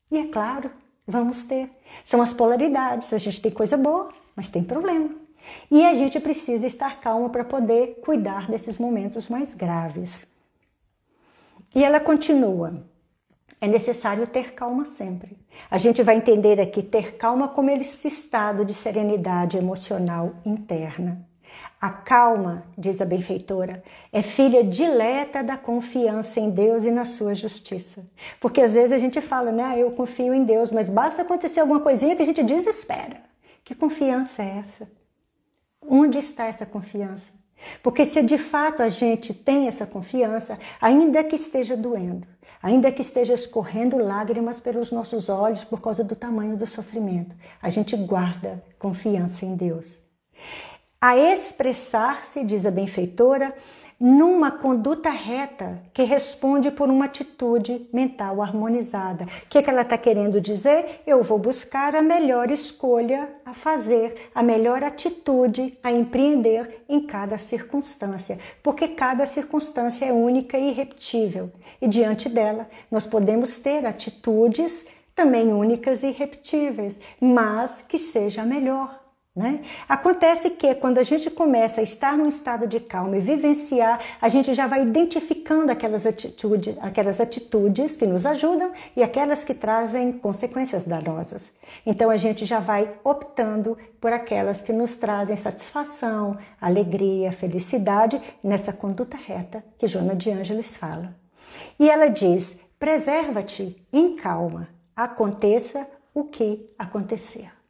E 0.10 0.18
é 0.18 0.26
claro, 0.26 0.72
vamos 1.08 1.44
ter. 1.44 1.70
São 2.04 2.20
as 2.20 2.34
polaridades. 2.34 3.14
A 3.14 3.20
gente 3.20 3.42
tem 3.42 3.52
coisa 3.52 3.78
boa, 3.78 4.10
mas 4.36 4.50
tem 4.50 4.64
problema. 4.64 5.23
E 5.70 5.86
a 5.86 5.94
gente 5.94 6.20
precisa 6.20 6.68
estar 6.68 7.00
calmo 7.00 7.30
para 7.30 7.44
poder 7.44 8.00
cuidar 8.02 8.50
desses 8.50 8.78
momentos 8.78 9.28
mais 9.30 9.54
graves. 9.54 10.28
E 11.76 11.84
ela 11.84 12.00
continua. 12.00 12.84
É 13.60 13.68
necessário 13.68 14.28
ter 14.28 14.54
calma 14.54 14.86
sempre. 14.86 15.38
A 15.72 15.78
gente 15.78 16.04
vai 16.04 16.18
entender 16.18 16.60
aqui 16.60 16.84
ter 16.84 17.16
calma 17.16 17.48
como 17.48 17.70
esse 17.70 18.08
estado 18.08 18.66
de 18.66 18.74
serenidade 18.74 19.58
emocional 19.58 20.36
interna. 20.46 21.26
A 21.80 21.90
calma, 21.90 22.66
diz 22.78 23.02
a 23.02 23.06
benfeitora, 23.06 23.84
é 24.12 24.22
filha 24.22 24.64
dileta 24.64 25.44
da 25.44 25.58
confiança 25.58 26.40
em 26.40 26.50
Deus 26.50 26.84
e 26.84 26.92
na 26.92 27.06
sua 27.06 27.36
justiça. 27.36 28.06
Porque 28.40 28.62
às 28.62 28.74
vezes 28.74 28.92
a 28.92 28.98
gente 28.98 29.20
fala, 29.22 29.52
né, 29.52 29.64
ah, 29.64 29.78
eu 29.78 29.92
confio 29.92 30.34
em 30.34 30.44
Deus, 30.44 30.72
mas 30.72 30.90
basta 30.90 31.22
acontecer 31.22 31.60
alguma 31.60 31.80
coisinha 31.80 32.16
que 32.16 32.22
a 32.22 32.26
gente 32.26 32.44
desespera. 32.44 33.22
Que 33.64 33.76
confiança 33.76 34.42
é 34.44 34.60
essa? 34.60 35.03
Onde 35.88 36.20
está 36.20 36.46
essa 36.46 36.66
confiança? 36.66 37.32
Porque 37.82 38.06
se 38.06 38.22
de 38.22 38.38
fato 38.38 38.84
a 38.84 38.90
gente 38.90 39.34
tem 39.34 39.68
essa 39.68 39.86
confiança, 39.86 40.60
ainda 40.82 41.24
que 41.24 41.36
esteja 41.36 41.78
doendo, 41.78 42.28
ainda 42.62 42.92
que 42.92 43.02
esteja 43.02 43.34
escorrendo 43.34 43.98
lágrimas 43.98 44.60
pelos 44.60 44.92
nossos 44.92 45.30
olhos 45.30 45.64
por 45.64 45.82
causa 45.82 46.04
do 46.04 46.16
tamanho 46.16 46.58
do 46.58 46.66
sofrimento, 46.68 47.36
a 47.62 47.70
gente 47.70 47.96
guarda 47.96 48.64
confiança 48.78 49.46
em 49.46 49.56
Deus. 49.56 50.02
a 51.00 51.18
expressar-se, 51.18 52.46
diz 52.46 52.66
a 52.66 52.72
benfeitora, 52.72 53.54
numa 54.06 54.52
conduta 54.52 55.10
reta 55.10 55.82
que 55.94 56.04
responde 56.04 56.70
por 56.70 56.90
uma 56.90 57.06
atitude 57.06 57.88
mental 57.94 58.42
harmonizada. 58.42 59.24
O 59.24 59.50
que, 59.50 59.62
que 59.62 59.70
ela 59.70 59.84
está 59.84 59.98
querendo 59.98 60.42
dizer? 60.42 61.02
Eu 61.08 61.24
vou 61.24 61.40
buscar 61.40 61.96
a 61.96 62.02
melhor 62.02 62.52
escolha 62.52 63.30
a 63.46 63.54
fazer, 63.54 64.30
a 64.36 64.44
melhor 64.44 64.84
atitude 64.84 65.80
a 65.82 65.90
empreender 65.90 66.84
em 66.90 67.08
cada 67.08 67.38
circunstância, 67.38 68.38
porque 68.62 68.90
cada 68.90 69.26
circunstância 69.26 70.04
é 70.04 70.12
única 70.12 70.58
e 70.58 70.72
irrepetível. 70.72 71.50
E 71.82 71.88
diante 71.88 72.28
dela, 72.28 72.68
nós 72.92 73.06
podemos 73.06 73.60
ter 73.60 73.86
atitudes 73.86 74.86
também 75.16 75.54
únicas 75.54 76.04
e 76.04 76.08
irrepetíveis, 76.08 77.00
mas 77.22 77.82
que 77.82 77.98
seja 77.98 78.44
melhor 78.44 79.03
né? 79.36 79.62
Acontece 79.90 80.52
que 80.52 80.76
quando 80.76 81.00
a 81.00 81.04
gente 81.04 81.32
começa 81.32 81.82
a 81.82 81.84
estar 81.84 82.16
num 82.16 82.28
estado 82.28 82.68
de 82.68 82.80
calma 82.80 83.18
e 83.18 83.20
vivenciar, 83.20 84.00
a 84.22 84.30
gente 84.30 84.54
já 84.54 84.68
vai 84.68 84.84
identificando 84.84 85.72
aquelas 85.72 86.06
atitudes, 86.06 86.78
aquelas 86.80 87.20
atitudes 87.20 87.98
que 87.98 88.06
nos 88.06 88.28
ajudam 88.28 88.72
e 88.96 89.02
aquelas 89.02 89.44
que 89.44 89.56
trazem 89.56 90.12
consequências 90.12 90.86
danosas. 90.86 91.52
Então 91.84 92.12
a 92.12 92.18
gente 92.18 92.46
já 92.46 92.60
vai 92.60 92.94
optando 93.04 93.76
por 94.00 94.14
aquelas 94.14 94.62
que 94.62 94.72
nos 94.72 94.98
trazem 94.98 95.36
satisfação, 95.36 96.38
alegria, 96.62 97.32
felicidade 97.32 98.22
nessa 98.44 98.72
conduta 98.72 99.18
reta 99.18 99.64
que 99.80 99.88
Joana 99.88 100.16
de 100.16 100.30
Ângeles 100.30 100.78
fala. 100.78 101.16
E 101.80 101.90
ela 101.90 102.08
diz: 102.08 102.60
preserva-te 102.78 103.84
em 103.92 104.16
calma, 104.16 104.70
aconteça 104.96 105.88
o 106.14 106.26
que 106.26 106.68
acontecer. 106.78 107.63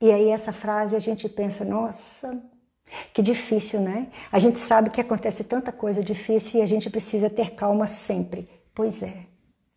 E 0.00 0.10
aí 0.10 0.28
essa 0.28 0.52
frase 0.52 0.94
a 0.94 0.98
gente 0.98 1.28
pensa, 1.28 1.64
nossa, 1.64 2.42
que 3.12 3.22
difícil, 3.22 3.80
né? 3.80 4.08
A 4.30 4.38
gente 4.38 4.58
sabe 4.58 4.90
que 4.90 5.00
acontece 5.00 5.42
tanta 5.44 5.72
coisa 5.72 6.02
difícil 6.02 6.60
e 6.60 6.62
a 6.62 6.66
gente 6.66 6.90
precisa 6.90 7.30
ter 7.30 7.54
calma 7.54 7.86
sempre. 7.86 8.48
Pois 8.74 9.02
é. 9.02 9.26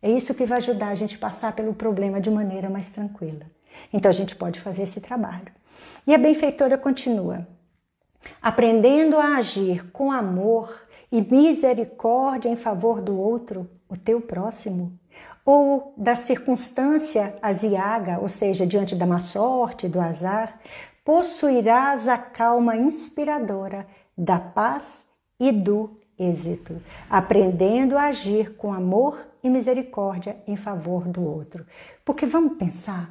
É 0.01 0.09
isso 0.09 0.34
que 0.34 0.45
vai 0.45 0.57
ajudar 0.57 0.89
a 0.89 0.95
gente 0.95 1.17
passar 1.17 1.53
pelo 1.53 1.74
problema 1.74 2.22
de 2.22 2.30
maneira 2.30 2.70
mais 2.70 2.89
tranquila. 2.89 3.45
Então 3.91 4.09
a 4.09 4.13
gente 4.13 4.36
pode 4.36 4.59
fazer 4.59 4.84
esse 4.84 5.01
trabalho. 5.01 5.51
E 6.05 6.13
a 6.13 6.17
benfeitora 6.17 6.78
continua: 6.78 7.47
aprendendo 8.41 9.17
a 9.17 9.38
agir 9.38 9.89
com 9.91 10.11
amor 10.11 10.88
e 11.11 11.22
misericórdia 11.22 12.49
em 12.49 12.55
favor 12.55 13.01
do 13.01 13.17
outro, 13.20 13.70
o 13.89 13.97
teu 13.97 14.22
próximo, 14.22 14.97
ou 15.46 15.94
da 15.98 16.16
circunstância 16.16 17.36
aziaga, 17.42 18.20
ou 18.20 18.28
seja, 18.28 18.68
diante 18.68 18.96
da 18.96 19.06
má 19.06 19.20
sorte, 19.20 19.88
do 19.88 20.00
azar, 20.00 20.60
possuirás 21.04 22.08
a 22.08 22.18
calma 22.18 22.76
inspiradora 22.76 23.88
da 24.18 24.40
paz 24.40 25.04
e 25.40 25.52
do 25.52 25.98
êxito, 26.20 26.82
aprendendo 27.10 27.98
a 27.98 28.04
agir 28.04 28.56
com 28.56 28.74
amor 28.74 29.26
e 29.42 29.50
misericórdia 29.50 30.38
em 30.46 30.58
favor 30.58 31.08
do 31.08 31.24
outro. 31.24 31.66
Porque 32.04 32.26
vamos 32.26 32.58
pensar, 32.58 33.10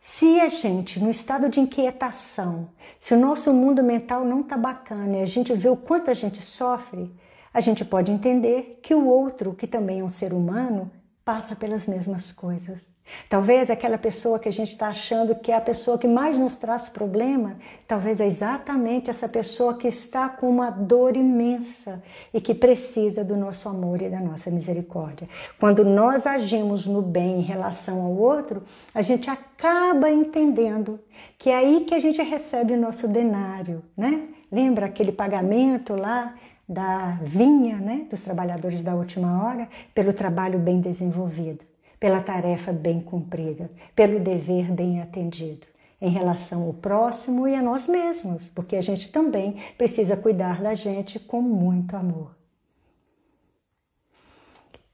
se 0.00 0.40
a 0.40 0.48
gente, 0.48 1.00
no 1.02 1.10
estado 1.10 1.48
de 1.48 1.58
inquietação, 1.58 2.68
se 3.00 3.12
o 3.12 3.18
nosso 3.18 3.52
mundo 3.52 3.82
mental 3.82 4.24
não 4.24 4.40
está 4.40 4.56
bacana 4.56 5.18
e 5.18 5.22
a 5.22 5.26
gente 5.26 5.52
vê 5.52 5.68
o 5.68 5.76
quanto 5.76 6.10
a 6.10 6.14
gente 6.14 6.40
sofre, 6.40 7.12
a 7.52 7.60
gente 7.60 7.84
pode 7.84 8.12
entender 8.12 8.78
que 8.82 8.94
o 8.94 9.06
outro, 9.06 9.52
que 9.52 9.66
também 9.66 10.00
é 10.00 10.04
um 10.04 10.08
ser 10.08 10.32
humano, 10.32 10.90
passa 11.26 11.56
pelas 11.56 11.88
mesmas 11.88 12.30
coisas. 12.30 12.86
Talvez 13.28 13.68
aquela 13.68 13.98
pessoa 13.98 14.38
que 14.38 14.48
a 14.48 14.52
gente 14.52 14.70
está 14.72 14.88
achando 14.88 15.34
que 15.34 15.50
é 15.50 15.56
a 15.56 15.60
pessoa 15.60 15.98
que 15.98 16.06
mais 16.06 16.38
nos 16.38 16.54
traz 16.56 16.88
problema, 16.88 17.56
talvez 17.86 18.20
é 18.20 18.26
exatamente 18.26 19.10
essa 19.10 19.28
pessoa 19.28 19.74
que 19.74 19.88
está 19.88 20.28
com 20.28 20.48
uma 20.48 20.70
dor 20.70 21.16
imensa 21.16 22.00
e 22.32 22.40
que 22.40 22.54
precisa 22.54 23.24
do 23.24 23.36
nosso 23.36 23.68
amor 23.68 24.02
e 24.02 24.08
da 24.08 24.20
nossa 24.20 24.52
misericórdia. 24.52 25.28
Quando 25.58 25.84
nós 25.84 26.28
agimos 26.28 26.86
no 26.86 27.02
bem 27.02 27.40
em 27.40 27.42
relação 27.42 28.02
ao 28.02 28.12
outro, 28.16 28.62
a 28.94 29.02
gente 29.02 29.28
acaba 29.28 30.08
entendendo 30.08 31.00
que 31.36 31.50
é 31.50 31.56
aí 31.56 31.84
que 31.84 31.94
a 31.94 31.98
gente 31.98 32.22
recebe 32.22 32.74
o 32.74 32.80
nosso 32.80 33.08
denário, 33.08 33.82
né? 33.96 34.28
Lembra 34.50 34.86
aquele 34.86 35.10
pagamento 35.10 35.96
lá 35.96 36.36
da 36.68 37.18
vinha, 37.22 37.76
né, 37.76 38.06
dos 38.10 38.20
trabalhadores 38.20 38.82
da 38.82 38.94
última 38.94 39.44
hora, 39.44 39.68
pelo 39.94 40.12
trabalho 40.12 40.58
bem 40.58 40.80
desenvolvido, 40.80 41.64
pela 42.00 42.20
tarefa 42.20 42.72
bem 42.72 43.00
cumprida, 43.00 43.70
pelo 43.94 44.18
dever 44.18 44.72
bem 44.72 45.00
atendido 45.00 45.66
em 46.00 46.10
relação 46.10 46.62
ao 46.64 46.74
próximo 46.74 47.48
e 47.48 47.54
a 47.54 47.62
nós 47.62 47.86
mesmos, 47.86 48.50
porque 48.50 48.76
a 48.76 48.82
gente 48.82 49.10
também 49.10 49.56
precisa 49.78 50.16
cuidar 50.16 50.60
da 50.60 50.74
gente 50.74 51.18
com 51.18 51.40
muito 51.40 51.96
amor. 51.96 52.36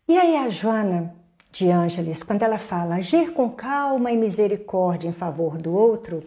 E 0.06 0.18
aí 0.18 0.36
a 0.36 0.48
Joana 0.48 1.14
de 1.50 1.70
Ângeles, 1.70 2.22
quando 2.22 2.42
ela 2.42 2.58
fala 2.58 2.96
agir 2.96 3.32
com 3.32 3.50
calma 3.50 4.12
e 4.12 4.16
misericórdia 4.16 5.08
em 5.08 5.12
favor 5.12 5.58
do 5.58 5.72
outro, 5.72 6.22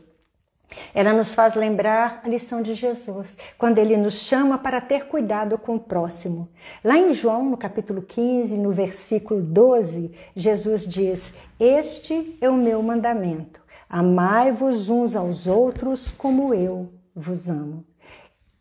ela 0.94 1.14
nos 1.14 1.34
faz 1.34 1.56
lembrar 1.56 2.22
a 2.24 2.28
lição 2.28 2.62
de 2.62 2.74
Jesus, 2.74 3.38
quando 3.58 3.80
ele 3.80 3.98
nos 3.98 4.16
chama 4.16 4.58
para 4.58 4.82
ter 4.82 5.06
cuidado 5.08 5.58
com 5.58 5.76
o 5.76 5.80
próximo. 5.80 6.50
Lá 6.84 6.98
em 6.98 7.14
João, 7.14 7.50
no 7.50 7.58
capítulo 7.58 8.02
15, 8.02 8.56
no 8.58 8.72
versículo 8.72 9.42
12, 9.42 10.12
Jesus 10.36 10.86
diz: 10.86 11.34
Este 11.60 12.38
é 12.42 12.50
o 12.50 12.56
meu 12.56 12.82
mandamento: 12.82 13.62
amai-vos 13.90 14.90
uns 14.90 15.16
aos 15.16 15.48
outros 15.48 16.12
como 16.12 16.54
eu 16.54 16.92
vos 17.16 17.50
amo. 17.50 17.86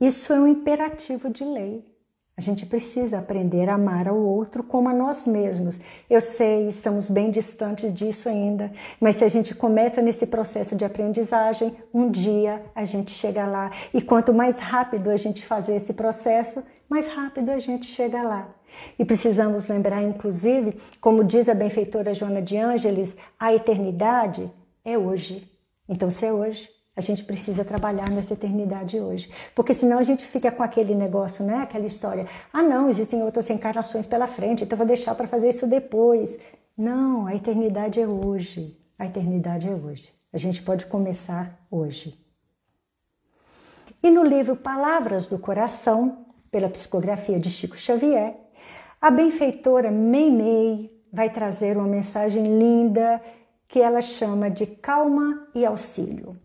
Isso 0.00 0.32
é 0.32 0.40
um 0.40 0.48
imperativo 0.48 1.30
de 1.30 1.44
lei. 1.44 1.93
A 2.36 2.40
gente 2.40 2.66
precisa 2.66 3.20
aprender 3.20 3.68
a 3.68 3.74
amar 3.74 4.08
ao 4.08 4.18
outro 4.18 4.64
como 4.64 4.88
a 4.88 4.92
nós 4.92 5.24
mesmos. 5.24 5.78
Eu 6.10 6.20
sei, 6.20 6.68
estamos 6.68 7.08
bem 7.08 7.30
distantes 7.30 7.94
disso 7.94 8.28
ainda, 8.28 8.72
mas 9.00 9.16
se 9.16 9.24
a 9.24 9.28
gente 9.28 9.54
começa 9.54 10.02
nesse 10.02 10.26
processo 10.26 10.74
de 10.74 10.84
aprendizagem, 10.84 11.76
um 11.92 12.10
dia 12.10 12.60
a 12.74 12.84
gente 12.84 13.12
chega 13.12 13.46
lá. 13.46 13.70
E 13.92 14.02
quanto 14.02 14.34
mais 14.34 14.58
rápido 14.58 15.10
a 15.10 15.16
gente 15.16 15.46
fazer 15.46 15.76
esse 15.76 15.92
processo, 15.94 16.64
mais 16.88 17.06
rápido 17.06 17.50
a 17.50 17.58
gente 17.60 17.86
chega 17.86 18.20
lá. 18.22 18.52
E 18.98 19.04
precisamos 19.04 19.68
lembrar, 19.68 20.02
inclusive, 20.02 20.76
como 21.00 21.22
diz 21.22 21.48
a 21.48 21.54
benfeitora 21.54 22.12
Joana 22.12 22.42
de 22.42 22.56
Ângeles, 22.56 23.16
a 23.38 23.54
eternidade 23.54 24.50
é 24.84 24.98
hoje. 24.98 25.48
Então, 25.88 26.10
se 26.10 26.26
é 26.26 26.32
hoje, 26.32 26.68
a 26.96 27.00
gente 27.00 27.24
precisa 27.24 27.64
trabalhar 27.64 28.10
nessa 28.10 28.34
eternidade 28.34 29.00
hoje. 29.00 29.30
Porque 29.54 29.74
senão 29.74 29.98
a 29.98 30.02
gente 30.02 30.24
fica 30.24 30.50
com 30.50 30.62
aquele 30.62 30.94
negócio, 30.94 31.44
né? 31.44 31.56
Aquela 31.56 31.86
história. 31.86 32.26
Ah, 32.52 32.62
não, 32.62 32.88
existem 32.88 33.22
outras 33.22 33.50
encarnações 33.50 34.06
pela 34.06 34.26
frente, 34.26 34.64
então 34.64 34.78
vou 34.78 34.86
deixar 34.86 35.14
para 35.14 35.26
fazer 35.26 35.48
isso 35.48 35.66
depois. 35.66 36.38
Não, 36.76 37.26
a 37.26 37.34
eternidade 37.34 38.00
é 38.00 38.06
hoje. 38.06 38.78
A 38.98 39.06
eternidade 39.06 39.68
é 39.68 39.72
hoje. 39.72 40.12
A 40.32 40.38
gente 40.38 40.62
pode 40.62 40.86
começar 40.86 41.58
hoje. 41.70 42.18
E 44.02 44.10
no 44.10 44.22
livro 44.22 44.54
Palavras 44.54 45.26
do 45.26 45.38
Coração, 45.38 46.26
pela 46.50 46.68
psicografia 46.68 47.40
de 47.40 47.50
Chico 47.50 47.76
Xavier, 47.76 48.36
a 49.00 49.10
benfeitora 49.10 49.90
Meimei 49.90 50.94
vai 51.12 51.30
trazer 51.30 51.76
uma 51.76 51.86
mensagem 51.86 52.58
linda 52.58 53.20
que 53.66 53.80
ela 53.80 54.00
chama 54.00 54.50
de 54.50 54.66
calma 54.66 55.48
e 55.54 55.64
auxílio. 55.64 56.38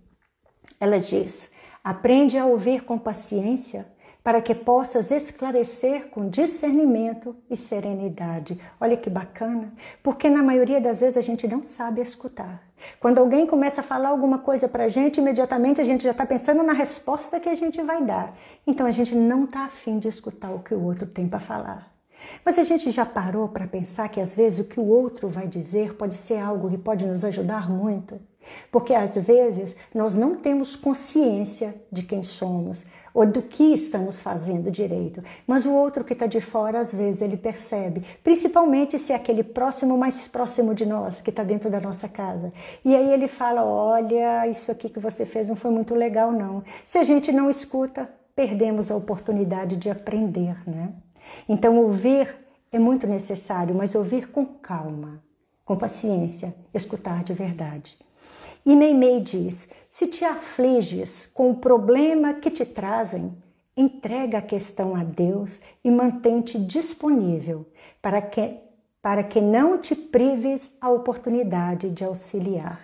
Ela 0.80 1.00
diz: 1.00 1.52
aprende 1.84 2.38
a 2.38 2.46
ouvir 2.46 2.84
com 2.84 2.98
paciência 2.98 3.86
para 4.24 4.42
que 4.42 4.54
possas 4.54 5.12
esclarecer 5.12 6.10
com 6.10 6.30
discernimento 6.30 7.36
e 7.50 7.56
serenidade. 7.56 8.60
Olha 8.80 8.98
que 8.98 9.10
bacana, 9.10 9.74
porque 10.04 10.30
na 10.30 10.44
maioria 10.44 10.80
das 10.80 11.00
vezes 11.00 11.18
a 11.18 11.22
gente 11.22 11.48
não 11.48 11.64
sabe 11.64 12.02
escutar. 12.02 12.62
Quando 13.00 13.20
alguém 13.20 13.48
começa 13.48 13.82
a 13.82 13.84
falar 13.84 14.10
alguma 14.10 14.40
coisa 14.40 14.68
para 14.68 14.86
a 14.86 14.90
gente, 14.90 15.20
imediatamente 15.20 15.82
a 15.82 15.84
gente 15.84 16.04
já 16.04 16.12
está 16.12 16.26
pensando 16.26 16.64
na 16.64 16.74
resposta 16.74 17.40
que 17.40 17.50
a 17.50 17.56
gente 17.56 17.82
vai 17.82 18.04
dar. 18.04 18.36
Então 18.68 18.86
a 18.86 18.92
gente 18.92 19.16
não 19.16 19.46
está 19.46 19.66
afim 19.66 19.98
de 20.00 20.08
escutar 20.08 20.52
o 20.52 20.60
que 20.60 20.74
o 20.74 20.84
outro 20.84 21.08
tem 21.08 21.28
para 21.28 21.40
falar. 21.40 21.99
Mas 22.43 22.57
a 22.57 22.63
gente 22.63 22.91
já 22.91 23.05
parou 23.05 23.47
para 23.47 23.67
pensar 23.67 24.09
que 24.09 24.20
às 24.20 24.36
vezes 24.36 24.59
o 24.59 24.70
que 24.70 24.80
o 24.80 24.88
outro 24.88 25.28
vai 25.28 25.47
dizer 25.47 25.95
pode 25.95 26.15
ser 26.15 26.38
algo 26.38 26.70
que 26.70 26.78
pode 26.78 27.05
nos 27.05 27.24
ajudar 27.24 27.70
muito? 27.70 28.20
Porque 28.72 28.93
às 28.93 29.15
vezes 29.15 29.76
nós 29.93 30.15
não 30.15 30.36
temos 30.36 30.76
consciência 30.76 31.76
de 31.91 32.03
quem 32.03 32.24
somos 32.24 32.86
ou 33.13 33.26
do 33.26 33.41
que 33.41 33.74
estamos 33.74 34.22
fazendo 34.22 34.70
direito, 34.70 35.24
mas 35.45 35.65
o 35.65 35.72
outro 35.72 36.03
que 36.03 36.13
está 36.13 36.28
de 36.28 36.39
fora, 36.39 36.80
às 36.80 36.93
vezes, 36.93 37.22
ele 37.22 37.36
percebe, 37.36 38.03
principalmente 38.24 38.97
se 38.99 39.11
é 39.11 39.15
aquele 39.15 39.43
próximo 39.43 39.97
mais 39.97 40.28
próximo 40.28 40.76
de 40.76 40.86
nós, 40.86 41.20
que 41.20 41.30
está 41.30 41.43
dentro 41.43 41.70
da 41.70 41.80
nossa 41.80 42.07
casa. 42.07 42.53
E 42.86 42.95
aí 42.95 43.11
ele 43.11 43.28
fala: 43.28 43.63
Olha, 43.65 44.47
isso 44.47 44.72
aqui 44.72 44.89
que 44.89 44.99
você 44.99 45.26
fez 45.26 45.47
não 45.47 45.55
foi 45.55 45.72
muito 45.72 45.95
legal, 45.95 46.32
não. 46.32 46.63
Se 46.86 46.97
a 46.97 47.03
gente 47.03 47.32
não 47.32 47.49
escuta, 47.49 48.09
perdemos 48.36 48.91
a 48.91 48.95
oportunidade 48.95 49.76
de 49.76 49.89
aprender, 49.89 50.55
né? 50.67 50.93
Então, 51.48 51.78
ouvir 51.78 52.36
é 52.72 52.80
muito 52.80 53.08
necessário, 53.08 53.76
mas 53.76 53.96
ouvir 53.96 54.30
com 54.30 54.46
calma, 54.46 55.24
com 55.66 55.76
paciência, 55.76 56.56
escutar 56.74 57.24
de 57.24 57.34
verdade. 57.34 57.98
E 58.66 58.76
Meimei 58.76 59.22
diz: 59.22 59.68
se 59.90 60.08
te 60.08 60.24
afliges 60.24 61.26
com 61.26 61.52
o 61.52 61.56
problema 61.56 62.34
que 62.34 62.52
te 62.52 62.66
trazem, 62.66 63.36
entrega 63.76 64.40
a 64.40 64.42
questão 64.42 64.96
a 64.96 65.04
Deus 65.04 65.62
e 65.84 65.90
mantém-te 65.90 66.60
disponível 66.60 67.66
para 68.02 68.22
que, 68.22 68.58
para 69.02 69.24
que 69.24 69.40
não 69.40 69.78
te 69.78 69.96
prives 69.96 70.72
a 70.82 70.90
oportunidade 70.90 71.90
de 71.90 72.04
auxiliar. 72.04 72.82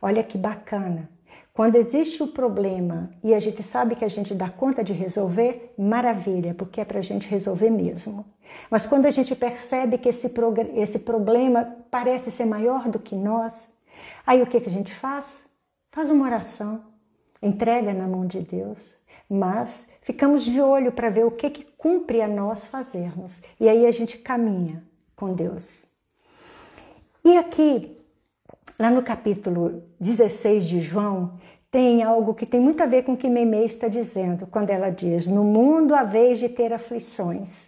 Olha 0.00 0.22
que 0.22 0.38
bacana! 0.38 1.08
Quando 1.54 1.76
existe 1.76 2.22
o 2.22 2.28
problema 2.28 3.10
e 3.22 3.34
a 3.34 3.40
gente 3.40 3.62
sabe 3.62 3.94
que 3.94 4.04
a 4.04 4.08
gente 4.08 4.34
dá 4.34 4.48
conta 4.48 4.82
de 4.82 4.94
resolver, 4.94 5.74
maravilha, 5.76 6.54
porque 6.54 6.80
é 6.80 6.84
para 6.84 6.98
a 6.98 7.02
gente 7.02 7.28
resolver 7.28 7.68
mesmo. 7.68 8.24
Mas 8.70 8.86
quando 8.86 9.04
a 9.04 9.10
gente 9.10 9.36
percebe 9.36 9.98
que 9.98 10.08
esse, 10.08 10.32
esse 10.74 11.00
problema 11.00 11.76
parece 11.90 12.30
ser 12.30 12.46
maior 12.46 12.88
do 12.88 12.98
que 12.98 13.14
nós, 13.14 13.68
aí 14.26 14.40
o 14.40 14.46
que, 14.46 14.60
que 14.60 14.68
a 14.68 14.72
gente 14.72 14.94
faz? 14.94 15.44
Faz 15.90 16.08
uma 16.08 16.24
oração, 16.24 16.84
entrega 17.42 17.92
na 17.92 18.08
mão 18.08 18.26
de 18.26 18.40
Deus, 18.40 18.96
mas 19.28 19.88
ficamos 20.00 20.42
de 20.42 20.58
olho 20.58 20.90
para 20.90 21.10
ver 21.10 21.26
o 21.26 21.30
que, 21.30 21.50
que 21.50 21.64
cumpre 21.76 22.22
a 22.22 22.28
nós 22.28 22.66
fazermos. 22.66 23.42
E 23.60 23.68
aí 23.68 23.86
a 23.86 23.90
gente 23.90 24.16
caminha 24.16 24.82
com 25.14 25.34
Deus. 25.34 25.84
E 27.22 27.36
aqui, 27.36 28.01
lá 28.78 28.90
no 28.90 29.02
capítulo 29.02 29.82
16 30.00 30.66
de 30.66 30.80
João, 30.80 31.38
tem 31.70 32.02
algo 32.02 32.34
que 32.34 32.44
tem 32.44 32.60
muito 32.60 32.82
a 32.82 32.86
ver 32.86 33.02
com 33.02 33.14
o 33.14 33.16
que 33.16 33.30
Meimei 33.30 33.64
está 33.64 33.88
dizendo, 33.88 34.46
quando 34.46 34.70
ela 34.70 34.90
diz: 34.90 35.26
No 35.26 35.42
mundo 35.42 35.94
há 35.94 36.04
vez 36.04 36.38
de 36.38 36.48
ter 36.48 36.72
aflições. 36.72 37.66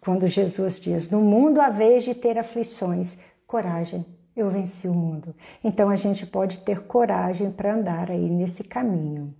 Quando 0.00 0.26
Jesus 0.26 0.80
diz: 0.80 1.10
No 1.10 1.20
mundo 1.20 1.60
há 1.60 1.68
vez 1.68 2.04
de 2.04 2.14
ter 2.14 2.38
aflições, 2.38 3.16
coragem, 3.46 4.04
eu 4.36 4.50
venci 4.50 4.88
o 4.88 4.94
mundo. 4.94 5.34
Então 5.62 5.88
a 5.88 5.96
gente 5.96 6.26
pode 6.26 6.58
ter 6.58 6.82
coragem 6.82 7.50
para 7.50 7.74
andar 7.74 8.10
aí 8.10 8.28
nesse 8.28 8.64
caminho. 8.64 9.34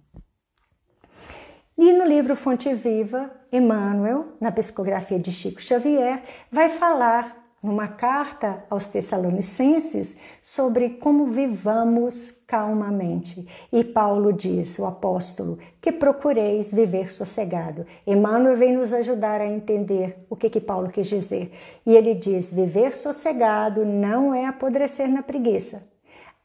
E 1.76 1.92
no 1.92 2.06
livro 2.06 2.34
Fonte 2.34 2.72
Viva, 2.72 3.30
Emmanuel, 3.52 4.28
na 4.40 4.50
psicografia 4.50 5.18
de 5.18 5.30
Chico 5.30 5.60
Xavier, 5.60 6.22
vai 6.50 6.70
falar 6.70 7.45
numa 7.62 7.88
carta 7.88 8.64
aos 8.70 8.86
Tessalonicenses 8.86 10.16
sobre 10.40 10.90
como 10.90 11.26
vivamos 11.26 12.30
calmamente. 12.46 13.48
E 13.72 13.82
Paulo 13.82 14.32
diz, 14.32 14.78
o 14.78 14.86
apóstolo, 14.86 15.58
que 15.80 15.90
procureis 15.90 16.70
viver 16.70 17.12
sossegado. 17.12 17.84
Emmanuel 18.06 18.56
vem 18.56 18.76
nos 18.76 18.92
ajudar 18.92 19.40
a 19.40 19.46
entender 19.46 20.24
o 20.30 20.36
que, 20.36 20.48
que 20.48 20.60
Paulo 20.60 20.90
quis 20.90 21.08
dizer. 21.08 21.52
E 21.84 21.96
ele 21.96 22.14
diz: 22.14 22.52
viver 22.52 22.94
sossegado 22.94 23.84
não 23.84 24.32
é 24.32 24.46
apodrecer 24.46 25.08
na 25.08 25.22
preguiça. 25.22 25.88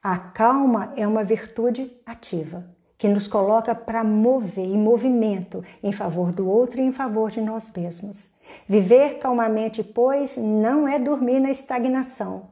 A 0.01 0.17
calma 0.17 0.91
é 0.95 1.05
uma 1.05 1.23
virtude 1.23 1.91
ativa 2.05 2.65
que 2.97 3.07
nos 3.07 3.27
coloca 3.27 3.75
para 3.75 4.03
mover 4.03 4.65
em 4.65 4.77
movimento 4.77 5.63
em 5.83 5.91
favor 5.91 6.31
do 6.31 6.47
outro 6.47 6.79
e 6.79 6.83
em 6.83 6.91
favor 6.91 7.29
de 7.29 7.41
nós 7.41 7.71
mesmos. 7.75 8.30
Viver 8.67 9.19
calmamente, 9.19 9.83
pois, 9.83 10.37
não 10.37 10.87
é 10.87 10.97
dormir 10.99 11.39
na 11.39 11.51
estagnação. 11.51 12.51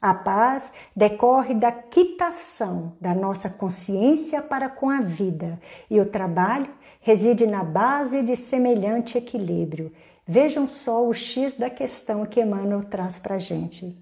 A 0.00 0.14
paz 0.14 0.72
decorre 0.96 1.54
da 1.54 1.70
quitação 1.70 2.94
da 3.00 3.14
nossa 3.14 3.50
consciência 3.50 4.40
para 4.40 4.68
com 4.68 4.88
a 4.88 5.00
vida, 5.00 5.60
e 5.90 6.00
o 6.00 6.06
trabalho 6.06 6.70
reside 7.00 7.46
na 7.46 7.62
base 7.62 8.22
de 8.22 8.34
semelhante 8.34 9.18
equilíbrio. 9.18 9.92
Vejam 10.26 10.68
só 10.68 11.06
o 11.06 11.12
X 11.12 11.56
da 11.56 11.68
questão 11.68 12.24
que 12.24 12.40
Emmanuel 12.40 12.84
traz 12.84 13.18
para 13.18 13.34
a 13.34 13.38
gente 13.38 13.96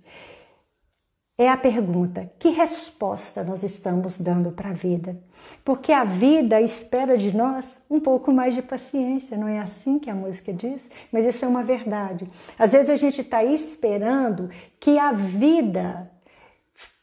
é 1.39 1.49
a 1.49 1.57
pergunta: 1.57 2.28
que 2.39 2.49
resposta 2.49 3.45
nós 3.45 3.62
estamos 3.62 4.18
dando 4.18 4.51
para 4.51 4.70
a 4.70 4.72
vida? 4.72 5.16
Porque 5.64 5.93
a 5.93 6.03
vida 6.03 6.61
espera 6.61 7.16
de 7.16 7.34
nós 7.34 7.78
um 7.89 8.01
pouco 8.01 8.32
mais 8.32 8.55
de 8.55 8.61
paciência, 8.61 9.39
não 9.39 9.47
é 9.47 9.61
assim 9.61 10.01
que 10.01 10.11
a 10.11 10.14
música 10.14 10.53
diz? 10.53 10.91
Mas 11.12 11.24
isso 11.24 11.45
é 11.45 11.49
uma 11.49 11.62
verdade. 11.62 12.28
Às 12.59 12.72
vezes 12.72 12.91
a 12.91 12.97
gente 12.97 13.20
está 13.20 13.45
esperando 13.45 14.51
que 14.80 14.99
a 14.99 15.12
vida 15.12 16.11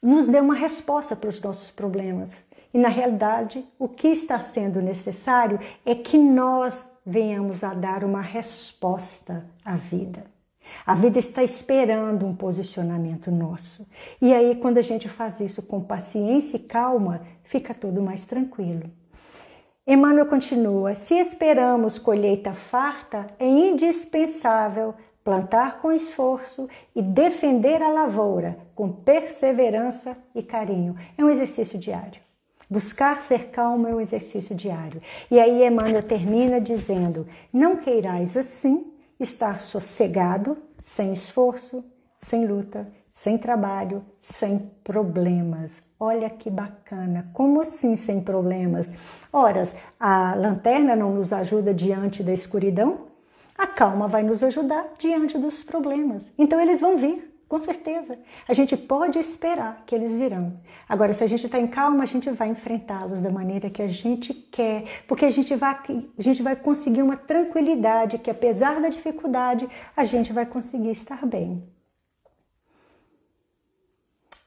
nos 0.04 0.28
dê 0.28 0.40
uma 0.40 0.54
resposta 0.54 1.16
para 1.16 1.30
os 1.30 1.42
nossos 1.42 1.72
problemas. 1.72 2.44
E 2.74 2.78
na 2.78 2.90
realidade, 2.90 3.66
o 3.80 3.88
que 3.88 4.10
está 4.10 4.38
sendo 4.38 4.82
necessário 4.82 5.58
é 5.86 5.96
que 5.96 6.18
nós 6.18 6.84
venhamos 7.06 7.64
a 7.64 7.74
dar 7.74 8.04
uma 8.04 8.20
resposta 8.20 9.46
à 9.64 9.78
vida. 9.78 10.35
A 10.86 10.96
vida 10.96 11.20
está 11.20 11.44
esperando 11.44 12.26
um 12.26 12.36
posicionamento 12.36 13.32
nosso. 13.32 13.88
E 14.22 14.34
aí, 14.34 14.56
quando 14.56 14.78
a 14.78 14.82
gente 14.82 15.10
faz 15.10 15.40
isso 15.40 15.62
com 15.64 15.82
paciência 15.82 16.58
e 16.58 16.62
calma, 16.62 17.22
fica 17.44 17.74
tudo 17.74 18.02
mais 18.02 18.26
tranquilo. 18.26 18.90
Emmanuel 19.88 20.26
continua: 20.26 20.96
se 20.96 21.16
esperamos 21.16 22.00
colheita 22.00 22.54
farta, 22.54 23.28
é 23.40 23.48
indispensável 23.48 24.96
plantar 25.24 25.80
com 25.82 25.92
esforço 25.92 26.70
e 26.96 27.02
defender 27.02 27.82
a 27.82 27.90
lavoura 27.90 28.58
com 28.76 28.92
perseverança 28.92 30.18
e 30.36 30.44
carinho. 30.44 30.96
É 31.18 31.26
um 31.26 31.30
exercício 31.30 31.80
diário. 31.80 32.22
Buscar 32.70 33.22
ser 33.22 33.50
calmo 33.50 33.88
é 33.88 33.94
um 33.94 34.02
exercício 34.02 34.56
diário. 34.56 35.02
E 35.30 35.40
aí 35.40 35.66
Emmanuel 35.66 36.04
termina 36.04 36.60
dizendo: 36.60 37.28
Não 37.54 37.76
queirais 37.76 38.36
assim 38.36 38.92
estar 39.20 39.62
sossegado, 39.62 40.58
sem 40.82 41.14
esforço, 41.14 41.84
sem 42.18 42.46
luta, 42.46 42.88
sem 43.10 43.38
trabalho, 43.38 44.04
sem 44.20 44.72
problemas. 44.84 45.84
Olha 46.00 46.30
que 46.30 46.50
bacana! 46.50 47.30
Como 47.34 47.62
assim 47.62 47.96
sem 47.96 48.22
problemas? 48.22 48.92
Ora, 49.32 49.68
a 50.00 50.36
lanterna 50.36 50.96
não 50.96 51.14
nos 51.14 51.32
ajuda 51.32 51.74
diante 51.74 52.22
da 52.22 52.34
escuridão? 52.34 53.08
A 53.58 53.66
calma 53.66 54.08
vai 54.08 54.22
nos 54.22 54.44
ajudar 54.44 54.96
diante 55.00 55.38
dos 55.38 55.64
problemas. 55.64 56.26
Então 56.38 56.60
eles 56.60 56.82
vão 56.82 56.98
vir. 56.98 57.35
Com 57.48 57.62
certeza. 57.62 58.18
A 58.48 58.54
gente 58.54 58.76
pode 58.76 59.20
esperar 59.20 59.84
que 59.86 59.94
eles 59.94 60.14
virão. 60.14 60.60
Agora, 60.90 61.14
se 61.14 61.24
a 61.24 61.28
gente 61.28 61.46
está 61.46 61.60
em 61.60 61.68
calma, 61.68 62.04
a 62.04 62.08
gente 62.08 62.30
vai 62.32 62.48
enfrentá-los 62.48 63.22
da 63.22 63.30
maneira 63.30 63.70
que 63.70 63.82
a 63.82 63.88
gente 63.88 64.34
quer, 64.34 64.84
porque 65.08 65.26
a 65.26 65.32
gente, 65.32 65.56
vai, 65.56 65.78
a 66.18 66.22
gente 66.22 66.42
vai 66.42 66.56
conseguir 66.56 67.04
uma 67.04 67.16
tranquilidade 67.16 68.18
que, 68.18 68.32
apesar 68.32 68.82
da 68.82 68.90
dificuldade, 68.90 69.70
a 69.96 70.04
gente 70.04 70.34
vai 70.34 70.46
conseguir 70.46 70.90
estar 70.90 71.24
bem. 71.26 71.64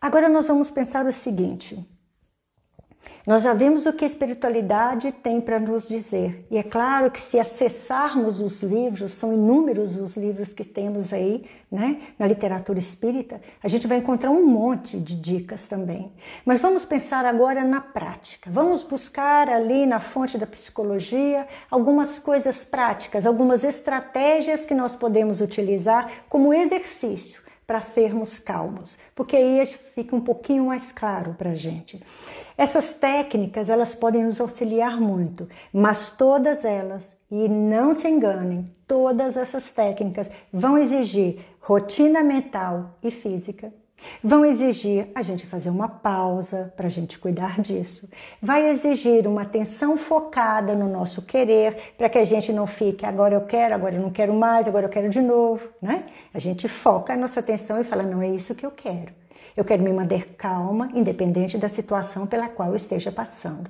Agora 0.00 0.28
nós 0.28 0.48
vamos 0.48 0.70
pensar 0.70 1.06
o 1.06 1.12
seguinte: 1.12 1.78
nós 3.26 3.42
já 3.42 3.52
vimos 3.52 3.84
o 3.84 3.92
que 3.92 4.04
a 4.04 4.08
espiritualidade 4.08 5.12
tem 5.12 5.40
para 5.40 5.60
nos 5.60 5.86
dizer. 5.86 6.46
E 6.50 6.56
é 6.56 6.62
claro 6.62 7.10
que 7.10 7.20
se 7.20 7.38
acessarmos 7.38 8.40
os 8.40 8.62
livros, 8.62 9.12
são 9.12 9.34
inúmeros 9.34 9.96
os 9.98 10.16
livros 10.16 10.52
que 10.54 10.64
temos 10.64 11.12
aí, 11.12 11.44
né, 11.70 12.00
na 12.18 12.26
literatura 12.26 12.78
espírita, 12.78 13.40
a 13.62 13.68
gente 13.68 13.86
vai 13.86 13.98
encontrar 13.98 14.30
um 14.30 14.46
monte 14.46 14.98
de 14.98 15.14
dicas 15.14 15.66
também. 15.66 16.10
Mas 16.44 16.60
vamos 16.60 16.86
pensar 16.86 17.26
agora 17.26 17.62
na 17.64 17.80
prática. 17.82 18.50
Vamos 18.50 18.82
buscar 18.82 19.50
ali 19.50 19.84
na 19.84 20.00
fonte 20.00 20.38
da 20.38 20.46
psicologia 20.46 21.46
algumas 21.70 22.18
coisas 22.18 22.64
práticas, 22.64 23.26
algumas 23.26 23.64
estratégias 23.64 24.64
que 24.64 24.74
nós 24.74 24.96
podemos 24.96 25.42
utilizar 25.42 26.10
como 26.30 26.54
exercício 26.54 27.37
para 27.68 27.82
sermos 27.82 28.38
calmos, 28.38 28.96
porque 29.14 29.36
aí 29.36 29.66
fica 29.66 30.16
um 30.16 30.22
pouquinho 30.22 30.64
mais 30.68 30.90
claro 30.90 31.34
para 31.36 31.50
a 31.50 31.54
gente. 31.54 32.02
Essas 32.56 32.94
técnicas 32.94 33.68
elas 33.68 33.94
podem 33.94 34.24
nos 34.24 34.40
auxiliar 34.40 34.98
muito, 34.98 35.46
mas 35.70 36.08
todas 36.08 36.64
elas, 36.64 37.14
e 37.30 37.46
não 37.46 37.92
se 37.92 38.08
enganem, 38.08 38.74
todas 38.86 39.36
essas 39.36 39.70
técnicas 39.70 40.30
vão 40.50 40.78
exigir 40.78 41.40
rotina 41.60 42.24
mental 42.24 42.96
e 43.02 43.10
física 43.10 43.70
Vão 44.22 44.44
exigir 44.44 45.08
a 45.14 45.22
gente 45.22 45.46
fazer 45.46 45.70
uma 45.70 45.88
pausa 45.88 46.72
para 46.76 46.86
a 46.86 46.90
gente 46.90 47.18
cuidar 47.18 47.60
disso. 47.60 48.08
Vai 48.40 48.68
exigir 48.68 49.26
uma 49.26 49.42
atenção 49.42 49.96
focada 49.96 50.74
no 50.74 50.88
nosso 50.88 51.22
querer, 51.22 51.94
para 51.96 52.08
que 52.08 52.18
a 52.18 52.24
gente 52.24 52.52
não 52.52 52.66
fique 52.66 53.04
agora 53.04 53.34
eu 53.34 53.42
quero, 53.42 53.74
agora 53.74 53.94
eu 53.94 54.02
não 54.02 54.10
quero 54.10 54.32
mais, 54.32 54.66
agora 54.66 54.86
eu 54.86 54.90
quero 54.90 55.08
de 55.08 55.20
novo, 55.20 55.68
né? 55.80 56.06
A 56.32 56.38
gente 56.38 56.68
foca 56.68 57.12
a 57.12 57.16
nossa 57.16 57.40
atenção 57.40 57.80
e 57.80 57.84
fala: 57.84 58.02
não 58.02 58.22
é 58.22 58.28
isso 58.28 58.54
que 58.54 58.64
eu 58.64 58.70
quero. 58.70 59.12
Eu 59.56 59.64
quero 59.64 59.82
me 59.82 59.92
manter 59.92 60.36
calma, 60.36 60.88
independente 60.94 61.58
da 61.58 61.68
situação 61.68 62.26
pela 62.26 62.48
qual 62.48 62.70
eu 62.70 62.76
esteja 62.76 63.10
passando. 63.10 63.68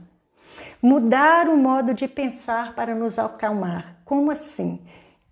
Mudar 0.83 1.49
o 1.49 1.57
modo 1.57 1.95
de 1.95 2.07
pensar 2.07 2.75
para 2.75 2.95
nos 2.95 3.19
acalmar. 3.19 3.97
Como 4.05 4.31
assim? 4.31 4.81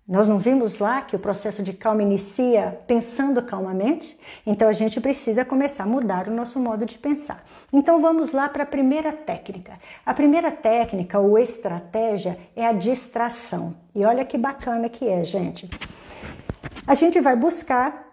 Nós 0.07 0.29
não 0.29 0.39
vimos 0.39 0.79
lá 0.79 1.01
que 1.01 1.17
o 1.17 1.19
processo 1.19 1.61
de 1.61 1.73
calma 1.73 2.01
inicia 2.01 2.79
pensando 2.87 3.41
calmamente? 3.41 4.17
Então 4.45 4.69
a 4.69 4.73
gente 4.73 5.01
precisa 5.01 5.43
começar 5.43 5.83
a 5.83 5.87
mudar 5.87 6.29
o 6.29 6.33
nosso 6.33 6.59
modo 6.59 6.85
de 6.85 6.97
pensar. 6.97 7.43
Então 7.73 7.99
vamos 7.99 8.31
lá 8.31 8.47
para 8.47 8.63
a 8.63 8.65
primeira 8.65 9.11
técnica. 9.11 9.77
A 10.05 10.13
primeira 10.13 10.49
técnica 10.49 11.19
ou 11.19 11.37
estratégia 11.37 12.39
é 12.55 12.65
a 12.65 12.71
distração. 12.71 13.75
E 13.93 14.05
olha 14.05 14.23
que 14.23 14.37
bacana 14.37 14.87
que 14.87 15.05
é, 15.05 15.25
gente. 15.25 15.69
A 16.87 16.95
gente 16.95 17.19
vai 17.19 17.35
buscar 17.35 18.07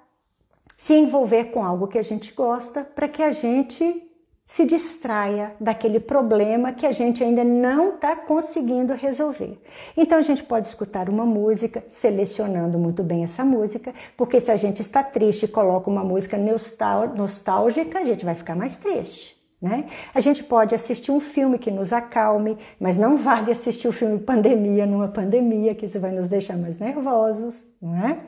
se 0.77 0.95
envolver 0.95 1.53
com 1.53 1.63
algo 1.63 1.87
que 1.87 1.99
a 1.99 2.03
gente 2.03 2.33
gosta 2.33 2.83
para 2.83 3.07
que 3.07 3.23
a 3.23 3.31
gente 3.31 4.04
se 4.45 4.67
distraia 4.67 5.55
daquele 5.59 5.99
problema 5.99 6.73
que 6.73 6.87
a 6.87 6.93
gente 6.93 7.25
ainda 7.25 7.43
não 7.43 7.95
está 7.95 8.15
conseguindo 8.15 8.93
resolver. 8.93 9.59
Então 9.97 10.19
a 10.19 10.23
gente 10.23 10.43
pode 10.43 10.67
escutar 10.67 11.09
uma 11.09 11.25
música, 11.25 11.83
selecionando 11.89 12.79
muito 12.79 13.03
bem 13.03 13.25
essa 13.25 13.43
música, 13.43 13.95
porque 14.19 14.39
se 14.39 14.51
a 14.51 14.57
gente 14.57 14.81
está 14.81 15.03
triste 15.03 15.45
e 15.45 15.49
coloca 15.49 15.89
uma 15.89 16.05
música 16.05 16.37
nostálgica, 16.37 18.01
a 18.01 18.05
gente 18.05 18.25
vai 18.25 18.35
ficar 18.35 18.55
mais 18.55 18.77
triste. 18.77 19.43
Né? 19.63 19.87
A 20.15 20.21
gente 20.21 20.45
pode 20.45 20.75
assistir 20.75 21.11
um 21.11 21.21
filme 21.21 21.59
que 21.59 21.71
nos 21.71 21.91
acalme, 21.91 22.59
mas 22.79 22.99
não 22.99 23.17
vale 23.17 23.51
assistir 23.51 23.89
o 23.89 23.93
filme 23.93 24.19
Pandemia 24.19 24.85
numa 24.85 25.09
pandemia, 25.09 25.75
que 25.75 25.87
isso 25.87 25.99
vai 25.99 26.11
nos 26.11 26.29
deixar 26.29 26.59
mais 26.59 26.79
nervosos, 26.79 27.65
não 27.81 27.97
é? 27.97 28.19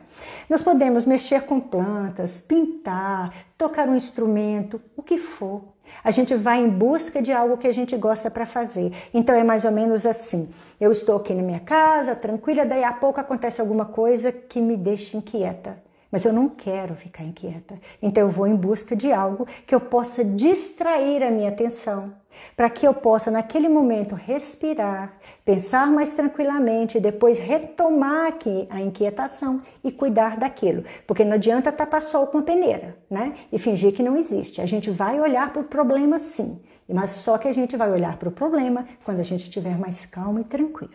Nós 0.49 0.63
podemos 0.63 1.05
mexer 1.05 1.43
com 1.43 1.61
plantas, 1.61 2.41
pintar, 2.41 3.35
tocar 3.59 3.87
um 3.87 3.95
instrumento, 3.95 4.81
o 4.97 5.03
que 5.03 5.19
for. 5.19 5.76
A 6.03 6.11
gente 6.11 6.35
vai 6.35 6.61
em 6.61 6.69
busca 6.69 7.23
de 7.23 7.33
algo 7.33 7.57
que 7.57 7.67
a 7.67 7.73
gente 7.73 7.97
gosta 7.97 8.31
para 8.31 8.47
fazer. 8.47 8.93
Então 9.13 9.35
é 9.35 9.45
mais 9.45 9.65
ou 9.65 9.73
menos 9.73 10.05
assim. 10.05 10.49
Eu 10.81 10.93
estou 10.93 11.17
aqui 11.17 11.35
na 11.35 11.43
minha 11.43 11.61
casa, 11.61 12.15
tranquila, 12.15 12.65
daí 12.65 12.85
a 12.85 12.93
pouco 12.93 13.21
acontece 13.21 13.61
alguma 13.61 13.85
coisa 13.85 14.31
que 14.33 14.61
me 14.61 14.77
deixa 14.77 15.17
inquieta 15.17 15.86
mas 16.11 16.25
eu 16.25 16.33
não 16.33 16.49
quero 16.49 16.95
ficar 16.95 17.25
inquieta. 17.25 17.79
Então 18.01 18.25
eu 18.25 18.31
vou 18.31 18.47
em 18.47 18.57
busca 18.57 18.95
de 18.95 19.13
algo 19.13 19.47
que 19.67 19.75
eu 19.75 19.81
possa 19.81 20.25
distrair 20.25 21.23
a 21.23 21.31
minha 21.31 21.49
atenção, 21.49 22.15
para 22.57 22.69
que 22.69 22.87
eu 22.87 22.93
possa 22.93 23.31
naquele 23.31 23.69
momento 23.69 24.15
respirar, 24.15 25.15
pensar 25.45 25.91
mais 25.91 26.15
tranquilamente 26.15 26.99
e 26.99 27.01
depois 27.01 27.39
retomar 27.39 28.27
aqui 28.27 28.67
a 28.71 28.81
inquietação 28.81 29.63
e 29.83 29.91
cuidar 29.91 30.37
daquilo, 30.37 30.85
porque 31.07 31.25
não 31.25 31.35
adianta 31.35 31.73
tapar 31.73 32.03
sol 32.03 32.27
com 32.27 32.43
peneira, 32.43 32.97
né? 33.11 33.35
E 33.53 33.59
fingir 33.59 33.93
que 33.93 34.03
não 34.03 34.17
existe. 34.17 34.61
A 34.61 34.67
gente 34.67 34.91
vai 34.91 35.21
olhar 35.21 35.53
para 35.53 35.63
o 35.63 35.65
problema 35.65 36.19
sim, 36.19 36.61
mas 36.89 37.11
só 37.11 37.39
que 37.39 37.49
a 37.49 37.53
gente 37.53 37.77
vai 37.77 37.91
olhar 37.91 38.17
para 38.17 38.29
o 38.29 38.33
problema 38.33 38.87
quando 39.05 39.21
a 39.21 39.25
gente 39.25 39.45
estiver 39.45 39.79
mais 39.79 40.07
calmo 40.07 40.41
e 40.41 40.45
tranquilo. 40.45 40.95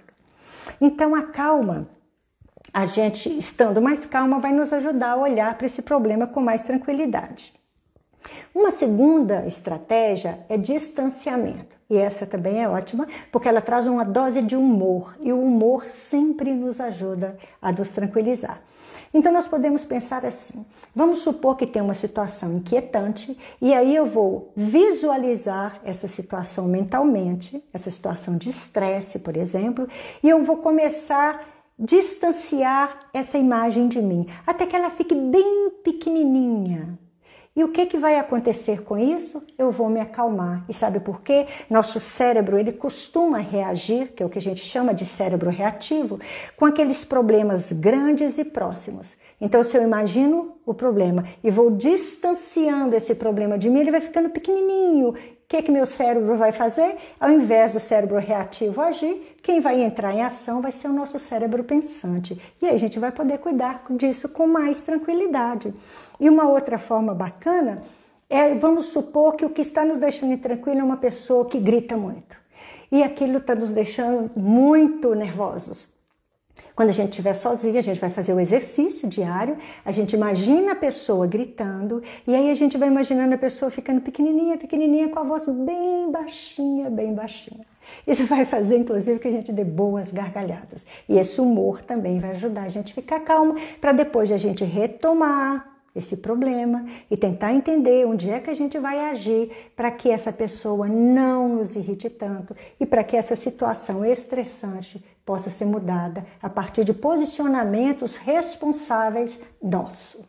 Então 0.79 1.15
a 1.15 1.23
calma 1.23 1.87
a 2.73 2.85
gente, 2.85 3.29
estando 3.37 3.81
mais 3.81 4.05
calma, 4.05 4.39
vai 4.39 4.51
nos 4.51 4.71
ajudar 4.71 5.11
a 5.11 5.17
olhar 5.17 5.57
para 5.57 5.65
esse 5.65 5.81
problema 5.81 6.27
com 6.27 6.41
mais 6.41 6.63
tranquilidade. 6.63 7.53
Uma 8.53 8.71
segunda 8.71 9.45
estratégia 9.45 10.45
é 10.47 10.57
distanciamento. 10.57 11.81
E 11.89 11.97
essa 11.97 12.25
também 12.25 12.63
é 12.63 12.69
ótima, 12.69 13.05
porque 13.33 13.49
ela 13.49 13.59
traz 13.59 13.85
uma 13.85 14.05
dose 14.05 14.41
de 14.41 14.55
humor, 14.55 15.13
e 15.19 15.33
o 15.33 15.41
humor 15.41 15.83
sempre 15.89 16.53
nos 16.53 16.79
ajuda 16.79 17.37
a 17.61 17.69
nos 17.69 17.89
tranquilizar. 17.89 18.61
Então 19.13 19.29
nós 19.29 19.45
podemos 19.45 19.83
pensar 19.83 20.25
assim: 20.25 20.65
vamos 20.95 21.19
supor 21.19 21.57
que 21.57 21.67
tem 21.67 21.81
uma 21.81 21.93
situação 21.93 22.53
inquietante, 22.53 23.37
e 23.61 23.73
aí 23.73 23.93
eu 23.93 24.05
vou 24.05 24.53
visualizar 24.55 25.81
essa 25.83 26.07
situação 26.07 26.65
mentalmente, 26.65 27.61
essa 27.73 27.91
situação 27.91 28.37
de 28.37 28.49
estresse, 28.49 29.19
por 29.19 29.35
exemplo, 29.35 29.85
e 30.23 30.29
eu 30.29 30.41
vou 30.45 30.57
começar 30.57 31.45
distanciar 31.81 32.99
essa 33.11 33.39
imagem 33.39 33.87
de 33.87 33.99
mim, 33.99 34.27
até 34.45 34.67
que 34.67 34.75
ela 34.75 34.91
fique 34.91 35.15
bem 35.15 35.71
pequenininha. 35.83 36.99
E 37.53 37.65
o 37.65 37.67
que, 37.67 37.85
que 37.85 37.97
vai 37.97 38.17
acontecer 38.17 38.81
com 38.83 38.97
isso? 38.97 39.45
Eu 39.57 39.71
vou 39.71 39.89
me 39.89 39.99
acalmar. 39.99 40.63
E 40.69 40.73
sabe 40.73 41.01
por 41.01 41.21
quê? 41.21 41.45
Nosso 41.69 41.99
cérebro 41.99 42.57
ele 42.57 42.71
costuma 42.71 43.39
reagir, 43.39 44.13
que 44.13 44.23
é 44.23 44.25
o 44.25 44.29
que 44.29 44.37
a 44.37 44.41
gente 44.41 44.61
chama 44.61 44.93
de 44.93 45.03
cérebro 45.03 45.49
reativo, 45.49 46.17
com 46.55 46.65
aqueles 46.65 47.03
problemas 47.03 47.73
grandes 47.73 48.37
e 48.37 48.45
próximos. 48.45 49.17
Então, 49.41 49.63
se 49.65 49.75
eu 49.75 49.81
imagino 49.81 50.55
o 50.65 50.73
problema 50.73 51.25
e 51.43 51.51
vou 51.51 51.71
distanciando 51.71 52.95
esse 52.95 53.15
problema 53.15 53.57
de 53.57 53.69
mim, 53.69 53.81
ele 53.81 53.91
vai 53.91 53.99
ficando 53.99 54.29
pequenininho. 54.29 55.09
O 55.09 55.15
que, 55.45 55.63
que 55.63 55.71
meu 55.71 55.85
cérebro 55.85 56.37
vai 56.37 56.53
fazer? 56.53 56.95
Ao 57.19 57.29
invés 57.29 57.73
do 57.73 57.79
cérebro 57.81 58.17
reativo 58.17 58.79
agir, 58.79 59.30
quem 59.41 59.59
vai 59.59 59.81
entrar 59.81 60.13
em 60.13 60.21
ação 60.21 60.61
vai 60.61 60.71
ser 60.71 60.87
o 60.87 60.93
nosso 60.93 61.17
cérebro 61.17 61.63
pensante. 61.63 62.39
E 62.61 62.67
aí 62.67 62.75
a 62.75 62.79
gente 62.79 62.99
vai 62.99 63.11
poder 63.11 63.39
cuidar 63.39 63.83
disso 63.89 64.29
com 64.29 64.47
mais 64.47 64.81
tranquilidade. 64.81 65.73
E 66.19 66.29
uma 66.29 66.47
outra 66.47 66.77
forma 66.77 67.13
bacana 67.13 67.81
é, 68.29 68.53
vamos 68.55 68.85
supor 68.85 69.35
que 69.35 69.45
o 69.45 69.49
que 69.49 69.61
está 69.61 69.83
nos 69.83 69.99
deixando 69.99 70.31
intranquilo 70.31 70.79
é 70.79 70.83
uma 70.83 70.97
pessoa 70.97 71.45
que 71.45 71.59
grita 71.59 71.97
muito. 71.97 72.37
E 72.91 73.03
aquilo 73.03 73.39
está 73.39 73.53
nos 73.55 73.73
deixando 73.73 74.31
muito 74.37 75.13
nervosos. 75.13 75.87
Quando 76.75 76.89
a 76.89 76.93
gente 76.93 77.09
estiver 77.09 77.33
sozinha, 77.33 77.79
a 77.79 77.83
gente 77.83 77.99
vai 77.99 78.09
fazer 78.09 78.33
o 78.33 78.39
exercício 78.39 79.07
diário, 79.07 79.57
a 79.83 79.91
gente 79.91 80.13
imagina 80.15 80.71
a 80.71 80.75
pessoa 80.75 81.27
gritando, 81.27 82.01
e 82.25 82.33
aí 82.33 82.49
a 82.49 82.53
gente 82.53 82.77
vai 82.77 82.87
imaginando 82.87 83.33
a 83.35 83.37
pessoa 83.37 83.69
ficando 83.69 84.01
pequenininha, 84.01 84.57
pequenininha, 84.57 85.09
com 85.09 85.19
a 85.19 85.23
voz 85.23 85.47
bem 85.47 86.09
baixinha, 86.11 86.89
bem 86.89 87.13
baixinha. 87.13 87.65
Isso 88.05 88.25
vai 88.25 88.45
fazer, 88.45 88.77
inclusive, 88.77 89.19
que 89.19 89.27
a 89.27 89.31
gente 89.31 89.51
dê 89.51 89.63
boas 89.63 90.11
gargalhadas. 90.11 90.85
E 91.07 91.17
esse 91.17 91.39
humor 91.41 91.81
também 91.81 92.19
vai 92.19 92.31
ajudar 92.31 92.63
a 92.63 92.69
gente 92.69 92.93
ficar 92.93 93.19
calmo, 93.21 93.55
para 93.79 93.91
depois 93.91 94.31
a 94.31 94.37
gente 94.37 94.63
retomar 94.63 95.71
esse 95.93 96.17
problema 96.17 96.85
e 97.09 97.17
tentar 97.17 97.53
entender 97.53 98.05
onde 98.05 98.29
é 98.29 98.39
que 98.39 98.49
a 98.49 98.53
gente 98.53 98.77
vai 98.79 98.97
agir 99.09 99.71
para 99.75 99.91
que 99.91 100.09
essa 100.09 100.31
pessoa 100.31 100.87
não 100.87 101.49
nos 101.49 101.75
irrite 101.75 102.09
tanto 102.09 102.55
e 102.79 102.85
para 102.85 103.03
que 103.03 103.17
essa 103.17 103.35
situação 103.35 104.05
estressante 104.05 105.03
possa 105.25 105.49
ser 105.49 105.65
mudada 105.65 106.25
a 106.41 106.49
partir 106.49 106.85
de 106.85 106.93
posicionamentos 106.93 108.15
responsáveis 108.15 109.37
nossos. 109.61 110.25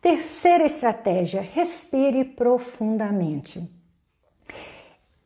Terceira 0.00 0.64
estratégia: 0.64 1.40
respire 1.40 2.24
profundamente. 2.24 3.68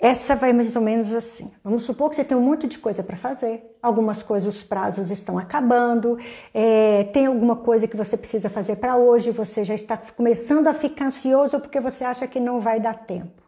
Essa 0.01 0.37
vai 0.37 0.53
mais 0.53 0.77
ou 0.77 0.83
menos 0.83 1.13
assim. 1.13 1.51
Vamos 1.63 1.83
supor 1.83 2.09
que 2.09 2.15
você 2.15 2.23
tem 2.23 2.37
um 2.37 2.41
monte 2.41 2.69
de 2.69 2.79
coisa 2.79 3.03
para 3.03 3.17
fazer, 3.17 3.77
algumas 3.83 4.23
coisas 4.23 4.55
os 4.55 4.63
prazos 4.63 5.11
estão 5.11 5.37
acabando, 5.37 6.17
é, 6.55 7.03
tem 7.13 7.27
alguma 7.27 7.57
coisa 7.57 7.89
que 7.89 7.97
você 7.97 8.17
precisa 8.17 8.49
fazer 8.49 8.77
para 8.77 8.97
hoje, 8.97 9.33
você 9.33 9.65
já 9.65 9.75
está 9.75 9.97
começando 9.97 10.69
a 10.69 10.75
ficar 10.75 11.07
ansioso 11.07 11.59
porque 11.59 11.81
você 11.81 12.05
acha 12.05 12.29
que 12.29 12.39
não 12.39 12.61
vai 12.61 12.79
dar 12.79 12.95
tempo. 12.95 13.43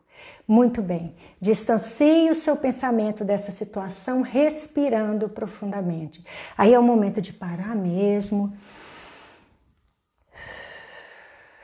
Muito 0.46 0.82
bem, 0.82 1.14
distancie 1.40 2.28
o 2.28 2.34
seu 2.34 2.56
pensamento 2.56 3.24
dessa 3.24 3.52
situação 3.52 4.20
respirando 4.20 5.28
profundamente. 5.28 6.24
Aí 6.58 6.74
é 6.74 6.78
o 6.78 6.82
momento 6.82 7.20
de 7.20 7.32
parar 7.32 7.76
mesmo, 7.76 8.52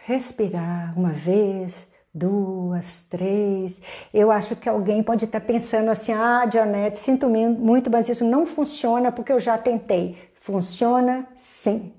respirar 0.05 0.97
uma 0.97 1.11
vez 1.11 1.89
duas, 2.17 3.03
três. 3.05 3.81
Eu 4.13 4.31
acho 4.31 4.57
que 4.57 4.69
alguém 4.69 5.03
pode 5.03 5.27
estar 5.27 5.41
pensando 5.41 5.91
assim: 5.91 6.13
ah, 6.13 6.49
Janete, 6.51 6.99
sinto 6.99 7.29
muito, 7.29 7.91
mas 7.91 8.09
isso 8.09 8.25
não 8.25 8.47
funciona 8.47 9.13
porque 9.13 9.33
eu 9.33 9.41
já 9.41 9.59
tentei. 9.59 10.17
Funciona 10.41 11.27
sim. 11.35 11.93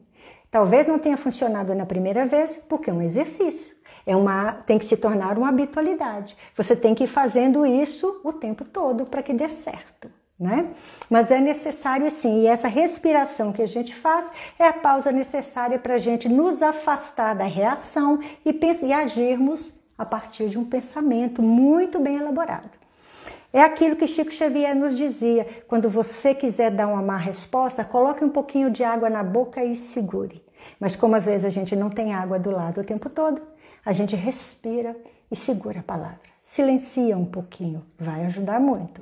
Talvez 0.49 0.88
não 0.88 0.97
tenha 0.97 1.18
funcionado 1.18 1.76
na 1.76 1.86
primeira 1.86 2.26
vez 2.26 2.57
porque 2.57 2.89
é 2.89 2.93
um 2.93 3.01
exercício. 3.01 3.76
É 4.05 4.15
uma, 4.15 4.53
tem 4.53 4.80
que 4.80 4.86
se 4.86 4.95
tornar 4.95 5.38
uma 5.38 5.49
habitualidade. 5.49 6.36
Você 6.55 6.76
tem 6.76 6.95
que 6.95 7.03
ir 7.03 7.07
fazendo 7.07 7.65
isso 7.65 8.22
o 8.24 8.32
tempo 8.32 8.63
todo 8.63 9.05
para 9.05 9.22
que 9.22 9.34
dê 9.34 9.49
certo. 9.49 10.09
Né? 10.39 10.72
Mas 11.09 11.32
é 11.32 11.41
necessário 11.41 12.09
sim, 12.11 12.41
e 12.41 12.47
essa 12.47 12.68
respiração 12.68 13.51
que 13.51 13.61
a 13.61 13.65
gente 13.65 13.95
faz 13.95 14.32
é 14.59 14.68
a 14.68 14.74
pausa 14.74 15.11
necessária 15.11 15.80
para 15.80 15.95
a 15.95 15.97
gente 15.97 16.30
nos 16.30 16.61
afastar 16.61 17.34
da 17.34 17.45
reação 17.45 18.20
e, 18.45 18.51
e 18.84 18.93
agirmos 18.93 19.77
a 19.98 20.06
partir 20.06 20.50
de 20.50 20.58
um 20.58 20.66
pensamento 20.66 21.41
muito 21.41 22.00
bem 22.00 22.18
elaborado. 22.18 22.70
É 23.52 23.62
aquilo 23.62 23.95
que 23.95 24.06
Chico 24.06 24.32
Xavier 24.32 24.76
nos 24.76 24.95
dizia: 24.95 25.48
quando 25.68 25.89
você 25.89 26.36
quiser 26.36 26.72
dar 26.72 26.88
uma 26.88 27.02
má 27.02 27.18
resposta, 27.18 27.84
coloque 27.84 28.24
um 28.24 28.30
pouquinho 28.30 28.70
de 28.70 28.84
água 28.84 29.10
na 29.10 29.24
boca 29.24 29.64
e 29.64 29.76
segure. 29.76 30.45
Mas 30.80 30.95
como 30.95 31.16
às 31.16 31.26
vezes 31.26 31.45
a 31.45 31.50
gente 31.50 31.76
não 31.76 31.89
tem 31.89 32.14
água 32.14 32.38
do 32.38 32.52
lado 32.52 32.82
o 32.82 32.84
tempo 32.84 33.10
todo, 33.10 33.41
a 33.86 33.93
gente 33.93 34.16
respira 34.16 34.95
e 35.32 35.36
segura 35.36 35.80
a 35.80 35.84
palavra. 35.84 36.20
Silencia 36.41 37.18
um 37.18 37.26
pouquinho, 37.26 37.86
vai 37.98 38.26
ajudar 38.26 38.60
muito. 38.60 39.02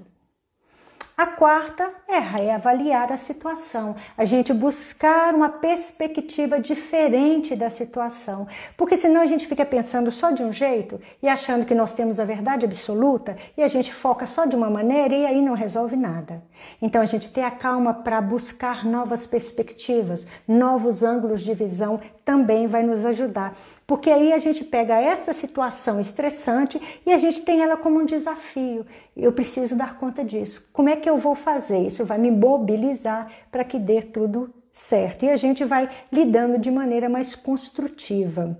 A 1.17 1.27
quarta 1.27 1.91
é 2.07 2.19
reavaliar 2.19 3.11
a 3.11 3.17
situação, 3.17 3.95
a 4.15 4.25
gente 4.25 4.53
buscar 4.53 5.33
uma 5.33 5.49
perspectiva 5.49 6.59
diferente 6.59 7.55
da 7.55 7.69
situação, 7.69 8.47
porque 8.77 8.95
senão 8.95 9.21
a 9.21 9.25
gente 9.25 9.47
fica 9.47 9.65
pensando 9.65 10.11
só 10.11 10.31
de 10.31 10.43
um 10.43 10.53
jeito 10.53 10.99
e 11.21 11.27
achando 11.27 11.65
que 11.65 11.73
nós 11.73 11.93
temos 11.93 12.19
a 12.19 12.25
verdade 12.25 12.65
absoluta 12.65 13.35
e 13.57 13.63
a 13.63 13.67
gente 13.67 13.91
foca 13.91 14.27
só 14.27 14.45
de 14.45 14.55
uma 14.55 14.69
maneira 14.69 15.15
e 15.15 15.25
aí 15.25 15.41
não 15.41 15.53
resolve 15.53 15.95
nada. 15.95 16.43
Então 16.81 17.01
a 17.01 17.05
gente 17.05 17.31
ter 17.31 17.41
a 17.41 17.51
calma 17.51 17.93
para 17.93 18.21
buscar 18.21 18.85
novas 18.85 19.25
perspectivas, 19.25 20.27
novos 20.47 21.01
ângulos 21.01 21.41
de 21.41 21.53
visão 21.53 21.99
também 22.23 22.67
vai 22.67 22.81
nos 22.81 23.05
ajudar, 23.05 23.55
porque 23.85 24.09
aí 24.09 24.33
a 24.33 24.37
gente 24.37 24.63
pega 24.63 24.99
essa 24.99 25.33
situação 25.33 25.99
estressante 25.99 26.81
e 27.05 27.11
a 27.11 27.17
gente 27.17 27.41
tem 27.41 27.61
ela 27.61 27.77
como 27.77 27.99
um 27.99 28.05
desafio. 28.05 28.85
Eu 29.15 29.31
preciso 29.31 29.75
dar 29.75 29.97
conta 29.97 30.23
disso. 30.23 30.67
Como 30.73 30.89
é 30.89 30.95
que 30.95 31.09
eu 31.09 31.17
vou 31.17 31.35
fazer? 31.35 31.79
Isso 31.79 31.94
vai 32.03 32.17
me 32.17 32.31
mobilizar 32.31 33.31
para 33.51 33.63
que 33.63 33.79
dê 33.79 34.01
tudo 34.01 34.53
certo. 34.71 35.25
E 35.25 35.29
a 35.29 35.35
gente 35.35 35.63
vai 35.63 35.89
lidando 36.11 36.57
de 36.57 36.69
maneira 36.69 37.07
mais 37.07 37.35
construtiva. 37.35 38.57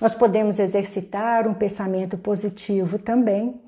Nós 0.00 0.14
podemos 0.14 0.58
exercitar 0.58 1.48
um 1.48 1.54
pensamento 1.54 2.18
positivo 2.18 2.98
também 2.98 3.60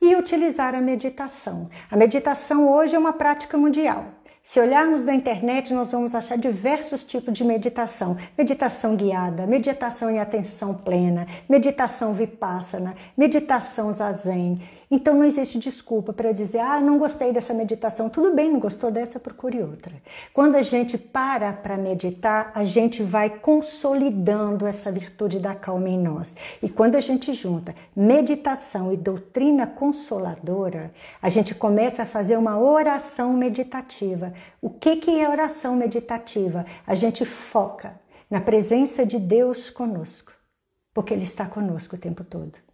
e 0.00 0.14
utilizar 0.14 0.74
a 0.74 0.80
meditação. 0.80 1.68
A 1.90 1.96
meditação 1.96 2.68
hoje 2.70 2.94
é 2.94 2.98
uma 2.98 3.12
prática 3.12 3.56
mundial. 3.56 4.06
Se 4.42 4.60
olharmos 4.60 5.04
na 5.04 5.12
internet, 5.12 5.74
nós 5.74 5.90
vamos 5.90 6.14
achar 6.14 6.38
diversos 6.38 7.02
tipos 7.02 7.34
de 7.34 7.42
meditação: 7.42 8.16
meditação 8.38 8.94
guiada, 8.94 9.44
meditação 9.44 10.08
em 10.08 10.20
atenção 10.20 10.72
plena, 10.72 11.26
meditação 11.48 12.14
vipassana, 12.14 12.94
meditação 13.16 13.92
zazen. 13.92 14.60
Então 14.88 15.14
não 15.14 15.24
existe 15.24 15.58
desculpa 15.58 16.12
para 16.12 16.30
dizer, 16.30 16.60
ah, 16.60 16.80
não 16.80 16.96
gostei 16.96 17.32
dessa 17.32 17.52
meditação. 17.52 18.08
Tudo 18.08 18.34
bem, 18.34 18.52
não 18.52 18.60
gostou 18.60 18.90
dessa, 18.90 19.18
procure 19.18 19.60
outra. 19.60 19.92
Quando 20.32 20.54
a 20.54 20.62
gente 20.62 20.96
para 20.96 21.52
para 21.52 21.76
meditar, 21.76 22.52
a 22.54 22.64
gente 22.64 23.02
vai 23.02 23.28
consolidando 23.28 24.64
essa 24.64 24.92
virtude 24.92 25.40
da 25.40 25.56
calma 25.56 25.88
em 25.88 25.98
nós. 25.98 26.36
E 26.62 26.68
quando 26.68 26.94
a 26.94 27.00
gente 27.00 27.34
junta 27.34 27.74
meditação 27.96 28.92
e 28.92 28.96
doutrina 28.96 29.66
consoladora, 29.66 30.92
a 31.20 31.28
gente 31.28 31.52
começa 31.52 32.04
a 32.04 32.06
fazer 32.06 32.36
uma 32.36 32.56
oração 32.56 33.32
meditativa. 33.32 34.32
O 34.62 34.70
que, 34.70 34.96
que 34.96 35.20
é 35.20 35.28
oração 35.28 35.74
meditativa? 35.74 36.64
A 36.86 36.94
gente 36.94 37.24
foca 37.24 38.00
na 38.30 38.40
presença 38.40 39.04
de 39.04 39.18
Deus 39.18 39.68
conosco, 39.68 40.32
porque 40.94 41.12
Ele 41.12 41.24
está 41.24 41.46
conosco 41.46 41.96
o 41.96 41.98
tempo 41.98 42.22
todo 42.22 42.65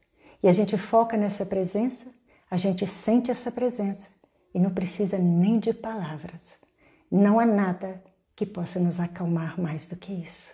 e 0.43 0.49
a 0.49 0.53
gente 0.53 0.77
foca 0.77 1.17
nessa 1.17 1.47
presença, 1.47 2.07
a 2.51 2.57
gente 2.57 2.87
sente 2.87 3.31
essa 3.31 3.51
presença 3.51 4.09
e 4.55 4.59
não 4.59 4.71
precisa 4.71 5.19
nem 5.19 5.59
de 5.59 5.73
palavras. 5.73 6.43
Não 7.11 7.39
há 7.39 7.47
nada 7.47 8.03
que 8.35 8.45
possa 8.45 8.81
nos 8.81 8.99
acalmar 8.99 9.61
mais 9.61 9.87
do 9.87 9.97
que 9.97 10.13
isso. 10.13 10.51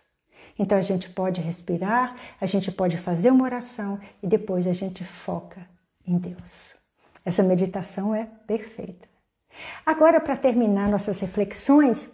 Então 0.58 0.76
a 0.76 0.82
gente 0.82 1.08
pode 1.10 1.40
respirar, 1.40 2.16
a 2.40 2.46
gente 2.46 2.70
pode 2.70 2.98
fazer 2.98 3.30
uma 3.30 3.44
oração 3.44 3.98
e 4.22 4.26
depois 4.26 4.66
a 4.66 4.72
gente 4.72 5.04
foca 5.04 5.66
em 6.06 6.18
Deus. 6.18 6.74
Essa 7.24 7.42
meditação 7.42 8.14
é 8.14 8.28
perfeita. 8.46 9.08
Agora, 9.84 10.20
para 10.20 10.36
terminar 10.36 10.88
nossas 10.88 11.20
reflexões, 11.20 12.08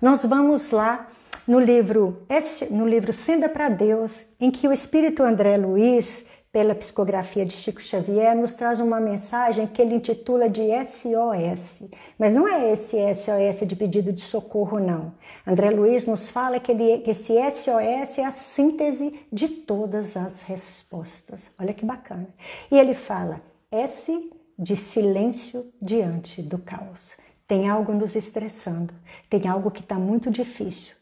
nós 0.00 0.24
vamos 0.24 0.70
lá 0.70 1.08
no 1.46 1.58
livro, 1.58 2.26
no 2.70 2.86
livro 2.86 3.12
Senda 3.12 3.48
para 3.48 3.68
Deus, 3.68 4.24
em 4.38 4.50
que 4.50 4.68
o 4.68 4.72
Espírito 4.72 5.22
André 5.22 5.56
Luiz 5.56 6.26
pela 6.50 6.74
psicografia 6.74 7.44
de 7.44 7.52
Chico 7.52 7.80
Xavier, 7.80 8.34
nos 8.34 8.54
traz 8.54 8.80
uma 8.80 9.00
mensagem 9.00 9.66
que 9.66 9.82
ele 9.82 9.94
intitula 9.94 10.48
de 10.48 10.62
SOS. 10.84 11.88
Mas 12.18 12.32
não 12.32 12.48
é 12.48 12.72
esse 12.72 12.96
SOS 13.14 13.66
de 13.66 13.76
pedido 13.76 14.12
de 14.12 14.22
socorro, 14.22 14.80
não. 14.80 15.12
André 15.46 15.70
Luiz 15.70 16.06
nos 16.06 16.28
fala 16.28 16.58
que, 16.58 16.72
ele, 16.72 16.98
que 16.98 17.10
esse 17.10 17.34
SOS 17.50 18.18
é 18.18 18.24
a 18.24 18.32
síntese 18.32 19.26
de 19.32 19.48
todas 19.48 20.16
as 20.16 20.40
respostas. 20.40 21.52
Olha 21.58 21.74
que 21.74 21.84
bacana. 21.84 22.28
E 22.70 22.78
ele 22.78 22.94
fala 22.94 23.42
S 23.70 24.30
de 24.58 24.74
silêncio 24.74 25.72
diante 25.80 26.42
do 26.42 26.58
caos. 26.58 27.16
Tem 27.46 27.68
algo 27.68 27.92
nos 27.92 28.16
estressando, 28.16 28.92
tem 29.30 29.46
algo 29.48 29.70
que 29.70 29.80
está 29.80 29.94
muito 29.94 30.30
difícil. 30.30 30.94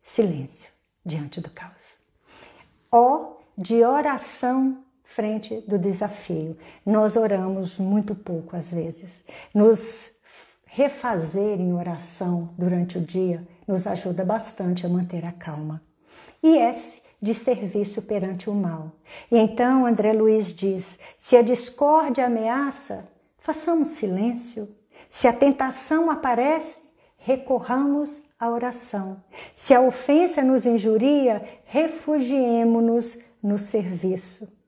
Silêncio 0.00 0.70
diante 1.04 1.40
do 1.40 1.50
caos. 1.50 1.96
O 2.92 3.36
de 3.56 3.84
oração 3.84 4.82
frente 5.14 5.60
do 5.68 5.78
desafio. 5.78 6.56
Nós 6.84 7.16
oramos 7.16 7.78
muito 7.78 8.14
pouco 8.14 8.56
às 8.56 8.72
vezes. 8.72 9.22
Nos 9.54 10.12
refazer 10.64 11.60
em 11.60 11.74
oração 11.74 12.50
durante 12.56 12.96
o 12.96 13.00
dia 13.00 13.46
nos 13.68 13.86
ajuda 13.86 14.24
bastante 14.24 14.86
a 14.86 14.88
manter 14.88 15.24
a 15.24 15.32
calma. 15.32 15.82
E 16.42 16.56
S 16.56 17.02
de 17.20 17.34
serviço 17.34 18.02
perante 18.02 18.48
o 18.48 18.54
mal. 18.54 18.92
E 19.30 19.36
então 19.36 19.86
André 19.86 20.12
Luiz 20.12 20.54
diz: 20.54 20.98
se 21.16 21.36
a 21.36 21.42
discórdia 21.42 22.26
ameaça, 22.26 23.06
façamos 23.38 23.88
silêncio. 23.88 24.68
Se 25.08 25.28
a 25.28 25.32
tentação 25.32 26.10
aparece, 26.10 26.80
recorramos 27.18 28.22
à 28.40 28.48
oração. 28.48 29.22
Se 29.54 29.74
a 29.74 29.80
ofensa 29.80 30.42
nos 30.42 30.64
injuria, 30.64 31.42
refugiemo-nos 31.66 33.18
no 33.42 33.58
serviço. 33.58 34.61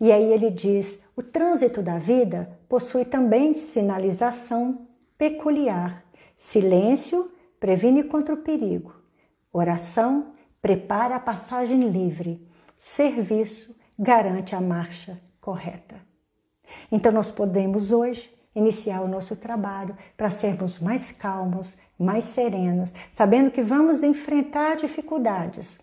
E 0.00 0.12
aí 0.12 0.32
ele 0.32 0.50
diz: 0.50 1.00
o 1.16 1.22
trânsito 1.22 1.82
da 1.82 1.98
vida 1.98 2.58
possui 2.68 3.04
também 3.04 3.52
sinalização 3.52 4.86
peculiar. 5.16 6.04
Silêncio 6.34 7.30
previne 7.58 8.04
contra 8.04 8.34
o 8.34 8.38
perigo. 8.38 8.94
Oração 9.52 10.32
prepara 10.60 11.16
a 11.16 11.20
passagem 11.20 11.88
livre. 11.88 12.46
Serviço 12.76 13.78
garante 13.98 14.54
a 14.54 14.60
marcha 14.60 15.20
correta. 15.40 15.96
Então 16.90 17.10
nós 17.12 17.30
podemos 17.30 17.92
hoje 17.92 18.30
iniciar 18.54 19.02
o 19.02 19.08
nosso 19.08 19.36
trabalho 19.36 19.96
para 20.16 20.30
sermos 20.30 20.78
mais 20.78 21.12
calmos, 21.12 21.76
mais 21.98 22.24
serenos, 22.24 22.92
sabendo 23.12 23.50
que 23.50 23.62
vamos 23.62 24.02
enfrentar 24.02 24.76
dificuldades, 24.76 25.78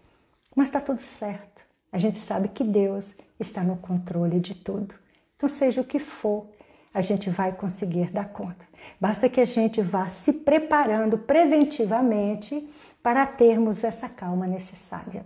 mas 0.56 0.68
está 0.68 0.82
tudo 0.82 1.00
certo. 1.00 1.64
A 1.92 2.00
gente 2.00 2.18
sabe 2.18 2.48
que 2.50 2.64
Deus 2.64 3.16
está 3.44 3.64
no 3.64 3.78
controle 3.78 4.40
de 4.40 4.56
tudo. 4.56 4.96
Então, 5.36 5.48
seja 5.48 5.82
o 5.82 5.86
que 5.86 6.00
for, 6.00 6.50
a 6.94 7.02
gente 7.02 7.30
vai 7.30 7.52
conseguir 7.52 8.12
dar 8.12 8.30
conta. 8.30 8.66
Basta 9.00 9.30
que 9.30 9.42
a 9.42 9.46
gente 9.46 9.82
vá 9.82 10.10
se 10.10 10.34
preparando 10.34 11.18
preventivamente 11.18 12.70
para 13.02 13.26
termos 13.26 13.84
essa 13.84 14.08
calma 14.08 14.48
necessária. 14.48 15.26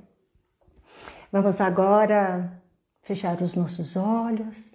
Vamos 1.31 1.59
agora 1.59 2.61
fechar 3.01 3.41
os 3.41 3.53
nossos 3.53 3.95
olhos, 3.95 4.73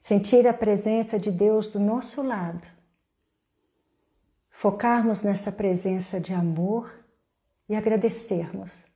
sentir 0.00 0.46
a 0.46 0.54
presença 0.54 1.18
de 1.18 1.30
Deus 1.30 1.66
do 1.68 1.78
nosso 1.78 2.22
lado, 2.22 2.66
focarmos 4.50 5.22
nessa 5.22 5.50
presença 5.50 6.20
de 6.20 6.34
amor 6.34 6.92
e 7.68 7.74
agradecermos 7.74 8.91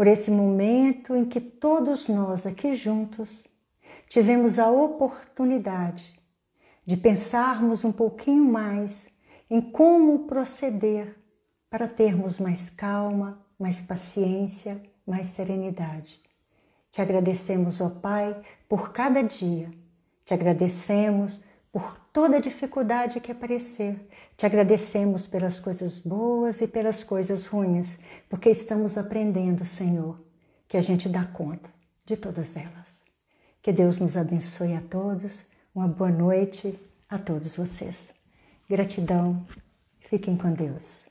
por 0.00 0.06
esse 0.06 0.30
momento 0.30 1.14
em 1.14 1.26
que 1.26 1.38
todos 1.38 2.08
nós 2.08 2.46
aqui 2.46 2.72
juntos 2.72 3.46
tivemos 4.08 4.58
a 4.58 4.70
oportunidade 4.70 6.18
de 6.86 6.96
pensarmos 6.96 7.84
um 7.84 7.92
pouquinho 7.92 8.42
mais 8.42 9.10
em 9.50 9.60
como 9.60 10.20
proceder 10.20 11.18
para 11.68 11.86
termos 11.86 12.38
mais 12.38 12.70
calma, 12.70 13.44
mais 13.58 13.78
paciência, 13.78 14.82
mais 15.06 15.26
serenidade. 15.26 16.18
Te 16.90 17.02
agradecemos, 17.02 17.78
ó 17.82 17.90
Pai, 17.90 18.40
por 18.66 18.92
cada 18.92 19.22
dia. 19.22 19.70
Te 20.24 20.32
agradecemos 20.32 21.44
por 21.70 22.00
toda 22.10 22.40
dificuldade 22.40 23.20
que 23.20 23.32
aparecer. 23.32 24.08
Te 24.40 24.46
agradecemos 24.46 25.26
pelas 25.26 25.60
coisas 25.60 25.98
boas 25.98 26.62
e 26.62 26.66
pelas 26.66 27.04
coisas 27.04 27.44
ruins, 27.44 27.98
porque 28.26 28.48
estamos 28.48 28.96
aprendendo, 28.96 29.66
Senhor, 29.66 30.18
que 30.66 30.78
a 30.78 30.80
gente 30.80 31.10
dá 31.10 31.26
conta 31.26 31.68
de 32.06 32.16
todas 32.16 32.56
elas. 32.56 33.04
Que 33.60 33.70
Deus 33.70 33.98
nos 33.98 34.16
abençoe 34.16 34.74
a 34.74 34.80
todos. 34.80 35.44
Uma 35.74 35.86
boa 35.86 36.10
noite 36.10 36.74
a 37.06 37.18
todos 37.18 37.54
vocês. 37.54 38.14
Gratidão. 38.66 39.46
Fiquem 40.08 40.38
com 40.38 40.50
Deus. 40.54 41.09